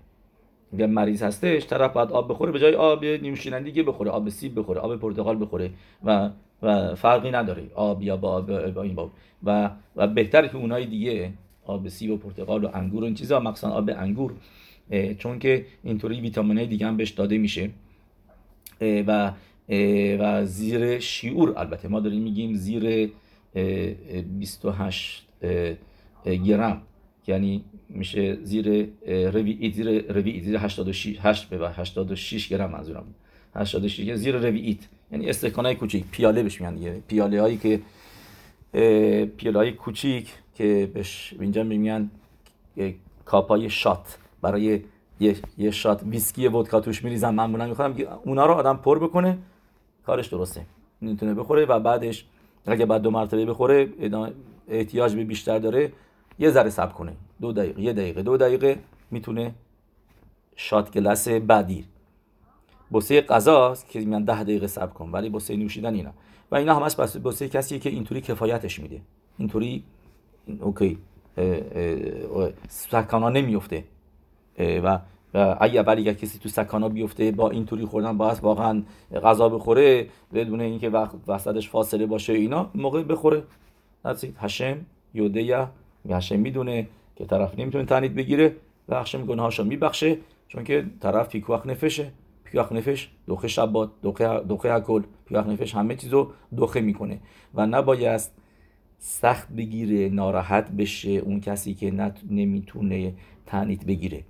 اگر 0.72 0.87
مریض 0.87 1.22
هستش 1.22 1.66
طرف 1.66 1.93
باید 1.93 2.11
آب 2.11 2.31
بخوره 2.31 2.53
به 2.53 2.59
جای 2.59 2.74
آب 2.74 3.05
نیمشینندگی 3.05 3.70
دیگه 3.70 3.83
بخوره 3.83 4.11
آب 4.11 4.28
سیب 4.28 4.59
بخوره 4.59 4.81
آب 4.81 4.97
پرتقال 4.97 5.43
بخوره 5.43 5.70
و 6.05 6.31
و 6.62 6.95
فرقی 6.95 7.31
نداره. 7.31 7.62
آب 7.74 8.03
یا 8.03 8.16
با, 8.16 8.28
آب 8.33 8.70
با 8.70 8.83
این 8.83 8.95
با 8.95 9.11
و 9.45 9.70
و 9.97 10.07
بهتره 10.07 10.49
که 10.49 10.57
اونای 10.57 10.87
دیگه 10.87 11.33
آب 11.64 11.89
سیب 11.89 12.11
و 12.11 12.16
پرتقال 12.16 12.64
و 12.64 12.68
انگور 12.74 13.03
و 13.03 13.05
این 13.05 13.14
چیزا 13.14 13.41
مخصوصا 13.41 13.70
آب 13.70 13.91
انگور 13.97 14.33
چون 15.18 15.38
که 15.38 15.66
اینطوری 15.82 16.20
ویتامین 16.20 16.64
دیگه 16.64 16.86
هم 16.86 16.97
بهش 16.97 17.11
داده 17.11 17.38
میشه. 17.38 17.70
و 18.80 19.32
و 20.18 20.47
زیر 20.47 20.99
شیور 20.99 21.59
البته. 21.59 21.88
ما 21.88 22.01
داریم 22.01 22.22
میگیم 22.22 22.55
زیر 22.55 23.11
28 24.38 25.26
گرم. 26.24 26.82
یعنی 27.26 27.64
میشه 27.88 28.38
زیر 28.43 28.88
روی 29.07 29.70
زیر 29.70 30.12
روی 30.12 30.41
زیر 30.41 30.57
86 30.57 31.18
8 31.20 31.49
به 31.49 31.70
86 31.70 32.49
گرم 32.49 32.70
منظورم. 32.70 33.05
86 33.55 34.14
زیر 34.14 34.36
روی 34.36 34.78
یعنی 35.12 35.30
استکانای 35.30 35.74
کوچیک. 35.74 36.05
پیاله 36.11 36.43
بهش 36.43 36.61
میگن 36.61 36.74
دیگه. 36.74 37.03
پیاله 37.09 37.41
هایی 37.41 37.57
که 37.57 37.80
پیاله 39.36 39.59
های 39.59 39.72
کوچیک 39.72 40.32
که 40.55 40.91
بهش 40.95 41.34
اینجا 41.41 41.64
میگن 41.64 42.11
cup 43.24 43.70
های 43.70 43.84
shot. 43.84 44.18
برای 44.43 44.80
یه, 45.20 45.36
یه 45.59 45.70
shot 45.70 46.03
ویسکی 46.03 46.49
ودکا 46.49 46.80
توش 46.80 47.05
میریزن 47.05 47.34
معمولا 47.34 47.66
می‌خوام 47.66 47.97
اونا 48.24 48.47
رو 48.47 48.55
آدم 48.55 48.76
پر 48.76 48.99
بکنه. 48.99 49.38
کارش 50.07 50.26
درسته. 50.26 50.66
می‌تونه 51.01 51.34
بخوره 51.34 51.64
و 51.64 51.80
بعدش 51.80 52.24
اگه 52.66 52.86
بعد 52.86 53.03
دو 53.03 53.11
مرتبه 53.11 53.47
بخوره 53.47 53.88
احتیاج 54.68 55.14
به 55.14 55.24
بیشتر 55.24 55.59
داره. 55.59 55.93
یه 56.38 56.51
ذره 56.51 56.70
صبر 56.70 56.93
کنه. 56.93 57.12
دو 57.41 57.53
دقیقه 57.53 57.82
یه 57.82 57.93
دقیقه 57.93 58.22
دو 58.22 58.36
دقیقه. 58.36 58.78
می‌تونه 59.11 59.55
شات 60.57 60.93
گلس 60.93 61.28
بعدی. 61.28 61.84
بوسه 62.91 63.20
غذا 63.20 63.76
که 63.88 64.01
میگن 64.01 64.24
ده 64.24 64.43
دقیقه 64.43 64.66
صبر 64.66 64.93
کن 64.93 65.11
ولی 65.11 65.28
بوسه 65.28 65.57
نوشیدن 65.57 65.95
اینا. 65.95 66.11
و 66.51 66.57
اینا 66.57 66.74
هم 66.74 66.82
بس 66.82 67.16
بوسه 67.16 67.49
کسی 67.49 67.78
که 67.78 67.91
اینطوری 67.91 68.20
کفایتش 68.20 68.80
میده. 68.80 69.01
اینطوری 69.38 69.84
اوکی. 70.61 70.99
سکانا 72.68 73.28
نمیفته 73.28 73.84
و 74.61 74.99
و 75.35 75.57
اگه 75.61 75.89
اگر 75.89 76.13
کسی 76.13 76.39
تو 76.39 76.49
سکانا 76.49 76.89
بیفته 76.89 77.31
با 77.31 77.51
اینطوری 77.51 77.85
خوردن 77.85 78.19
باید 78.19 78.41
واقعا 78.41 78.83
غذا 79.23 79.49
بخوره 79.49 80.07
بدون 80.35 80.61
اینکه 80.61 80.89
وقت 80.89 81.15
وسطش 81.29 81.69
فاصله 81.69 82.07
باشه 82.07 82.33
اینا 82.33 82.71
موقع 82.75 83.03
بخوره. 83.03 83.43
نزید 84.05 84.37
هشم 84.39 84.77
یوده 85.15 85.69
هشم 86.11 86.39
می‌دونه 86.39 86.87
که 87.17 87.25
طرف 87.25 87.59
نمی‌تونه 87.59 87.85
تنید 87.85 88.15
بگیره 88.15 88.57
و 88.89 89.01
هشم 89.01 89.27
گناهاشو 89.27 89.65
میبخشه 89.65 90.19
چون 90.49 90.65
که 90.65 90.85
طرف 91.01 91.29
پیکوخ 91.29 91.67
نفشه. 91.67 92.13
پیکوخ 92.45 92.73
نفش 92.73 93.09
دوخه 93.27 93.49
شبات 93.49 93.91
دوخه 94.03 94.41
دوخه 94.41 94.69
اکل 94.69 95.03
پیکوخ 95.27 95.47
نفش 95.47 95.75
همه 95.75 95.97
چیزو 95.97 96.31
دوخه 96.57 96.81
می‌کنه. 96.81 97.21
و 97.55 97.67
نباید 97.67 98.21
سخت 98.99 99.53
بگیره 99.53 100.09
ناراحت 100.09 100.71
بشه 100.71 101.11
اون 101.11 101.41
کسی 101.41 101.75
که 101.75 102.13
نمی‌تونه 102.31 103.15
تنید 103.47 103.87
بگیره. 103.87 104.25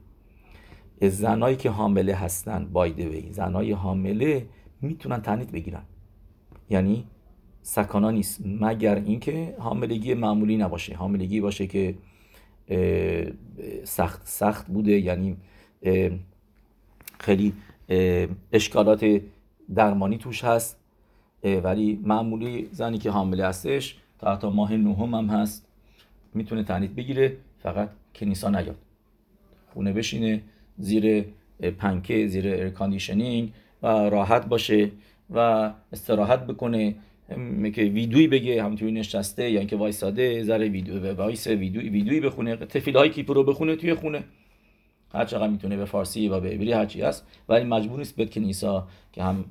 زنایی 1.09 1.57
که 1.57 1.71
حامله 1.71 2.15
هستن 2.15 2.69
بایده 2.73 3.33
زنای 3.33 3.73
حامله 3.73 4.47
می‌تونن 4.81 5.23
تنیت 5.23 5.51
بگیرن. 5.51 5.83
یعنی 6.71 7.05
سکانا 7.63 8.11
نیست. 8.11 8.41
مگر 8.45 8.95
اینکه 8.95 9.55
حاملگی 9.59 10.15
معمولی 10.15 10.57
نباشه. 10.57 10.95
حاملگی 10.95 11.41
باشه 11.41 11.67
که 11.67 11.95
سخت 13.85 14.21
سخت 14.25 14.67
بوده. 14.67 15.01
یعنی 15.01 15.37
خیلی 17.19 17.53
اشکالات 18.53 19.21
درمانی 19.75 20.19
توش 20.19 20.45
هست. 20.45 20.77
ولی 21.45 22.01
معمولی 22.05 22.69
زنی 22.73 22.99
که 22.99 23.11
حامله 23.11 23.47
هستش 23.47 23.99
تا 24.19 24.33
حتی 24.33 24.49
ماه 24.49 24.77
نهم 24.77 25.15
هم 25.15 25.27
هست 25.27 25.67
می‌تونه 26.35 26.63
تنیت 26.63 26.91
بگیره. 26.91 27.37
فقط 27.63 27.91
کنیسا 28.15 28.51
نیاد. 28.51 28.77
خونه 29.75 29.93
بشینه. 29.93 30.43
زیر 30.81 31.25
پنکه 31.79 32.27
زیر 32.27 32.47
ایرکاندیشنینگ 32.47 33.53
و 33.83 33.87
راحت 33.87 34.47
باشه 34.47 34.91
و 35.31 35.71
استراحت 35.93 36.47
بکنه. 36.47 36.95
که 37.75 37.83
ویدوی 37.83 38.27
بگه 38.27 38.63
همونطوری 38.63 38.93
نشسته 38.93 39.51
یا 39.51 39.59
اینکه 39.59 39.77
وایساده 39.77 40.43
ذره 40.43 40.69
ویدیو 40.69 41.13
وایس 41.13 41.47
ویدیوی 41.47 41.89
ویدیویی 41.89 42.21
بخونه 42.21 42.57
تفیل 42.57 42.97
های 42.97 43.11
کیپو 43.11 43.35
رو 43.35 43.45
بخونه 43.45 43.77
توی 43.77 43.95
خونه. 43.95 44.25
هر 45.15 45.25
چقدر 45.25 45.49
می‌تونه 45.49 45.77
به 45.77 45.85
فارسی 45.85 46.29
و 46.29 46.41
به 46.41 46.49
عبری 46.49 46.73
هرچی 46.73 47.03
هست. 47.03 47.27
ولی 47.49 47.65
مجبور 47.65 47.99
نیست 47.99 48.17
به 48.17 48.27
کنیسا 48.27 48.89
که 49.13 49.23
هم 49.23 49.45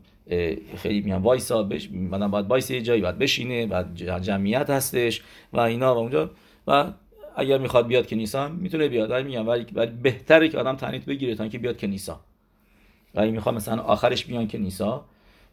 خیلی 0.76 1.02
میان 1.02 1.22
وایسا 1.22 1.64
بش 1.64 1.88
بعدم 1.88 2.32
باید 2.32 2.46
وایس 2.46 2.72
یه 2.72 2.82
جایی 2.82 3.02
باید 3.02 3.18
بشینه 3.18 3.66
و 3.66 3.84
جمعیت 4.22 4.70
هستش 4.70 5.22
و 5.54 5.60
اینا 5.60 5.96
و 5.96 5.98
اونجا. 5.98 6.32
و 6.68 6.92
اگر 7.36 7.58
می‌خواد 7.58 7.88
بیاد 7.88 8.08
کنیسا 8.08 8.48
می‌تونه 8.48 8.88
بیاد. 8.88 9.12
ولی 9.12 9.24
میگم 9.24 9.48
ولی, 9.48 9.66
بهتره 10.02 10.50
که 10.50 10.58
آدم 10.58 10.76
تنیت 10.76 11.06
بگیره 11.06 11.36
تا 11.36 11.44
اینکه 11.44 11.58
بیاد 11.60 11.78
کنیسا 11.78 12.20
ولی 13.16 13.32
می‌خوام 13.32 13.56
مثلا 13.56 13.82
آخرش 13.82 14.26
بیان 14.26 14.48
کنیسا 14.48 15.06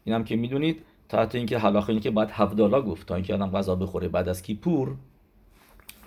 اینم 0.05 0.23
که 0.23 0.35
می‌دونید 0.35 0.81
تا 1.09 1.21
حتی 1.21 1.37
اینکه 1.37 1.57
حلاخه 1.57 1.89
اینکه 1.89 2.11
باید 2.11 2.29
هفدالا 2.31 2.81
گفت 2.81 3.07
تا 3.07 3.15
اینکه 3.15 3.33
آدم 3.33 3.51
غذا 3.51 3.75
بخوره 3.75 4.07
بعد 4.07 4.29
از 4.29 4.41
کیپور 4.41 4.95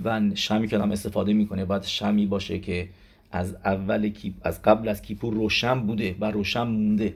و 0.05 0.21
شمی 0.35 0.68
که 0.68 0.77
آدم 0.77 0.91
استفاده 0.91 1.33
می‌کنه 1.33 1.64
باید 1.64 1.83
شمی 1.83 2.27
باشه 2.27 2.59
که 2.59 2.89
از 3.33 3.55
اول 3.55 4.09
کیپ 4.09 4.35
از 4.43 4.62
قبل 4.62 4.89
از 4.89 5.03
کیپور 5.03 5.35
روشن 5.35 5.81
بوده 5.81 6.16
و 6.21 6.31
روشن 6.31 6.62
مونده. 6.62 7.14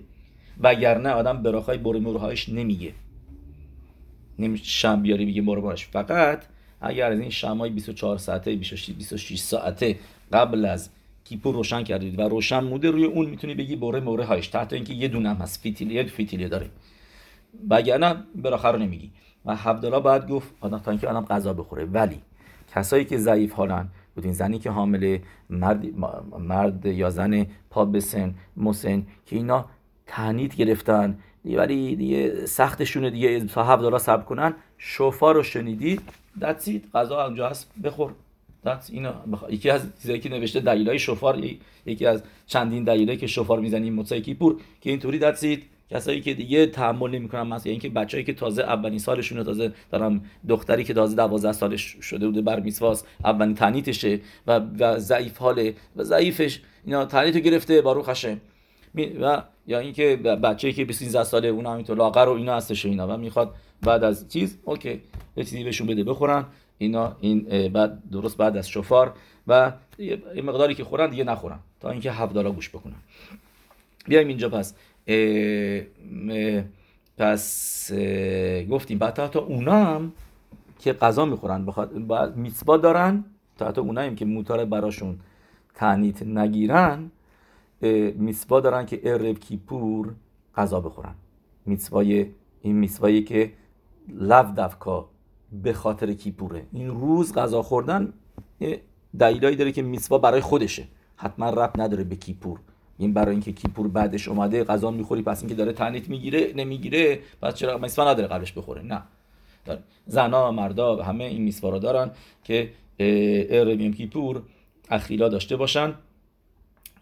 وگرنه 0.60 1.10
آدم 1.10 1.42
براخای 1.42 1.78
برمورهایش 1.78 2.48
نمیگه. 2.48 2.92
نمیشه 4.38 4.64
شم 4.64 5.02
بیاری 5.02 5.26
بگه 5.26 5.42
برمورش 5.42 5.86
فقط 5.86 6.42
اگر 6.86 7.12
از 7.12 7.20
این 7.20 7.30
شمای 7.30 7.70
24 7.70 8.18
ساعته 8.18 8.56
26 8.56 9.38
ساعته 9.38 9.98
قبل 10.32 10.64
از 10.64 10.90
کیپور 11.24 11.54
روشن 11.54 11.82
کردید 11.82 12.18
و 12.18 12.22
روشن 12.22 12.64
موده 12.64 12.90
روی 12.90 13.04
اون 13.04 13.26
می‌تونی 13.26 13.54
بگی 13.54 13.76
بره 13.76 14.00
موره 14.00 14.24
هایش 14.24 14.48
تحت 14.48 14.72
اینکه 14.72 14.94
یه 14.94 15.08
دونه 15.08 15.28
هم 15.28 15.36
هست. 15.36 15.60
فیتیلیه 15.60 16.04
فیتیلیه 16.04 16.48
داره. 16.48 16.70
وگرنه 17.70 18.16
براخر 18.34 18.76
نمیگی. 18.76 19.10
و 19.44 19.56
حبدالله 19.56 20.00
باید 20.00 20.28
گفت 20.28 20.54
آدم 20.60 20.78
تا 20.78 20.90
اینکه 20.90 21.08
آدم 21.08 21.24
غذا 21.24 21.52
بخوره. 21.52 21.84
ولی 21.84 22.20
کسایی 22.74 23.04
که 23.04 23.18
ضعیف 23.18 23.52
حالن 23.52 23.88
بودین 24.14 24.32
زنی 24.32 24.58
که 24.58 24.70
حامله 24.70 25.22
مرد, 25.50 25.86
مرد 26.38 26.86
یا 26.86 27.10
زن 27.10 27.46
پا 27.70 27.84
بسن 27.84 28.34
مسن 28.56 29.06
که 29.26 29.36
اینا 29.36 29.64
تنید 30.06 30.56
گرفتن. 30.56 31.18
ولی 31.44 31.96
دیگه 31.96 32.46
سختشونه 32.46 33.10
دیگه. 33.10 33.40
تا 33.40 33.64
هفت 33.64 33.82
دلار 33.82 33.98
صبر 33.98 34.22
کنن. 34.22 34.54
شوفار 34.78 35.34
رو 35.34 35.42
شنیدی. 35.42 36.00
دتسید 36.42 36.88
غذا 36.94 37.24
اونجا 37.24 37.48
هست. 37.48 37.70
بخور. 37.84 38.14
دت 38.64 38.88
اینا 38.92 39.12
بخ... 39.12 39.44
یکی 39.50 39.70
از 39.70 39.86
چیزایی 40.02 40.20
که 40.20 40.28
نوشته 40.28 40.60
دلیلای 40.60 40.98
شوفار 40.98 41.44
یکی 41.86 42.06
از 42.06 42.22
چندین 42.46 42.84
دلیلی 42.84 43.16
که 43.16 43.26
شوفار 43.26 43.60
می‌زنیم 43.60 43.94
موسی 43.94 44.34
پور 44.34 44.60
که 44.80 44.90
اینطوری 44.90 45.18
دتسید 45.18 45.62
کسایی 45.90 46.20
که 46.20 46.34
دیگه 46.34 46.66
تحمل 46.66 47.10
نمی‌کنن 47.10 47.42
مثلا 47.42 47.70
اینکه 47.70 47.88
بچه‌ای 47.88 48.24
که 48.24 48.32
تازه 48.32 48.62
اولین 48.62 48.98
سالشونه 48.98 49.44
تازه 49.44 49.72
دارم 49.90 50.24
دختری 50.48 50.84
که 50.84 50.94
تازه 50.94 51.16
12 51.16 51.52
سالش 51.52 51.82
شده 51.82 52.26
بوده 52.26 52.42
بر 52.42 52.60
میسواس 52.60 53.04
اولین 53.24 53.54
تنیتشه 53.54 54.20
و, 54.46 54.60
ضعیف 54.98 55.38
حاله 55.38 55.74
و 55.96 56.02
ضعیفش 56.02 56.60
اینا 56.86 57.04
تنیتو 57.04 57.38
گرفته 57.38 57.82
باروخ 57.82 58.08
هشه 58.08 58.36
و 58.94 59.42
یا 59.66 59.78
اینکه 59.78 60.16
بچه‌ای 60.16 60.74
که 60.74 60.92
13 60.92 61.24
ساله 61.24 61.48
اون 61.48 61.66
همینطور 61.66 61.96
لاغر 61.96 62.28
و 62.28 62.32
اینا 62.32 62.56
هستش 62.56 62.84
و 62.84 62.88
اینا 62.88 63.08
و 63.08 63.16
می‌خواد 63.16 63.54
بعد 63.82 64.04
از 64.04 64.28
چیز 64.28 64.58
اوکی 64.64 65.02
چیزی 65.36 65.64
بهشون 65.64 65.86
بده 65.86 66.04
بخورن 66.04 66.44
اینا 66.78 67.16
این 67.20 67.68
بعد 67.68 68.02
درست 68.12 68.36
بعد 68.36 68.56
از 68.56 68.68
شفار 68.68 69.14
و 69.46 69.72
یه 69.98 70.42
مقداری 70.42 70.74
که 70.74 70.84
خورن 70.84 71.10
دیگه 71.10 71.24
نخورن 71.24 71.58
تا 71.80 71.90
اینکه 71.90 72.12
هفت 72.12 72.34
دالا 72.34 72.52
گوش 72.52 72.68
بکنن. 72.68 72.94
بیایم 74.06 74.28
اینجا 74.28 74.48
پس. 74.48 74.74
پس 77.18 77.92
گفتیم 78.70 78.98
بعد 78.98 79.14
تا 79.14 79.46
هم 79.70 80.12
که 80.78 80.92
غذا 80.92 81.24
می‌خورن 81.24 81.66
بخواد 81.66 82.36
میتبا 82.36 82.76
دارن 82.76 83.24
تا 83.58 83.68
حتی 83.68 83.80
اونایی 83.80 84.14
که 84.14 84.24
موتار 84.24 84.64
براشون 84.64 85.18
تنیت 85.74 86.22
نگیرن 86.22 87.10
میتبا 88.16 88.60
دارن 88.60 88.86
که 88.86 89.00
ارب 89.04 89.38
کیپور 89.38 90.14
غذا 90.56 90.80
بخورن. 90.80 91.14
میتبای 91.66 92.26
این 92.62 92.76
میتبایی 92.76 93.22
که 93.24 93.52
لو 94.08 94.42
دفکا 94.56 95.08
به 95.52 95.72
خاطر 95.72 96.12
کیپوره. 96.12 96.66
این 96.72 96.88
روز 96.88 97.34
غذا 97.34 97.62
خوردن 97.62 98.12
دلیلایی 99.18 99.56
داره 99.56 99.72
که 99.72 99.82
میتوا 99.82 100.18
برای 100.18 100.40
خودشه. 100.40 100.84
حتما 101.16 101.50
رب 101.50 101.80
نداره 101.80 102.04
به 102.04 102.16
کیپور. 102.16 102.58
این 102.98 103.12
برای 103.12 103.30
اینکه 103.30 103.52
کیپور 103.52 103.88
بعدش 103.88 104.28
اومده 104.28 104.64
غذا 104.64 104.90
می‌خوری 104.90 105.22
پس 105.22 105.40
اینکه 105.40 105.54
داره 105.54 105.72
تنیت 105.72 106.08
می‌گیره 106.08 106.52
نمی‌گیره 106.56 107.20
پس 107.42 107.54
چرا 107.54 107.78
میسوا 107.78 108.10
نداره 108.10 108.28
قبلش 108.28 108.52
بخوره؟ 108.52 108.82
نه. 108.82 109.02
زنا 110.06 110.50
مردا 110.50 111.02
همه 111.02 111.24
این 111.24 111.42
میسوا 111.42 111.70
رو 111.70 111.78
دارن 111.78 112.10
که 112.44 112.70
اربیم 113.50 113.92
کیپور 113.92 114.42
اخیلا 114.90 115.28
داشته 115.28 115.56
باشن. 115.56 115.94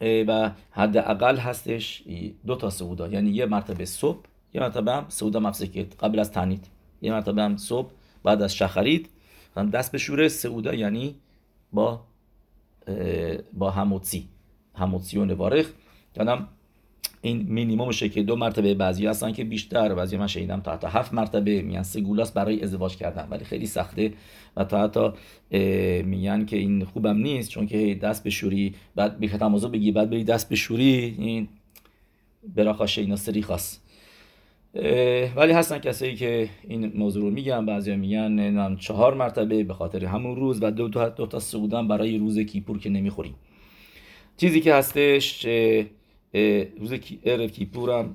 و 0.02 0.50
حداقل 0.70 1.36
هستش 1.36 2.02
دو 2.46 2.56
تا 2.56 2.70
سعودا 2.70 3.08
یعنی 3.08 3.30
یه 3.30 3.46
مرتبه 3.46 3.84
صبح 3.84 4.18
یه 4.54 4.60
مرتبه 4.60 4.92
هم 4.92 5.04
سعودا 5.08 5.40
مفسکت. 5.40 6.04
قبل 6.04 6.18
از 6.18 6.30
تنیت 6.30 6.60
یه 7.02 7.12
مرتبه 7.12 7.42
هم 7.42 7.56
صبح 7.56 7.90
بعد 8.24 8.42
از 8.42 8.54
شخرید. 8.54 9.08
هم 9.56 9.70
دست 9.70 9.92
بشوره 9.92 10.28
سعودا 10.28 10.74
یعنی 10.74 11.14
با 11.72 12.00
با 13.52 13.70
هموتسی. 13.70 14.28
هموتسی 14.74 15.18
و 15.18 15.24
نوارخ 15.24 15.70
یعنی 16.16 16.46
این 17.22 17.46
مینیمومشه 17.48 18.08
که 18.08 18.22
دو 18.22 18.36
مرتبه 18.36 18.74
بعضی 18.74 19.06
هستن 19.06 19.32
که 19.32 19.44
بیشتر 19.44 19.94
بعضی 19.94 20.16
من 20.16 20.26
شنیدم 20.26 20.60
تا 20.60 20.72
حتی 20.72 20.86
هفت 20.90 21.14
مرتبه 21.14 21.62
میان 21.62 21.84
گولاس 22.04 22.32
برای 22.32 22.62
ازدواج 22.62 22.96
کردن 22.96 23.28
ولی 23.30 23.44
خیلی 23.44 23.66
سخته 23.66 24.12
و 24.56 24.64
تا 24.64 24.82
حتی 24.82 25.10
میگن 26.02 26.44
که 26.44 26.56
این 26.56 26.84
خوبم 26.84 27.16
نیست 27.16 27.50
چون 27.50 27.66
که 27.66 27.98
دست 28.02 28.24
بشوری 28.24 28.74
بعد 28.94 29.18
بی 29.18 29.28
تمازو 29.28 29.68
بگی 29.68 29.92
بعد 29.92 30.10
بری 30.10 30.24
دست 30.24 30.48
بشوری 30.48 31.14
این 31.18 31.48
براخاشه 32.56 33.00
اینا 33.00 33.16
خاص. 33.42 33.78
ولی 35.36 35.52
هستن 35.52 35.78
کسایی 35.78 36.16
که 36.16 36.48
این 36.68 36.92
موضوع 36.94 37.22
رو 37.22 37.30
میگن 37.30 37.66
بعضیا 37.66 37.96
میگن 37.96 38.76
چهار 38.76 39.14
مرتبه 39.14 39.64
به 39.64 39.74
خاطر 39.74 40.04
همون 40.04 40.36
روز 40.36 40.62
و 40.62 40.70
دو 40.70 40.88
تا 40.88 41.08
دو 41.08 41.26
تا 41.26 41.38
سعودن 41.38 41.88
برای 41.88 42.18
روز 42.18 42.38
کیپور 42.38 42.78
که 42.78 42.90
نمی‌خوریم. 42.90 43.34
چیزی 44.36 44.60
که 44.60 44.74
هستش 44.74 45.46
روز 46.78 46.92
ارف 47.24 47.52
کیپور 47.52 47.90
هم 47.90 48.14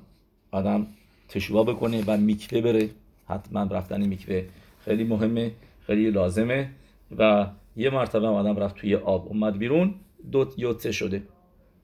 آدم 0.50 0.86
تشوا 1.28 1.64
بکنه 1.64 2.04
و 2.06 2.16
میکوه 2.16 2.60
بره. 2.60 2.90
حتما 3.26 3.62
رفتن 3.62 4.06
میکوه 4.06 4.42
خیلی 4.84 5.04
مهمه 5.04 5.52
خیلی 5.86 6.10
لازمه 6.10 6.70
و 7.18 7.46
یه 7.76 7.90
مرتبه 7.90 8.26
آدم 8.26 8.56
رفت 8.56 8.76
توی 8.76 8.94
آب. 8.94 9.28
اومد 9.28 9.58
بیرون 9.58 9.94
دو 10.32 10.52
یوتسه 10.56 10.92
شده. 10.92 11.22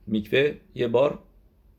میکوه 0.07 0.53
یه 0.75 0.87
بار 0.87 1.19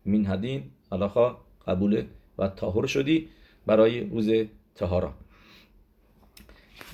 مینهدین 0.04 0.62
علاقا 0.92 1.36
قبوله 1.66 2.06
و 2.38 2.48
تاهر 2.48 2.86
شدی 2.86 3.28
برای 3.66 4.00
روز 4.00 4.30
تهارا. 4.74 5.12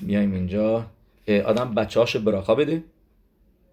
میایم 0.01 0.33
اینجا. 0.33 0.85
آدم 1.45 1.73
بچه 1.73 1.99
هاشو 1.99 2.19
براخا 2.19 2.55
بده. 2.55 2.83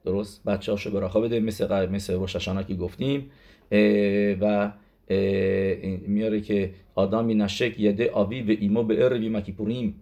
درست؟ 0.04 0.44
بچه 0.44 0.72
هاشو 0.72 0.90
براخا 0.90 1.20
بده. 1.20 1.40
مثل 1.40 1.88
مثل 1.88 2.14
روششانا 2.14 2.62
که 2.62 2.74
گفتیم. 2.74 3.30
و 4.40 4.72
میاره 6.06 6.40
که 6.40 6.70
آدمی 6.94 7.34
نشک 7.34 7.80
یده 7.80 8.10
آبی 8.10 8.42
و 8.42 8.56
ایمو 8.60 8.82
به 8.82 9.04
اربی 9.04 9.28
مکیپوریم 9.28 9.94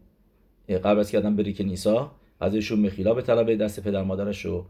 قبل 0.69 0.99
از 0.99 1.11
که 1.11 1.19
آدم 1.19 1.37
بری 1.37 1.53
که 1.53 1.65
نیسا 1.65 2.11
ازشون 2.41 2.81
مخیلا 2.81 3.15
به 3.15 3.23
طلبه 3.23 3.57
دست 3.57 3.85
پدر 3.85 4.03
مادرش 4.03 4.45
رو 4.45 4.67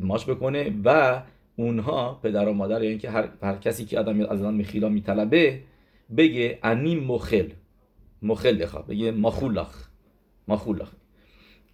ماچ 0.00 0.24
بکنه 0.24 0.72
و 0.84 1.22
اونها 1.56 2.20
پدر 2.22 2.48
و 2.48 2.52
مادر 2.52 2.82
یعنی 2.82 2.98
که 2.98 3.10
هر, 3.10 3.28
هر 3.42 3.56
کسی 3.56 3.84
که 3.84 3.98
آدم 3.98 4.20
از 4.20 4.42
آن 4.42 4.54
مخیلا 4.54 4.88
میطلبه 4.88 5.60
بگه 6.16 6.58
انی 6.62 6.94
مخل. 6.94 7.48
مخل 8.22 8.56
لخا 8.56 8.82
بگه 8.82 9.10
مخولخ. 9.10 9.88
مخولخ. 10.48 10.92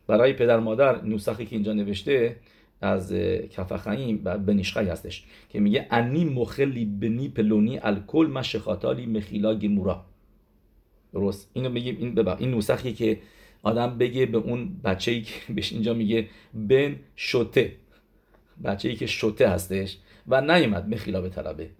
برای 0.07 0.32
پدر 0.32 0.61
مادر 0.61 1.03
نوسخی 1.03 1.47
که 1.47 1.57
اینجا 1.57 1.72
نوشته 1.72 2.37
از 2.85 3.12
کفخیم 3.51 4.20
و 4.24 4.39
بنیشخی 4.39 4.89
هستش 4.89 5.24
که 5.49 5.61
میگه 5.61 5.87
انی 5.91 6.24
مخلی 6.24 6.85
بنی 6.85 7.28
پلونی 7.28 7.78
الکل 7.78 8.26
مشخاتالی 8.26 9.07
مخیلا 9.07 9.55
گمورا 9.55 10.05
درست؟ 11.12 11.51
اینو 11.53 11.70
بگیم 11.70 11.97
این 11.99 12.14
ببا 12.14 12.37
این 12.37 12.51
نوسخی 12.51 12.93
که 12.93 13.20
آدم 13.62 13.99
بگه 13.99 14.26
به 14.26 14.39
اون 14.39 14.80
بچه‌ای 14.85 15.22
که 15.22 15.35
بهش 15.55 15.72
اینجا 15.72 15.95
میگه 15.95 16.28
بن 16.55 16.97
شوته. 17.16 17.72
بچه‌ای 18.64 18.97
که 18.97 19.07
شوته 19.07 19.49
هستش 19.49 19.99
و 20.28 20.41
نیومد 20.41 20.95
مخیلا 20.95 21.20
به 21.20 21.28
طلبه. 21.28 21.70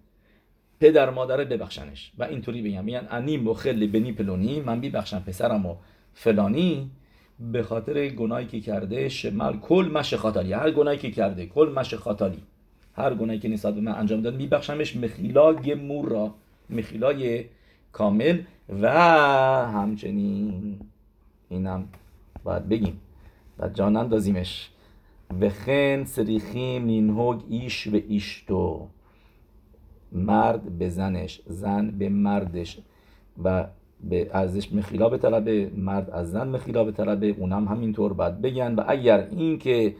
پدر 0.79 1.09
مادر 1.09 1.43
ببخشنش. 1.43 2.11
و 2.17 2.23
اینطوری 2.23 2.61
بگم. 2.61 2.83
میگن 2.83 3.07
انی 3.11 3.37
مخل 3.37 3.87
بنی 3.87 4.11
پلونی 4.11 4.61
من 4.61 4.81
ببخشم 4.81 5.19
پسرم 5.19 5.65
و 5.65 5.75
فلانی. 6.13 6.91
به 7.39 7.63
خاطر 7.63 8.07
گناهی 8.09 8.45
که 8.45 8.59
کرده 8.59 9.09
شمال 9.09 9.57
کل 9.57 9.91
مش 9.93 10.13
خاطالی 10.13 10.53
هر 10.53 10.71
گناهی 10.71 10.97
که 10.97 11.11
کرده 11.11 11.45
کل 11.45 11.73
مش 11.75 11.93
خاطالی 11.93 12.43
هر 12.93 13.13
گناهی 13.13 13.39
که 13.39 13.49
نسبت 13.49 13.75
به 13.75 13.81
من 13.81 13.91
انجام 13.91 14.21
داد 14.21 14.35
میبخشمش 14.35 14.95
مخیلای 14.95 15.73
مورا 15.73 16.33
مخیلای 16.69 17.45
کامل 17.91 18.41
و 18.81 18.89
همچنین 19.71 20.79
اینم 21.49 21.87
باید 22.43 22.69
بگیم. 22.69 23.01
و 23.59 23.69
جان 23.69 23.95
اندازیمش 23.95 24.69
خن 25.65 26.03
سریخیم 26.03 26.85
نینهوگ 26.85 27.41
ایش 27.49 27.87
و 27.87 27.99
ایشتو. 28.07 28.87
مرد 30.11 30.77
به 30.77 30.89
زنش 30.89 31.41
زن 31.45 31.91
به 31.91 32.09
مردش. 32.09 32.79
و 33.43 33.67
به 34.09 34.29
ارزش 34.33 34.73
مخیلا 34.73 35.09
به 35.09 35.17
طلبه 35.17 35.71
مرد 35.77 36.09
از 36.09 36.31
زن 36.31 36.47
مخیلا 36.47 36.83
به 36.83 36.91
طلبه 36.91 37.27
اونم 37.27 37.67
همینطور 37.67 38.13
باید 38.13 38.41
بگن. 38.41 38.75
و 38.75 38.83
اگر 38.87 39.27
این 39.31 39.57
که 39.57 39.95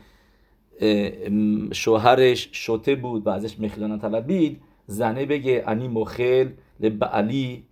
شوهرش 1.72 2.50
شوته 2.52 2.96
بود 2.96 3.28
و 3.28 3.30
ازش 3.30 3.60
مخیلا 3.60 3.88
نطلبید 3.88 4.62
زنه 4.88 5.26
بگه 5.26 5.64
انی 5.68 5.88
مخل 5.88 6.50
لبعلی 6.80 7.64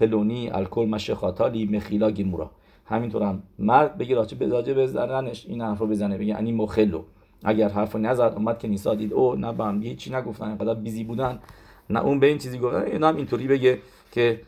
پلونی 0.00 0.50
الکل 0.50 0.86
مشخاتالی 0.86 1.66
مخیلا 1.66 2.10
گیمورا. 2.10 2.50
همینطور 2.86 3.22
هم 3.22 3.42
مرد 3.58 3.98
بگه 3.98 4.14
راجع 4.14 4.74
به 4.74 4.86
زنش 4.86 5.46
این 5.48 5.60
حرف 5.60 5.78
رو 5.78 5.86
بزنه 5.86 6.18
بگه 6.18 6.36
انی 6.36 6.52
مخلو. 6.52 7.02
اگر 7.44 7.68
حرف 7.68 7.96
نزد 7.96 8.32
اومد 8.36 8.58
که 8.58 8.68
نیسا 8.68 8.94
دید 8.94 9.12
او 9.12 9.34
نه 9.34 9.52
با 9.52 9.64
هم 9.64 9.82
هیچی 9.82 10.10
نگفتن 10.10 10.46
اینقدر 10.46 10.74
بیزی 10.74 11.04
بودن. 11.04 11.38
نه 11.90 12.04
اون 12.04 12.20
به 12.20 12.26
این 12.26 12.38
چیزی 12.38 12.58
گفت 12.58 12.74
این 12.74 13.04
هم 13.04 13.16
اینطوری 13.16 13.46
بگه 13.46 13.78
که 14.12 14.40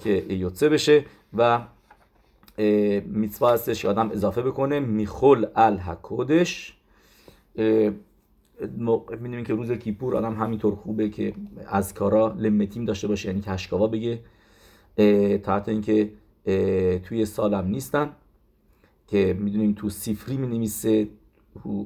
که 0.00 0.26
یوتسه 0.28 0.68
بشه 0.68 1.04
و 1.36 1.60
میتوا 3.06 3.52
هستش 3.52 3.82
که 3.82 3.88
آدم 3.88 4.10
اضافه 4.10 4.42
بکنه. 4.42 4.80
میخل 4.80 5.46
الحکودش. 5.56 6.76
می‌دونیم 9.10 9.44
که 9.44 9.54
روز 9.54 9.72
کیپور 9.72 10.16
آدم 10.16 10.34
همینطور 10.34 10.74
خوبه 10.74 11.08
که 11.08 11.34
از 11.66 11.94
کارا 11.94 12.34
لمتیم 12.38 12.84
داشته 12.84 13.08
باشه 13.08 13.28
یعنی 13.28 13.40
کشکاوا 13.40 13.86
بگه. 13.86 14.20
تا 15.38 15.56
حتی 15.56 15.70
اینکه 15.70 16.10
توی 17.00 17.26
سالم 17.26 17.66
نیستن 17.66 18.10
که 19.06 19.36
می‌دونیم 19.40 19.72
تو 19.72 19.90
سیفری 19.90 20.36
می 20.36 20.46
نویسه 20.46 21.08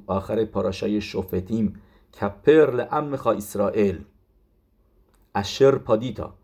آخر 0.07 0.45
פרשה 0.45 1.01
ی 1.01 1.11
שופטים 1.11 1.81
כפר 2.21 2.71
לעמך 2.75 3.33
ישראל. 3.33 3.99
אשר 5.35 5.79
פדית 5.79 6.35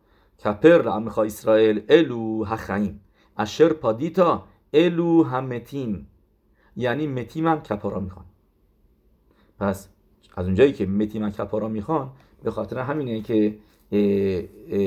כפר 0.43 0.82
לעמך 0.82 1.22
ישראל 1.22 1.82
אלו 1.89 2.45
החיים 2.45 3.01
אשר 3.37 3.72
פדית 3.72 4.45
אלו 4.72 5.24
המתים 5.24 6.07
یعنی 6.76 7.07
מתים 7.07 7.47
هم 7.47 7.61
כפרה 7.62 8.01
می‌خوان. 8.01 8.24
پس 9.59 9.89
از 10.37 10.47
اونجایی 10.47 10.72
که 10.72 10.87
מתים 10.87 11.22
هم 11.22 11.30
כפרה 11.30 11.68
می‌خوان 11.68 12.11
به 12.43 12.51
خاطر 12.51 12.78
همینه 12.78 13.20
که 13.20 13.59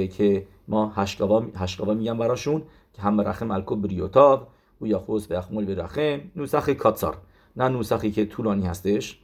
که 0.08 0.48
ما 0.68 0.92
השכבה 0.96 1.46
השכבה 1.56 1.94
میگن 1.94 2.18
براشون 2.18 2.64
که 2.94 3.02
המרחם 3.02 3.22
על 3.22 3.52
כל 3.52 3.76
בריותיו 3.76 4.48
و 4.82 4.88
یا 4.88 5.00
خوز 5.00 5.28
به 5.28 5.38
اخمول 5.38 5.66
به 5.66 5.76
رخم 5.76 6.20
نوسخ 6.36 6.70
کاتسار. 6.70 7.18
نه 7.56 7.70
نوسخی 7.70 8.12
که 8.12 8.26
طولانی 8.26 8.68
هستش. 8.68 9.20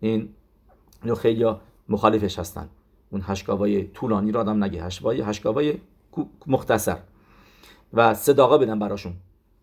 این 0.00 0.28
خیلی 1.16 1.52
مخالفش 1.88 2.38
هستن. 2.38 2.68
اون 3.12 3.22
هشکاوای 3.24 3.84
طولانی 3.84 4.32
رو 4.32 4.40
آدم 4.40 4.64
نگه. 4.64 4.84
هشکاوای 4.84 5.20
هشکاوای 5.20 5.74
مختصر. 6.46 6.96
و 7.92 8.14
صداقا 8.14 8.58
بدن 8.58 8.78
براشون. 8.78 9.12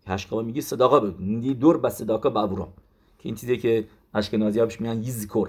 هشکاوا 0.06 0.42
میگی 0.42 0.60
صداقا 0.60 1.00
بدن. 1.00 1.54
دور 1.54 1.78
به 1.78 1.90
صداقا 1.90 2.30
بابورا 2.30 2.68
که 3.18 3.28
این 3.28 3.34
چیزی 3.34 3.56
که 3.56 3.84
اشکنازی 4.14 4.58
ها 4.60 4.66
بهش 4.66 4.80
میگن 4.80 4.98
یزکر 4.98 5.48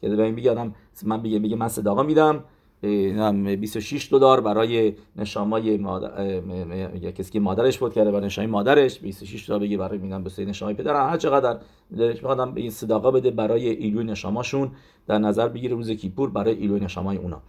که 0.00 0.08
به 0.08 0.22
این 0.22 0.36
بگه 0.36 0.72
من 1.04 1.22
بگه 1.22 1.38
میگه 1.38 1.56
من 1.56 1.68
صداقا 1.68 2.02
میدم. 2.02 2.44
26 2.82 4.08
دلار 4.12 4.40
برای 4.40 4.94
نشامای 5.16 5.76
مادر 5.76 7.10
کسی 7.10 7.32
که 7.32 7.40
مادرش 7.40 7.78
بود 7.78 7.92
کرده 7.92 8.10
برای 8.10 8.26
نشامای 8.26 8.50
مادرش 8.50 8.98
26 8.98 9.48
دلار 9.48 9.60
بگه 9.60 9.76
برای 9.76 9.98
میدن 9.98 10.24
به 10.24 10.30
نشامای 10.44 10.74
پدر. 10.74 11.08
هر 11.08 11.16
چقدر 11.16 11.58
دلش 11.96 12.16
میخوادم 12.16 12.52
به 12.54 12.60
این 12.60 12.70
صداقا 12.70 13.10
بده 13.10 13.30
برای 13.30 13.68
ایلوی 13.68 14.04
نشاماشون 14.04 14.70
در 15.06 15.18
نظر 15.18 15.48
بگیره 15.48 15.74
روز 15.74 15.90
کیپور 15.90 16.30
برای 16.30 16.54
ایلوی 16.54 16.80
نشامای 16.80 17.16
اونا. 17.16 17.42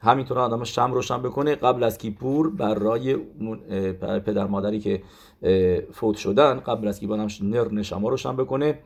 همینطور 0.00 0.38
آدم 0.38 0.64
شم 0.64 0.92
روشن 0.92 1.22
بکنه. 1.22 1.54
قبل 1.54 1.82
از 1.82 1.98
کیپور 1.98 2.50
برای 2.50 3.16
پدر 4.20 4.46
مادری 4.46 4.80
که 4.80 5.02
فوت 5.92 6.16
شدن 6.16 6.60
قبل 6.60 6.88
از 6.88 7.00
کیپور 7.00 7.18
هم 7.18 7.28
نر 7.42 7.72
نشما 7.72 8.08
روشن 8.08 8.36
بکنه. 8.36 8.78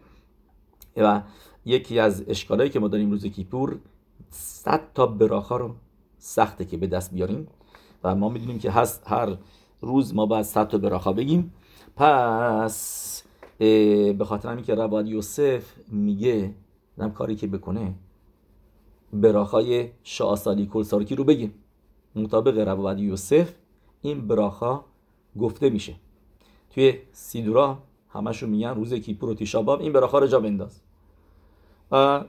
و 0.96 1.22
یکی 1.64 1.98
از 1.98 2.24
اشکالایی 2.28 2.70
که 2.70 2.80
ما 2.80 2.88
داریم 2.88 3.10
روز 3.10 3.26
کیپور 3.26 3.78
صد 4.30 4.80
تا 4.94 5.06
براخا 5.06 5.56
رو 5.56 5.74
سخته 6.20 6.64
که 6.64 6.76
به 6.76 6.86
دست 6.86 7.14
بیاریم. 7.14 7.48
و 8.04 8.14
ما 8.14 8.28
می‌دونیم 8.28 8.58
که 8.58 8.70
هست 8.70 9.02
هر 9.06 9.36
روز 9.80 10.14
ما 10.14 10.26
باید 10.26 10.44
صد 10.44 10.68
تا 10.68 10.78
براخا 10.78 11.12
بگیم. 11.12 11.52
پس 11.96 13.22
به 13.58 14.24
خاطر 14.24 14.48
همین 14.48 14.64
که 14.64 14.74
رواد 14.74 15.08
یوسف 15.08 15.64
میگه 15.88 16.54
نم 16.98 17.12
کاری 17.12 17.36
که 17.36 17.46
بکنه 17.46 17.94
براخای 19.12 19.90
شاسالی 20.02 20.66
کلسارکی 20.66 21.16
رو 21.16 21.24
بگیم. 21.24 21.54
مطابق 22.14 22.58
رواد 22.58 22.98
یوسف 22.98 23.52
این 24.02 24.26
براخا 24.26 24.84
گفته 25.40 25.70
میشه. 25.70 25.94
توی 26.74 26.98
سیدورا 27.12 27.78
همشون 28.08 28.50
میگن 28.50 28.74
روز 28.74 28.94
کیپور 28.94 29.30
و 29.30 29.34
تیشاباب 29.34 29.80
این 29.80 29.92
براخا 29.92 30.18
رو 30.18 30.26
جا 30.26 30.40
بنداز. 30.40 30.80
و 31.92 32.24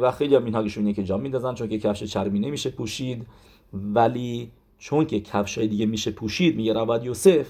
و 0.00 0.10
خیلی 0.10 0.34
هم 0.34 0.44
اینه 0.76 0.92
که 0.92 1.04
جا 1.04 1.16
میندازن 1.16 1.54
چون 1.54 1.68
که 1.68 1.78
کفش 1.78 2.04
چرمی 2.04 2.40
نمیشه 2.40 2.70
پوشید. 2.70 3.26
ولی 3.72 4.50
چون 4.78 5.06
که 5.06 5.20
کفش 5.20 5.58
های 5.58 5.68
دیگه 5.68 5.86
میشه 5.86 6.10
پوشید 6.10 6.56
میگه 6.56 6.72
رواد 6.72 7.04
یوسف 7.04 7.46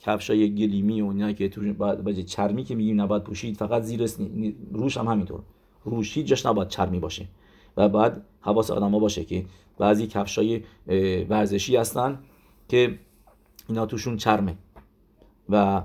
کفش 0.00 0.30
های 0.30 0.54
گلیمی 0.54 1.00
و 1.00 1.06
اینا 1.06 1.32
که 1.32 1.48
تو 1.48 1.72
باید 1.74 2.24
چرمی 2.24 2.64
که 2.64 2.74
میگیم 2.74 3.00
نباید 3.00 3.22
پوشید 3.22 3.56
فقط 3.56 3.82
زیر 3.82 4.10
روش 4.72 4.96
هم 4.96 5.06
همینطور. 5.06 5.40
روش 5.84 6.16
هیچ 6.16 6.26
جاش 6.26 6.46
نباید 6.46 6.68
چرمی 6.68 6.98
باشه. 6.98 7.28
و 7.76 7.88
بعد 7.88 8.22
حواس 8.40 8.70
آدم 8.70 8.90
ها 8.90 8.98
باشه 8.98 9.24
که 9.24 9.44
بعضی 9.78 10.06
کفش 10.06 10.38
های 10.38 10.62
ورزشی 11.24 11.76
هستن 11.76 12.18
که 12.68 12.98
اینا 13.68 13.86
توشون 13.86 14.16
چرمه. 14.16 14.54
و 15.48 15.82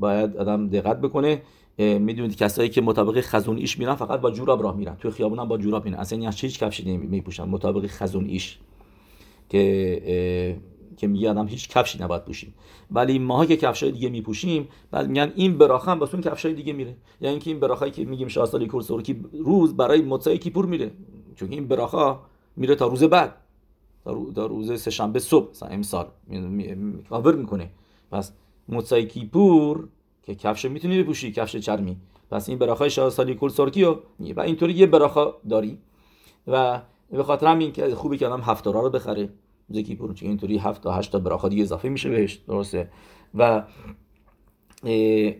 باید 0.00 0.36
آدم 0.36 0.68
دقت 0.68 1.00
بکنه. 1.00 1.42
می‌دونید 1.80 2.36
کسایی 2.36 2.68
که 2.68 2.80
مطابق 2.80 3.20
خزون 3.20 3.56
ایش 3.56 3.78
میرن 3.78 3.94
فقط 3.94 4.20
با 4.20 4.30
جوراب 4.30 4.62
راه 4.62 4.76
میرن. 4.76 4.96
توی 4.96 5.10
خیابون 5.10 5.38
هم 5.38 5.48
با 5.48 5.58
جوراب 5.58 5.84
میرن. 5.84 5.98
اصلا 5.98 6.18
هیچ 6.18 6.44
هیچ 6.44 6.58
کفشی 6.58 6.96
نمیپوشن 6.96 7.44
مطابق 7.44 7.86
خزون 7.86 8.24
ایش. 8.24 8.58
که 9.48 10.60
که 10.96 11.06
میگه 11.06 11.30
آدم 11.30 11.46
هیچ 11.46 11.68
کفشی 11.68 11.98
نباید 11.98 12.24
پوشیم 12.24 12.54
ولی 12.90 13.18
ماها 13.18 13.46
که 13.46 13.56
کفشای 13.56 13.92
دیگه 13.92 14.08
میپوشیم 14.08 14.68
بعد 14.90 15.08
میگن 15.08 15.32
این 15.34 15.58
براخه 15.58 15.90
هم 15.90 16.00
واسه 16.00 16.14
اون 16.14 16.22
کفشای 16.22 16.54
دیگه 16.54 16.72
میره. 16.72 16.96
یعنی 17.20 17.32
اینکه 17.32 17.50
این 17.50 17.60
براخایی 17.60 17.92
که 17.92 18.04
میگیم 18.04 18.28
شاستالی 18.28 18.66
کورسورکی 18.66 19.24
روز 19.32 19.76
برای 19.76 20.02
مصای 20.02 20.38
کیپور 20.38 20.66
میره. 20.66 20.90
چون 21.36 21.52
این 21.52 21.68
براخه 21.68 22.16
میره 22.56 22.74
تا 22.74 22.86
روز 22.86 23.04
بعد. 23.04 23.34
تا 24.34 24.46
روز 24.46 24.80
سهشنبه 24.80 25.18
صبح 25.18 25.50
مثلا 25.50 25.68
امسال. 25.68 26.06
کاور 27.08 27.34
می‌کنه. 27.34 27.70
پس 28.10 28.32
مصای 28.68 29.06
کیپور 29.06 29.88
که 30.22 30.34
کفش 30.34 30.64
می‌تونی 30.64 31.02
بپوشی 31.02 31.32
کفش 31.32 31.56
چرمی. 31.56 31.96
پس 32.30 32.48
این 32.48 32.58
براخای 32.58 32.90
شاستالی 32.90 33.34
کورسورکی 33.34 33.84
و 33.84 33.96
و 34.36 34.40
اینطوری 34.40 34.72
یه 34.72 34.86
براخا 34.86 35.34
داری. 35.48 35.78
و 36.46 36.82
به 37.10 37.22
خاطر 37.22 37.46
همین 37.46 37.72
که 37.72 37.94
خوبه 37.94 38.16
که 38.16 38.26
آدم 38.26 38.42
هفت 38.42 38.66
رو 38.66 38.90
بخره. 38.90 39.28
زکی 39.68 39.94
پور 39.94 40.14
چون 40.14 40.28
اینطوری 40.28 40.58
هفت 40.58 40.82
تا 40.82 40.92
هشت 40.92 41.12
تا 41.12 41.18
براخا 41.18 41.48
دیگه 41.48 41.62
اضافه 41.62 41.88
میشه 41.88 42.08
بهش. 42.08 42.34
درسته؟ 42.48 42.90
و 43.34 43.62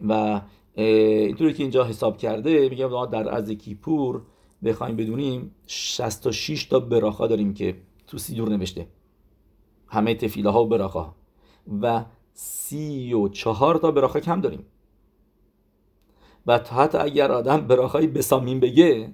و 0.08 0.40
اینطوری 0.74 1.52
که 1.52 1.62
اینجا 1.62 1.84
حساب 1.84 2.18
کرده 2.18 2.68
میگم 2.68 3.06
در 3.06 3.34
از 3.34 3.50
کیپور 3.50 4.22
بخوایم 4.64 4.96
بدونیم 4.96 5.54
66 5.66 6.64
تا 6.64 6.80
براخا 6.80 7.26
داریم 7.26 7.54
که 7.54 7.76
تو 8.06 8.18
سیدور 8.18 8.48
نوشته. 8.48 8.86
همه 9.88 10.14
تفیله 10.14 10.50
ها 10.50 10.64
و 10.64 10.68
براخا 10.68 11.14
و 11.82 12.04
سی 12.42 13.12
و 13.12 13.28
چهار 13.28 13.76
تا 13.76 13.90
براخا 13.90 14.20
کم 14.20 14.40
داریم. 14.40 14.64
و 16.46 16.58
تا 16.58 16.76
حتی 16.76 16.98
اگر 16.98 17.32
آدم 17.32 17.66
براخای 17.66 18.06
بسامین 18.06 18.60
بگه 18.60 19.10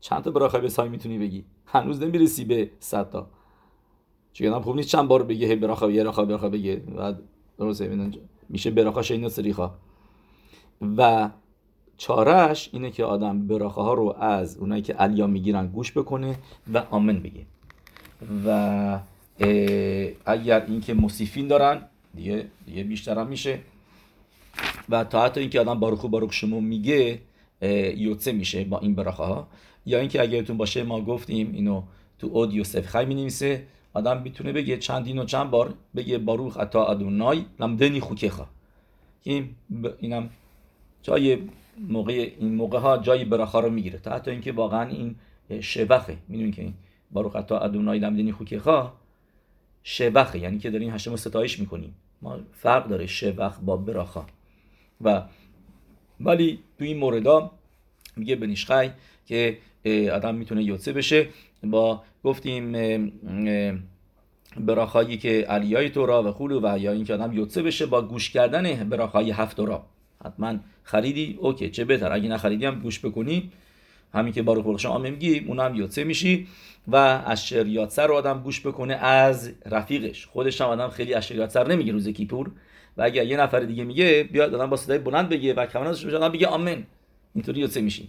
چند 0.00 0.22
تا 0.22 0.30
براخای 0.30 0.60
بسامین 0.60 0.92
می‌تونی 0.92 1.18
بگی؟ 1.18 1.44
هنوز 1.66 2.02
نمی‌رسی 2.02 2.44
به 2.44 2.70
صد 2.78 3.10
تا. 3.10 3.26
چون 4.32 4.46
هم 4.46 4.62
خوب 4.62 4.76
نیست 4.76 4.88
چند 4.88 5.08
بار 5.08 5.22
بگه 5.22 5.46
هی 5.46 5.56
براخا 5.56 5.90
یه 5.90 6.02
راخا 6.02 6.24
براخا 6.24 6.48
بگه. 6.48 6.76
بعد 6.76 7.22
درسته 7.58 8.10
میشه 8.48 8.70
براخا 8.70 9.02
شین 9.02 9.28
سریخا 9.28 9.74
و 10.96 11.30
چارش 11.96 12.70
اینه 12.72 12.90
که 12.90 13.04
آدم 13.04 13.46
براخه 13.46 13.80
ها 13.80 13.94
رو 13.94 14.16
از 14.18 14.56
اونایی 14.56 14.82
که 14.82 14.92
علیا 14.92 15.26
می‌گیرن 15.26 15.66
گوش 15.66 15.92
بکنه 15.92 16.38
و 16.74 16.82
آمن 16.90 17.20
بگه. 17.22 17.46
و 18.46 18.98
اگر 20.26 20.64
اینکه 20.66 20.94
مصیفین 20.94 21.48
دارن 21.48 21.88
دیگه 22.16 22.46
دیگه 22.66 22.84
بیشتر 22.84 23.18
هم 23.18 23.26
میشه. 23.26 23.58
و 24.88 25.04
تا 25.04 25.24
حتی 25.24 25.40
اینکه 25.40 25.60
آدم 25.60 25.80
باروخو 25.80 26.08
باروخ 26.08 26.32
شما 26.32 26.60
میگه 26.60 27.20
یوتسه 27.96 28.32
میشه 28.32 28.64
با 28.64 28.78
این 28.78 28.94
براخه 28.94 29.22
ها 29.22 29.48
یا 29.86 29.98
اینکه 29.98 30.22
اگرتون 30.22 30.56
باشه 30.56 30.82
ما 30.82 31.00
گفتیم 31.00 31.52
اینو 31.52 31.82
تو 32.18 32.26
اود 32.26 32.54
یوسف 32.54 32.86
خی 32.86 33.04
می 33.04 33.14
نویسه 33.14 33.66
آدم 33.94 34.22
می‌تونه 34.22 34.52
بگه 34.52 34.76
چندین 34.76 35.18
و 35.18 35.24
چند 35.24 35.50
بار 35.50 35.74
بگه 35.96 36.18
باروخ 36.18 36.56
اتا 36.56 36.86
ادونای 36.86 37.44
لمدنی 37.60 38.00
خوکخا. 38.00 38.46
این 39.22 39.48
اینم 40.00 40.30
جای 41.02 41.38
موقع 41.88 42.30
این 42.40 42.54
موقع 42.54 42.78
ها 42.78 42.98
جای 42.98 43.24
براخا 43.24 43.60
رو 43.60 43.70
می‌گیره. 43.70 43.98
تا 43.98 44.10
حتی 44.10 44.30
اینکه 44.30 44.52
واقعا 44.52 44.88
این 44.88 45.14
شوخه 45.60 46.16
می‌دونین 46.28 46.52
که 46.52 46.62
این 46.62 46.74
باروخ 47.12 47.36
اتا 47.36 47.58
ادونای 47.58 47.98
لمدنی 47.98 48.32
خوکخا؟ 48.32 48.92
شوخه 49.86 50.38
یعنی 50.38 50.58
که 50.58 50.70
داریم 50.70 50.94
هشم 50.94 51.16
ستایش 51.16 51.60
می‌کنیم 51.60 51.94
ما 52.22 52.38
فرق 52.52 52.88
داره 52.88 53.06
شوخ 53.06 53.58
با 53.58 53.76
براخا. 53.76 54.26
و 55.00 55.22
ولی 56.20 56.58
تو 56.78 56.84
این 56.84 56.96
موردا 56.96 57.50
میگه 58.16 58.36
بنیشخای 58.36 58.90
که 59.26 59.58
آدم 60.12 60.34
می‌تونه 60.34 60.62
یوتسه 60.62 60.92
بشه. 60.92 61.28
با 61.62 62.02
گفتیم 62.24 62.72
براخایی 64.56 65.16
که 65.16 65.40
علیای 65.48 65.90
تورا 65.90 66.22
و 66.22 66.32
خولو 66.32 66.60
و 66.60 66.78
یا 66.78 66.92
اینکه 66.92 67.14
آدم 67.14 67.32
یوتسه 67.32 67.62
بشه 67.62 67.86
با 67.86 68.02
گوش 68.02 68.30
کردن 68.30 68.88
براخای 68.88 69.30
هفت 69.30 69.56
تورا. 69.56 69.86
حتما 70.24 70.56
خریدی 70.82 71.38
اوکی 71.40 71.70
چه 71.70 71.84
بهتر. 71.84 72.12
اگه 72.12 72.28
نخریدی 72.28 72.66
هم 72.66 72.80
گوش 72.80 73.00
بکنی 73.00 73.50
همین 74.14 74.32
که 74.32 74.42
باروخ 74.42 74.66
بخشم 74.66 74.88
آمه 74.88 75.10
میگی 75.10 75.38
اونم 75.38 75.74
یوتسه 75.74 76.04
میشی 76.04 76.46
و 76.88 76.96
از 76.96 77.46
شریعت 77.46 77.90
سر 77.90 78.06
رو 78.06 78.14
آدم 78.14 78.42
گوش 78.42 78.66
بکنه 78.66 78.94
از 78.94 79.52
رفیقش. 79.66 80.26
خودش 80.26 80.60
هم 80.60 80.68
آدم 80.68 80.88
خیلی 80.88 81.14
از 81.14 81.26
شریعت 81.26 81.50
سر 81.50 81.68
نمیگه 81.68 81.92
روز 81.92 82.08
کیپور. 82.08 82.50
و 82.96 83.02
اگر 83.02 83.26
یه 83.26 83.36
نفر 83.36 83.60
دیگه 83.60 83.84
میگه 83.84 84.28
بیاد 84.32 84.54
آدم 84.54 84.70
با 84.70 84.76
صدای 84.76 84.98
بلند 84.98 85.28
بگه 85.28 85.54
و 85.54 85.66
کمانش 85.66 86.06
آدم 86.06 86.28
بگه 86.28 86.46
آمن 86.46 86.86
اینطوری 87.34 87.60
یوتسه 87.60 87.80
میشی. 87.80 88.08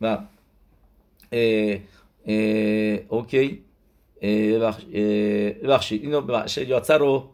و 0.00 0.18
اوکی. 3.08 3.62
ببخشید 5.62 6.02
اینو 6.02 6.20
ببخشید 6.20 6.68
یادسر 6.68 6.98
رو 6.98 7.30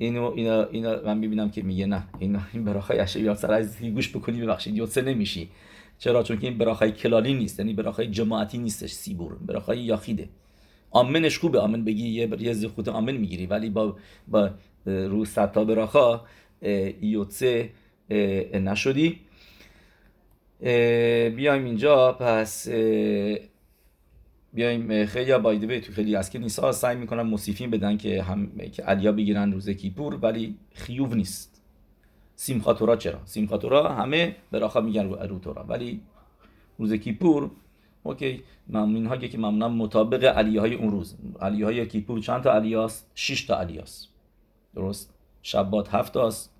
اینو 0.00 0.32
اینا 0.36 0.64
اینا 0.64 1.02
من 1.06 1.18
می‌بینم 1.18 1.50
که 1.50 1.62
میگه 1.62 1.86
نه 1.86 2.02
اینا 2.18 2.40
این 2.52 2.64
براخای 2.64 2.98
اشه 2.98 3.20
یادسر 3.20 3.52
از 3.52 3.82
گوش 3.82 4.16
بکنی 4.16 4.40
ببخشید 4.40 4.76
یادسر 4.76 5.02
نمیشی. 5.02 5.48
چرا؟ 5.98 6.22
چون 6.22 6.38
که 6.38 6.46
این 6.46 6.58
براخای 6.58 6.92
کلالی 6.92 7.34
نیست 7.34 7.58
یعنی 7.58 7.72
براخای 7.74 8.06
جماعتی 8.06 8.58
نیستش 8.58 8.90
سیبور 8.90 9.36
براخای 9.46 9.78
یاخیده. 9.78 10.28
آمنش 10.90 11.38
خوبه 11.38 11.58
آمن 11.58 11.84
بگی 11.84 12.08
یه 12.08 12.28
یه 12.40 12.52
زخوت 12.52 12.88
آمن 12.88 13.16
می‌گیری 13.16 13.46
ولی 13.46 13.70
با 13.70 13.96
با 14.28 14.50
رو 14.86 15.24
ستا 15.24 15.64
براخا 15.64 16.20
یوتسه 17.02 17.70
نشدی. 18.54 19.20
بیایم 21.36 21.64
اینجا 21.64 22.12
پس 22.12 22.68
بیایم 24.54 25.06
خیلی 25.06 25.38
بایده 25.38 25.80
تو 25.80 25.92
خیلی 25.92 26.16
از 26.16 26.30
که 26.30 26.38
نیسا 26.38 26.72
سعی 26.72 26.96
می‌کنن 26.96 27.22
مصیفین 27.22 27.70
بدن 27.70 27.96
که 27.96 28.22
هم 28.22 28.50
که 28.72 28.82
علیا 28.82 29.12
بگیرن 29.12 29.52
روز 29.52 29.70
کیپور 29.70 30.14
ولی 30.14 30.56
خیوب 30.74 31.14
نیست. 31.14 31.62
سیمخاتورا 32.36 32.96
چرا؟ 32.96 33.18
سیمخاتورا 33.24 33.88
همه 33.88 34.36
براخا 34.50 34.80
میگن 34.80 35.04
رو, 35.04 35.16
رو 35.16 35.38
تورا. 35.38 35.64
ولی 35.64 36.00
روز 36.78 36.92
کیپور 36.92 37.50
اوکی 38.02 38.42
ممنون 38.68 39.06
ها 39.06 39.16
که 39.16 39.38
معمولا 39.38 39.68
مطابق 39.68 40.24
علیه 40.24 40.60
های 40.60 40.74
اون 40.74 40.90
روز. 40.90 41.16
علیه 41.40 41.64
های 41.64 41.86
کیپور 41.86 42.20
چند 42.20 42.42
تا 42.42 42.52
علیه 42.52 42.78
هست 42.78 43.10
6 43.14 43.44
تا 43.44 43.60
علیه 43.60 43.82
هست 43.82 44.08
درست؟ 44.74 45.14
شبات 45.42 45.94
هفت 45.94 46.16
هست 46.16 46.50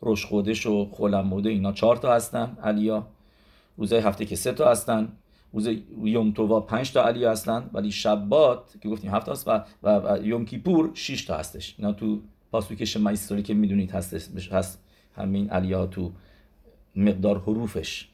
روش 0.00 0.24
خودش 0.24 0.66
و 0.66 0.84
خولم 0.84 1.30
بوده 1.30 1.50
اینا 1.50 1.72
چهار 1.72 1.96
تا 1.96 2.14
هستن 2.14 2.58
علیا 2.62 3.06
روزهای 3.76 4.02
هفته 4.02 4.24
که 4.24 4.36
سه 4.36 4.52
تا 4.52 4.70
هستن. 4.70 5.12
روز 5.52 5.68
یوم 6.04 6.32
تووا 6.32 6.60
پنج 6.60 6.92
تا 6.92 7.04
علی 7.04 7.24
هستن 7.24 7.70
ولی 7.72 7.90
شبات 7.90 8.76
که 8.80 8.88
گفتیم 8.88 9.14
هفت 9.14 9.28
هست 9.28 9.48
و, 9.48 9.60
و, 9.82 10.18
یوم 10.22 10.44
کیپور 10.44 10.90
6 10.94 11.24
تا 11.24 11.36
هستش. 11.36 11.74
اینا 11.78 11.92
تو 11.92 12.20
پاسوک 12.52 12.84
شما 12.84 13.14
که 13.14 13.54
می‌دونید 13.54 13.90
هستش 13.90 14.52
هست 14.52 14.82
همین 15.16 15.50
علی 15.50 15.72
ها 15.72 15.86
تو 15.86 16.12
مقدار 16.96 17.38
حروفش. 17.38 18.08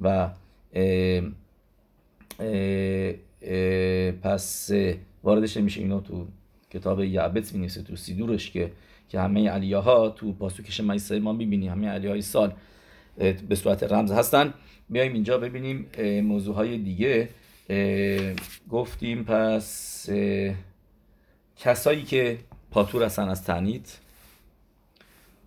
و 0.00 0.30
اه 0.74 1.22
اه 3.42 4.12
پس 4.12 4.70
واردش 5.22 5.56
میشه 5.56 5.80
اینو 5.80 6.00
تو 6.00 6.26
کتاب 6.70 7.00
یعبت 7.00 7.54
می 7.54 7.68
تو 7.68 7.96
سیدورش 7.96 8.50
که 8.50 8.72
که 9.08 9.20
همه 9.20 9.50
علیه 9.50 9.76
ها 9.76 10.08
تو 10.08 10.32
پاسوک 10.32 10.70
شما 10.70 10.96
ما 11.22 11.32
می‌بینی 11.32 11.68
همه 11.68 11.88
علیه 11.88 12.10
های 12.10 12.22
سال 12.22 12.52
به 13.48 13.54
صورت 13.54 13.82
رمز 13.82 14.12
هستن. 14.12 14.54
بیایم 14.90 15.12
اینجا 15.12 15.38
ببینیم 15.38 15.86
موضوع 16.24 16.54
های 16.54 16.78
دیگه. 16.78 17.28
گفتیم 18.70 19.24
پس 19.24 20.08
کسایی 21.56 22.02
که 22.02 22.38
پاتور 22.70 23.02
هستن 23.02 23.28
از 23.28 23.44
تنید 23.44 23.98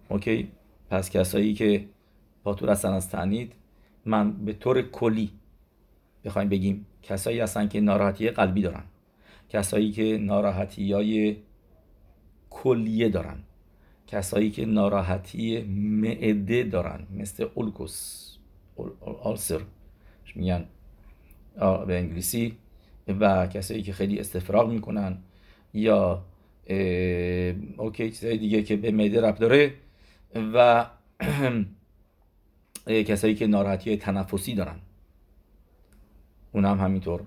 اوکی 0.10 0.48
پس 0.90 1.10
کسایی 1.10 1.54
که 1.54 1.86
پاتور 2.44 2.70
هستن 2.70 2.94
از 2.94 3.10
تنید 3.10 3.54
من 4.06 4.32
به 4.32 4.54
طور 4.54 4.82
کلی 4.82 5.32
بخوایم 6.26 6.50
بگیم 6.50 6.86
کسایی 7.04 7.40
هستن 7.40 7.68
که 7.68 7.82
ناراحتی 7.82 8.30
قلبی 8.30 8.62
دارن. 8.62 8.84
کسایی 9.50 9.92
که 9.92 10.18
ناراحتی 10.18 10.94
های 10.94 11.38
کلیه 12.50 13.10
دارن. 13.10 13.38
کسایی 14.12 14.52
که 14.52 14.66
ناراحتی 14.66 15.62
معده 16.02 16.64
دارن 16.64 17.08
مثل 17.12 17.48
اولکوس 17.56 18.28
آلسر 19.24 19.62
میگن 20.36 20.66
به 21.88 21.98
انگلیسی 21.98 22.58
و 23.08 23.48
کسایی 23.48 23.84
که 23.84 23.94
خیلی 23.94 24.20
استفراغ 24.20 24.72
می‌کنن 24.72 25.18
یا 25.74 26.26
اوکی 27.78 28.12
چیزای 28.12 28.38
دیگه 28.38 28.64
که 28.64 28.76
به 28.76 28.92
معده 28.92 29.22
رب 29.22 29.36
داره 29.36 29.74
و 30.36 30.86
کسایی 33.08 33.36
که 33.36 33.48
ناراحتی 33.48 33.98
تنفسی 33.98 34.56
دارن. 34.56 34.80
اون 36.52 36.66
هم 36.66 36.80
همینطور. 36.80 37.22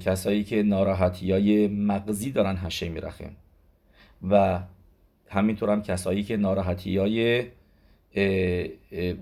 کسایی 0.00 0.44
که 0.44 0.62
ناراحتی 0.62 1.32
های 1.32 1.68
مغزی 1.68 2.32
دارن 2.32 2.56
هشه 2.56 2.88
میرخه. 2.88 3.30
و 4.30 4.60
همینطور 5.30 5.70
هم 5.70 5.82
کسایی 5.82 6.22
که 6.22 6.36
ناراحتی 6.36 6.96
های 6.96 7.44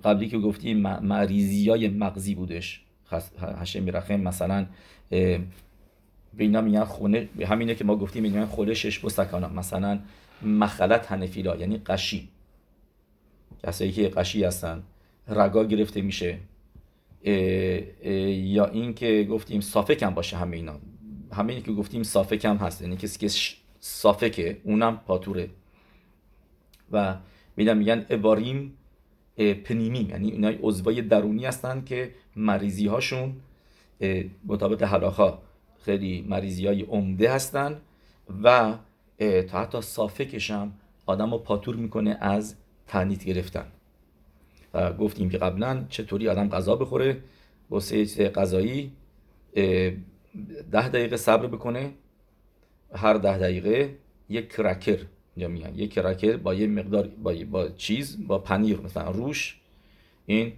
قبلی 0.05 0.29
که 0.29 0.39
گفتیم 0.39 0.79
مریضی 0.81 1.71
های 1.71 1.89
مغزی 1.89 2.35
بودش. 2.35 2.83
هشه 3.61 3.81
میرخم 3.81 4.21
مثلا 4.21 4.67
به 5.11 6.45
اینا 6.45 6.61
میگن 6.61 6.85
خونه 6.85 7.29
همینه 7.47 7.75
که 7.75 7.85
ما 7.85 7.97
گفتیم 7.97 8.23
میگن 8.23 8.45
خونه 8.45 8.75
شش 8.75 8.99
بستکانا 8.99 9.49
مثلا 9.49 9.99
مخلت 10.43 11.07
هنفیلا 11.07 11.57
یعنی 11.57 11.79
قشی. 11.79 12.29
کسایی 13.63 13.93
که 13.93 14.09
قشی 14.09 14.45
هستن 14.45 14.83
رگا 15.29 15.65
گرفته 15.65 16.01
میشه 16.03 16.39
یا 17.25 18.67
این 18.67 18.95
که 18.95 19.27
گفتیم 19.31 19.61
صافکم 19.61 20.11
باشه 20.11 20.37
همه 20.37 20.57
اینا. 20.57 20.79
همه 21.33 21.61
که 21.61 21.73
گفتیم 21.73 22.03
صافکم 22.03 22.57
هست 22.57 22.83
یعنی 22.83 22.97
کسی 22.97 23.19
که 23.19 23.29
صافکه 23.81 24.61
اونم 24.65 25.01
پاتوره. 25.07 25.49
و 26.93 27.17
میدن 27.57 27.79
میگن 27.79 28.07
اباریم 28.11 28.77
پنیمی 29.65 29.99
یعنی 29.99 30.31
اینای 30.31 30.59
عضوای 30.63 31.03
درونی 31.03 31.45
هستن 31.45 31.85
که 31.85 32.15
مریضی 32.37 32.87
هاشون 32.87 33.37
مطابق 34.47 34.83
حلاخا 34.83 35.39
خیلی 35.85 36.25
مریضی 36.29 36.67
های 36.67 36.83
عمده 36.83 37.33
هستن 37.33 37.81
و 38.43 38.75
تا 39.19 39.61
حتی 39.61 39.81
صافکش 39.81 40.51
هم 40.51 40.73
آدم 41.07 41.31
رو 41.31 41.39
پاتور 41.39 41.77
می‌کنه 41.77 42.19
از 42.21 42.55
تنیت 42.87 43.25
گرفتن. 43.25 43.67
و 44.75 44.93
گفتیم 44.93 45.31
که 45.31 45.39
قبلا 45.39 45.85
چطوری 45.89 46.29
آدم 46.29 46.49
غذا 46.49 46.77
بخوره 46.77 47.19
واسه 47.71 48.29
غذایی 48.29 48.93
ده 50.73 50.89
دقیقه 50.89 51.17
صبر 51.17 51.47
بکنه 51.47 51.93
هر 52.95 53.15
ده 53.15 53.39
دقیقه 53.39 53.95
یک 54.29 54.53
کرکر. 54.53 54.99
اینجا 55.37 55.49
میگن. 55.49 55.79
یک 55.79 55.93
کرکر 55.93 56.37
با 56.37 56.55
یه 56.55 56.67
مقدار 56.67 57.07
با, 57.23 57.35
با 57.51 57.69
چیز 57.69 58.27
با 58.27 58.39
پنیر 58.39 58.81
مثلا 58.81 59.11
روش 59.11 59.57
این 60.27 60.53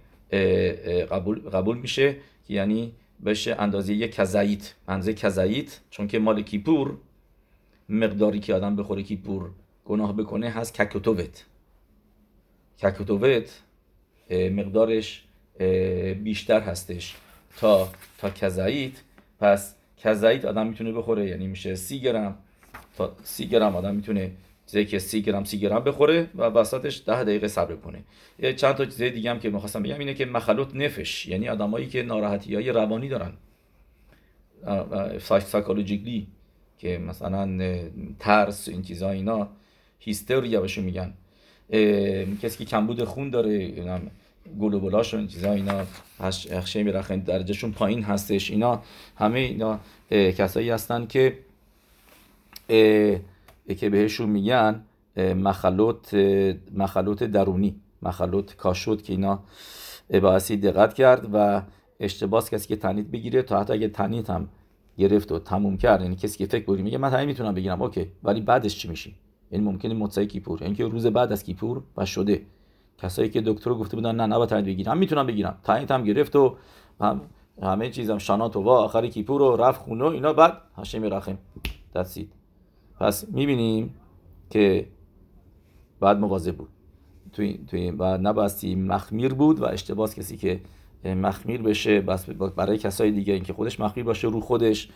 قبول, 1.11 1.39
قبول 1.39 1.77
میشه 1.77 2.15
یعنی 2.49 2.91
بشه 3.25 3.55
اندازه 3.59 3.93
یک 3.93 4.15
کزایت 4.15 4.73
اندازه 4.87 5.13
کزایت 5.13 5.79
چون 5.89 6.07
که 6.07 6.19
مال 6.19 6.41
کیپور 6.41 6.97
مقداری 7.89 8.39
که 8.39 8.53
آدم 8.53 8.75
بخوره 8.75 9.03
کیپور 9.03 9.49
گناه 9.85 10.17
بکنه 10.17 10.49
هست 10.49 10.73
ککوتووت. 10.73 11.45
ککوتووت 12.79 13.61
مقدارش 14.31 15.23
بیشتر 16.23 16.59
هستش. 16.61 17.15
تا 17.57 17.89
تا 18.17 18.29
کزایت 18.29 18.91
پس 19.39 19.75
کزایت 19.97 20.45
آدم 20.45 20.67
می‌تونه 20.67 20.91
بخوره 20.91 21.27
یعنی 21.27 21.47
میشه 21.47 21.75
سی 21.75 21.99
گرم. 21.99 22.37
تا 22.97 23.15
سی 23.23 23.47
گرم 23.47 23.75
آدم 23.75 23.95
می‌تونه 23.95 24.31
چیزی 24.71 24.85
که 24.85 24.99
سی 24.99 25.21
گرم 25.21 25.43
سی 25.43 25.59
گرم 25.59 25.83
بخوره 25.83 26.29
و 26.35 26.43
وسطش 26.43 27.03
ده 27.05 27.23
دقیقه 27.23 27.47
صبر 27.47 27.75
کنه. 27.75 28.03
چند 28.53 28.75
تا 28.75 28.85
چیز 28.85 29.01
دیگه 29.01 29.29
هم 29.31 29.39
که 29.39 29.49
می‌خواستم 29.49 29.83
بگم 29.83 29.99
اینه 29.99 30.13
که 30.13 30.25
مخلوط 30.25 30.75
نفش 30.75 31.27
یعنی 31.27 31.49
آدمایی 31.49 31.87
که 31.87 32.03
ناراحتی 32.03 32.55
های 32.55 32.69
روانی 32.69 33.09
دارن. 33.09 33.33
سایکولوژیکلی 35.19 36.27
که 36.77 36.97
مثلا 36.97 37.59
ترس 38.19 38.67
این 38.69 38.81
چیزا 38.81 39.09
اینا 39.09 39.47
هیستریا 39.99 40.61
بهشون 40.61 40.83
میگن. 40.83 41.13
کسی 42.41 42.57
که 42.57 42.65
کمبود 42.65 43.03
خون 43.03 43.29
داره 43.29 43.73
گلوبولاش 44.59 45.13
و 45.13 45.17
این 45.17 45.27
چیزا 45.27 45.51
اینا 45.51 45.85
هخشه 46.51 46.83
میرخن 46.83 47.19
درجهشون 47.19 47.71
پایین 47.71 48.03
هستش 48.03 48.51
اینا 48.51 48.83
همه 49.17 49.39
اینا 49.39 49.79
کسایی 50.11 50.69
هستن 50.69 51.05
که 51.05 51.37
که 53.75 53.89
بهشون 53.89 54.29
میگن 54.29 54.83
مخلوط 55.17 56.13
مخلوط 56.73 57.23
درونی 57.23 57.81
مخلوط 58.01 58.55
کاشود 58.55 59.01
که 59.01 59.13
اینا 59.13 59.39
باعثی 60.21 60.57
دقت 60.57 60.93
کرد 60.93 61.29
و 61.33 61.61
اشتباس 61.99 62.49
کسی 62.49 62.67
که 62.67 62.75
تنید 62.75 63.11
بگیره 63.11 63.41
تا 63.41 63.59
حتی 63.59 63.73
اگه 63.73 63.87
تنید 63.87 64.29
هم 64.29 64.49
گرفت 64.97 65.31
و 65.31 65.39
تموم 65.39 65.77
کرد 65.77 66.01
یعنی 66.01 66.15
کسی 66.15 66.37
که 66.37 66.45
فکر 66.45 66.65
بری 66.65 66.81
میگه 66.81 66.97
من 66.97 67.09
تنید 67.09 67.27
می‌تونم 67.27 67.53
بگیرم 67.53 67.81
اوکی 67.81 68.11
ولی 68.23 68.41
بعدش 68.41 68.77
چی 68.77 68.87
میشی؟ 68.87 69.15
یعنی 69.51 69.65
ممکنه 69.65 69.93
متصای 69.93 70.27
کیپور 70.27 70.61
یعنی 70.61 70.75
که 70.75 70.87
روز 70.87 71.07
بعد 71.07 71.31
از 71.31 71.43
کیپور 71.43 71.83
و 71.97 72.05
شده. 72.05 72.41
کسایی 72.97 73.29
که 73.29 73.41
دکتر 73.41 73.73
گفته 73.73 73.95
بودن 73.95 74.15
نه 74.15 74.25
نباید 74.25 74.49
تنید 74.49 74.65
بگیرم 74.65 74.97
می‌تونم 74.97 75.27
بگیرم. 75.27 75.59
تنید 75.63 75.91
هم 75.91 76.03
گرفت 76.03 76.35
و 76.35 76.57
هم 77.01 77.21
همه 77.63 77.89
چیزم 77.89 78.17
شانات 78.17 78.55
و 78.55 78.61
وا 78.61 78.83
آخر 78.83 79.07
کیپور 79.07 79.41
و 79.41 79.55
رفت 79.55 79.81
خونه 79.81 80.05
اینا 80.05 80.33
بعد 80.33 80.53
هاشم 80.77 81.03
رحم 81.03 81.37
دستید 81.95 82.38
پس 82.99 83.27
می‌بینیم 83.29 83.95
که 84.49 84.87
بعد 85.99 86.17
مواظب 86.17 86.55
بود. 86.55 86.69
توی 87.33 87.59
توی 87.67 87.91
بعد 87.91 88.27
نباستی 88.27 88.75
مخمیر 88.75 89.33
بود 89.33 89.59
و 89.59 89.65
اشتباس 89.65 90.15
کسی 90.15 90.37
که 90.37 90.61
مخمیر 91.05 91.61
بشه 91.61 92.01
بس 92.01 92.25
برای 92.29 92.77
کسای 92.77 93.11
دیگه 93.11 93.33
اینکه 93.33 93.53
خودش 93.53 93.79
مخمیر 93.79 94.05
باشه 94.05 94.27
رو 94.27 94.41
خودش 94.41 94.89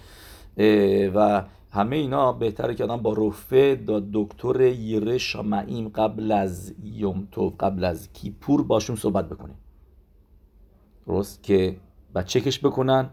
و 1.15 1.43
همه 1.71 1.95
اینا 1.95 2.33
بهتره 2.33 2.75
که 2.75 2.83
آدم 2.83 2.97
با 2.97 3.13
رفه 3.13 3.75
دا 3.75 4.03
دکتر 4.13 4.61
یره 4.61 5.17
شامعیم 5.17 5.89
قبل 5.89 6.31
از 6.31 6.75
یوم 6.83 7.27
تو 7.31 7.53
قبل 7.59 7.83
از 7.83 8.13
کیپور 8.13 8.63
باشون 8.63 8.95
صحبت 8.95 9.29
بکنه. 9.29 9.53
درست؟ 11.07 11.43
که 11.43 11.77
چکش 12.25 12.65
بکنن 12.65 13.09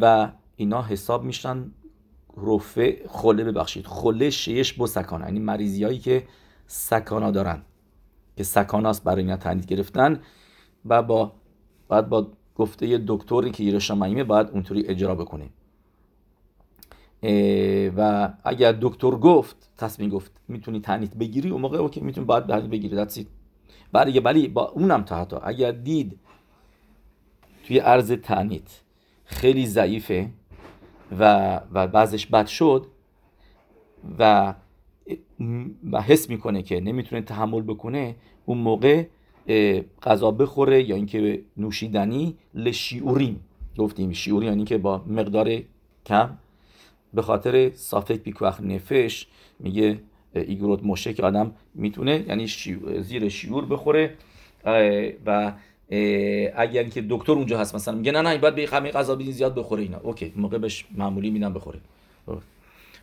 و 0.00 0.32
اینا 0.56 0.82
حساب 0.82 1.24
میشن 1.24 1.70
رفه 2.36 3.02
خله 3.08 3.44
ببخشید. 3.44 3.86
خله 3.86 4.30
شیش 4.30 4.72
با 4.72 4.86
سکانه. 4.86 5.24
یعنی 5.24 5.38
مریضی 5.38 5.84
هایی 5.84 5.98
که 5.98 6.24
سکانا 6.66 7.30
دارن. 7.30 7.62
که 8.36 8.44
سکاناست 8.44 9.04
برای 9.04 9.22
اینا 9.22 9.36
تنید 9.36 9.66
گرفتن 9.66 10.20
و 10.84 11.02
با 11.02 11.32
بعد 11.88 12.08
با 12.08 12.28
گفته 12.56 13.04
دکتری 13.06 13.50
که 13.50 13.64
ایرشا 13.64 13.94
مهیمه 13.94 14.24
باید 14.24 14.50
اونطوری 14.50 14.86
اجرا 14.86 15.14
بکنه. 15.14 15.48
و 17.96 18.32
اگر 18.44 18.78
دکتر 18.80 19.10
گفت 19.10 19.56
تصمیم 19.78 20.10
گفت 20.10 20.32
می‌تونی 20.48 20.80
تنید 20.80 21.18
بگیری 21.18 21.50
اون 21.50 21.60
موقع 21.60 21.78
اوکی 21.78 22.00
می‌تونی 22.00 22.26
باید 22.26 22.46
تنید 22.46 22.70
بگیری. 22.70 22.96
دستید 22.96 23.28
بعد 23.92 24.26
ولی 24.26 24.48
با 24.48 24.68
اونم 24.68 25.02
تا 25.02 25.16
حتی 25.16 25.36
اگر 25.42 25.72
دید 25.72 26.18
توی 27.66 27.78
عرض 27.78 28.12
تنید 28.12 28.68
خیلی 29.24 29.66
ضعیفه 29.66 30.30
و 31.18 31.60
و 31.72 31.86
بعضش 31.86 32.26
بد 32.26 32.46
شد 32.46 32.86
و 34.18 34.54
و 35.92 36.02
حس 36.02 36.30
می‌کنه 36.30 36.62
که 36.62 36.80
نمی‌تونه 36.80 37.22
تحمل 37.22 37.62
بکنه 37.62 38.14
اون 38.46 38.58
موقع 38.58 39.06
غذا 40.02 40.30
بخوره 40.30 40.88
یا 40.88 40.96
اینکه 40.96 41.42
نوشیدنی 41.56 42.36
لشیوریم 42.54 43.40
گفتیم. 43.78 44.12
شیوری 44.12 44.46
یعنی 44.46 44.64
که 44.64 44.78
با 44.78 45.04
مقدار 45.06 45.62
کم. 46.06 46.38
به 47.14 47.22
خاطر 47.22 47.70
صافک 47.74 48.22
بیکوخ 48.22 48.60
نفش 48.60 49.26
میگه 49.60 49.98
ایگروت 50.34 50.80
مشه 50.84 51.14
که 51.14 51.22
آدم 51.22 51.52
می‌تونه 51.74 52.24
یعنی 52.28 52.46
زیر 53.00 53.28
شیور 53.28 53.64
بخوره 53.64 54.14
و 55.26 55.52
اگر 56.56 56.84
که 56.84 57.04
دکتر 57.10 57.32
اونجا 57.32 57.58
هست 57.58 57.74
مثلا 57.74 57.94
میگه 57.94 58.12
نه 58.12 58.22
نه 58.22 58.38
باید 58.38 58.54
به 58.54 58.68
همه 58.72 58.90
غذا 58.90 59.18
زیاد 59.30 59.54
بخوره 59.54 59.82
اینا. 59.82 59.98
اوکی 59.98 60.32
موقع 60.36 60.58
بهش 60.58 60.84
معمولی 60.94 61.30
میدم 61.30 61.52
بخوره. 61.52 61.80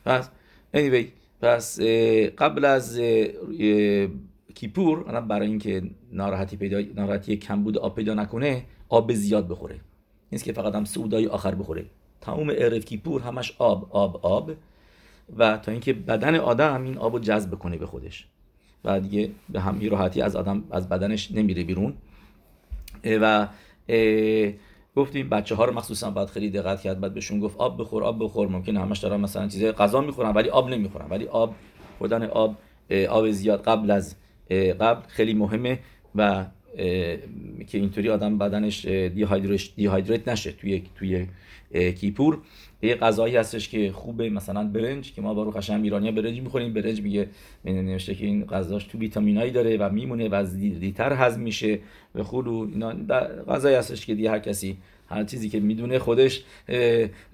پس 0.06 0.30
anyway 0.76 1.06
پس 1.42 1.80
قبل 2.38 2.66
از 2.66 3.02
کیپور 4.56 5.22
برای 5.22 5.48
اینکه 5.48 5.84
ناراحتی 6.12 6.58
پیدا 6.58 6.82
ناراحتی 6.96 7.38
کمبود 7.38 7.78
آب 7.78 7.96
پیدا 7.96 8.14
نکنه 8.14 8.64
آب 8.90 9.14
زیاد 9.14 9.48
بخوره. 9.48 9.80
نیست 10.32 10.44
که 10.44 10.54
فقط 10.54 10.76
هم 10.76 10.86
سودای 10.86 11.28
آخر 11.28 11.56
بخوره. 11.56 11.86
تمام 12.22 12.52
عرف 12.52 12.86
کیپور 12.86 13.22
همش 13.22 13.56
آب 13.58 13.88
آب 13.92 14.26
آب. 14.26 14.52
و 15.38 15.58
تا 15.58 15.72
اینکه 15.72 15.94
بدن 15.94 16.36
آدم 16.36 16.84
این 16.84 16.98
آب 16.98 17.14
رو 17.14 17.20
جذب 17.20 17.56
کنه 17.56 17.78
به 17.78 17.86
خودش. 17.86 18.28
و 18.86 19.00
دیگه 19.00 19.30
به 19.50 19.62
همین 19.62 19.90
راحتی 19.90 20.22
از 20.22 20.36
آدم 20.36 20.64
از 20.72 20.90
بدنش 20.90 21.32
نمیره 21.32 21.64
بیرون. 21.64 21.94
و 23.06 23.48
گفتیم 24.96 25.30
بچه 25.30 25.56
ها 25.56 25.66
رو 25.66 25.74
مخصوصا 25.74 26.12
باید 26.12 26.30
خیلی 26.30 26.50
دقت 26.50 26.82
کرد 26.82 27.00
بعد 27.00 27.14
بهشون 27.14 27.40
گفت 27.40 27.58
آب 27.58 27.82
بخور 27.82 28.04
آب 28.04 28.24
بخور. 28.24 28.48
ممکن 28.48 28.78
همش 28.78 29.00
دارن 29.00 29.20
مثلا 29.20 29.48
چیزای 29.48 29.72
غذا 29.72 30.02
می‌خورن 30.02 30.30
ولی 30.30 30.50
آب 30.50 30.70
نمی‌خورن. 30.70 31.08
ولی 31.10 31.26
آب 31.26 31.56
خوردن 31.98 32.24
آب 32.24 32.56
آب 33.10 33.32
زیاد 33.32 33.64
قبل 33.64 33.92
از 33.92 34.16
قبل 34.80 35.08
خیلی 35.08 35.34
مهمه 35.34 35.80
و 36.16 36.46
که 37.68 37.78
اینطوری 37.78 38.10
آدم 38.10 38.38
بدنش 38.38 38.86
دیهایدریت 38.86 40.28
نشه 40.28 40.52
توی 40.52 40.84
توی 40.96 41.28
کیپور. 41.92 42.40
یه 42.88 42.96
غذایی 42.96 43.36
هستش 43.36 43.70
که 43.70 43.92
خوبه 43.92 44.30
مثلا 44.30 44.64
برنج 44.64 45.14
که 45.14 45.22
ما 45.22 45.34
با 45.34 45.44
رو 45.44 45.52
قشنگ 45.52 45.84
ایرانی 45.84 46.12
برنج 46.12 46.42
می‌خوریم. 46.42 46.74
برنج 46.74 47.02
میگه 47.02 47.28
نوشته 47.66 48.16
که 48.16 48.26
این 48.26 48.46
غذاش 48.46 48.84
تو 48.84 48.98
ویتامینایی 48.98 49.52
داره 49.52 49.78
و 49.78 49.90
میمونه 49.90 50.30
و 50.30 50.46
دیتر 50.80 51.14
هضم 51.14 51.42
میشه. 51.42 51.80
و 52.16 52.24
خلو 52.24 52.68
اینا 52.74 52.94
غذایی 53.48 53.76
هستش 53.76 54.06
که 54.06 54.16
دیگه 54.16 54.32
هر 54.32 54.40
کسی 54.40 54.78
هر 55.08 55.24
چیزی 55.24 55.50
که 55.50 55.60
می‌دونه 55.60 56.00
خودش 56.00 56.44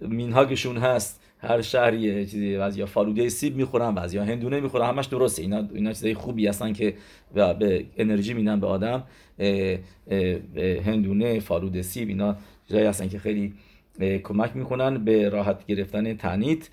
مینهاگشون 0.02 0.78
هست. 0.78 1.22
هر 1.42 1.62
شهری 1.62 2.26
چیزی 2.26 2.48
یا 2.76 2.86
فالوده 2.86 3.30
سیب 3.30 3.56
می‌خورن 3.56 4.10
یا 4.12 4.24
هندونه 4.24 4.60
می‌خورن 4.60 4.90
همش 4.90 5.06
درسته. 5.06 5.42
اینا 5.42 5.68
اینا 5.74 5.94
چیزای 5.94 6.14
خوبی 6.14 6.48
هستن 6.48 6.74
که 6.74 6.94
به 7.36 7.86
انرژی 7.98 8.34
میدن 8.34 8.60
به 8.60 8.68
آدم. 8.68 9.04
هندونه 10.86 11.40
فالوده 11.40 11.82
سیب 11.82 12.08
اینا 12.08 12.36
جایی 12.68 12.86
هستن 12.86 13.08
که 13.08 13.20
خیلی 13.20 13.54
کمک 14.00 14.56
می‌کنن 14.56 15.04
به 15.04 15.30
راحت 15.30 15.66
گرفتن 15.66 16.18
تنیت. 16.18 16.70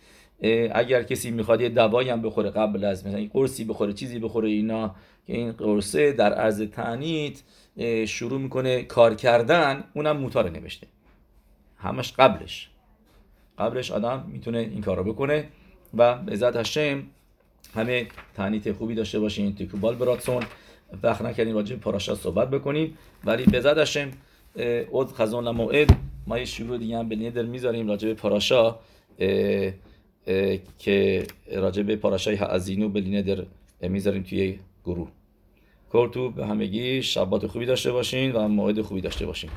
اگر 0.72 1.02
کسی 1.02 1.30
می‌خواد 1.30 1.60
یه 1.60 1.68
دوایی 1.68 2.10
هم 2.10 2.22
بخوره 2.22 2.50
قبل 2.50 2.84
از 2.84 3.06
مثلا 3.06 3.26
قرصی 3.32 3.64
بخوره 3.64 3.92
چیزی 3.92 4.18
بخوره 4.18 4.48
اینا 4.48 4.94
که 5.26 5.32
این 5.32 5.52
قرصه 5.52 6.12
در 6.12 6.32
عرض 6.32 6.62
تنیت 6.62 7.42
شروع 8.06 8.40
می‌کنه 8.40 8.82
کار 8.82 9.14
کردن 9.14 9.84
اونم 9.94 10.16
موتار 10.16 10.50
نوشته. 10.50 10.86
همش 11.78 12.12
قبلش. 12.12 12.70
قبلش 13.58 13.90
آدم 13.90 14.26
می‌تونه 14.32 14.58
این 14.58 14.80
کار 14.80 14.96
رو 14.96 15.04
بکنه 15.04 15.48
و 15.94 16.18
به 16.18 16.36
ذات 16.36 16.56
هشم 16.56 17.02
همه 17.74 18.06
تنیت 18.34 18.72
خوبی 18.72 18.94
داشته 18.94 19.20
باشین 19.20 19.54
تیکوبال 19.54 19.94
براتسون. 19.94 20.42
وقت 21.02 21.22
نکردیم 21.22 21.54
راجع 21.54 21.76
پاراشا 21.76 22.14
صحبت 22.14 22.50
بکنیم. 22.50 22.98
ولی 23.24 23.44
به 23.44 23.60
ذات 23.60 23.78
هشم 23.78 24.10
اود 24.90 25.12
خزان 25.12 25.50
موعد. 25.50 25.88
ما 26.26 26.38
یه 26.38 26.44
شروع 26.44 26.78
دیگه 26.78 26.98
هم 26.98 27.08
به 27.08 27.16
نیدر 27.16 27.42
می‌ذاریم 27.42 27.88
راجع 27.88 28.08
به 28.08 28.14
پاراشا 28.14 28.76
که 30.78 31.26
راجع 31.52 31.82
به 31.82 31.96
پاراشای 31.96 32.36
هازینو 32.36 32.88
به 32.88 33.00
نیدر 33.00 33.44
می‌ذاریم 33.80 34.22
توی 34.22 34.58
گروه. 34.84 35.08
کورتو 35.92 36.30
به 36.30 36.46
همگی 36.46 37.02
شبات 37.02 37.46
خوبی 37.46 37.66
داشته 37.66 37.92
باشین 37.92 38.32
و 38.32 38.48
موعد 38.48 38.80
خوبی 38.80 39.00
داشته 39.00 39.26
باشین. 39.26 39.50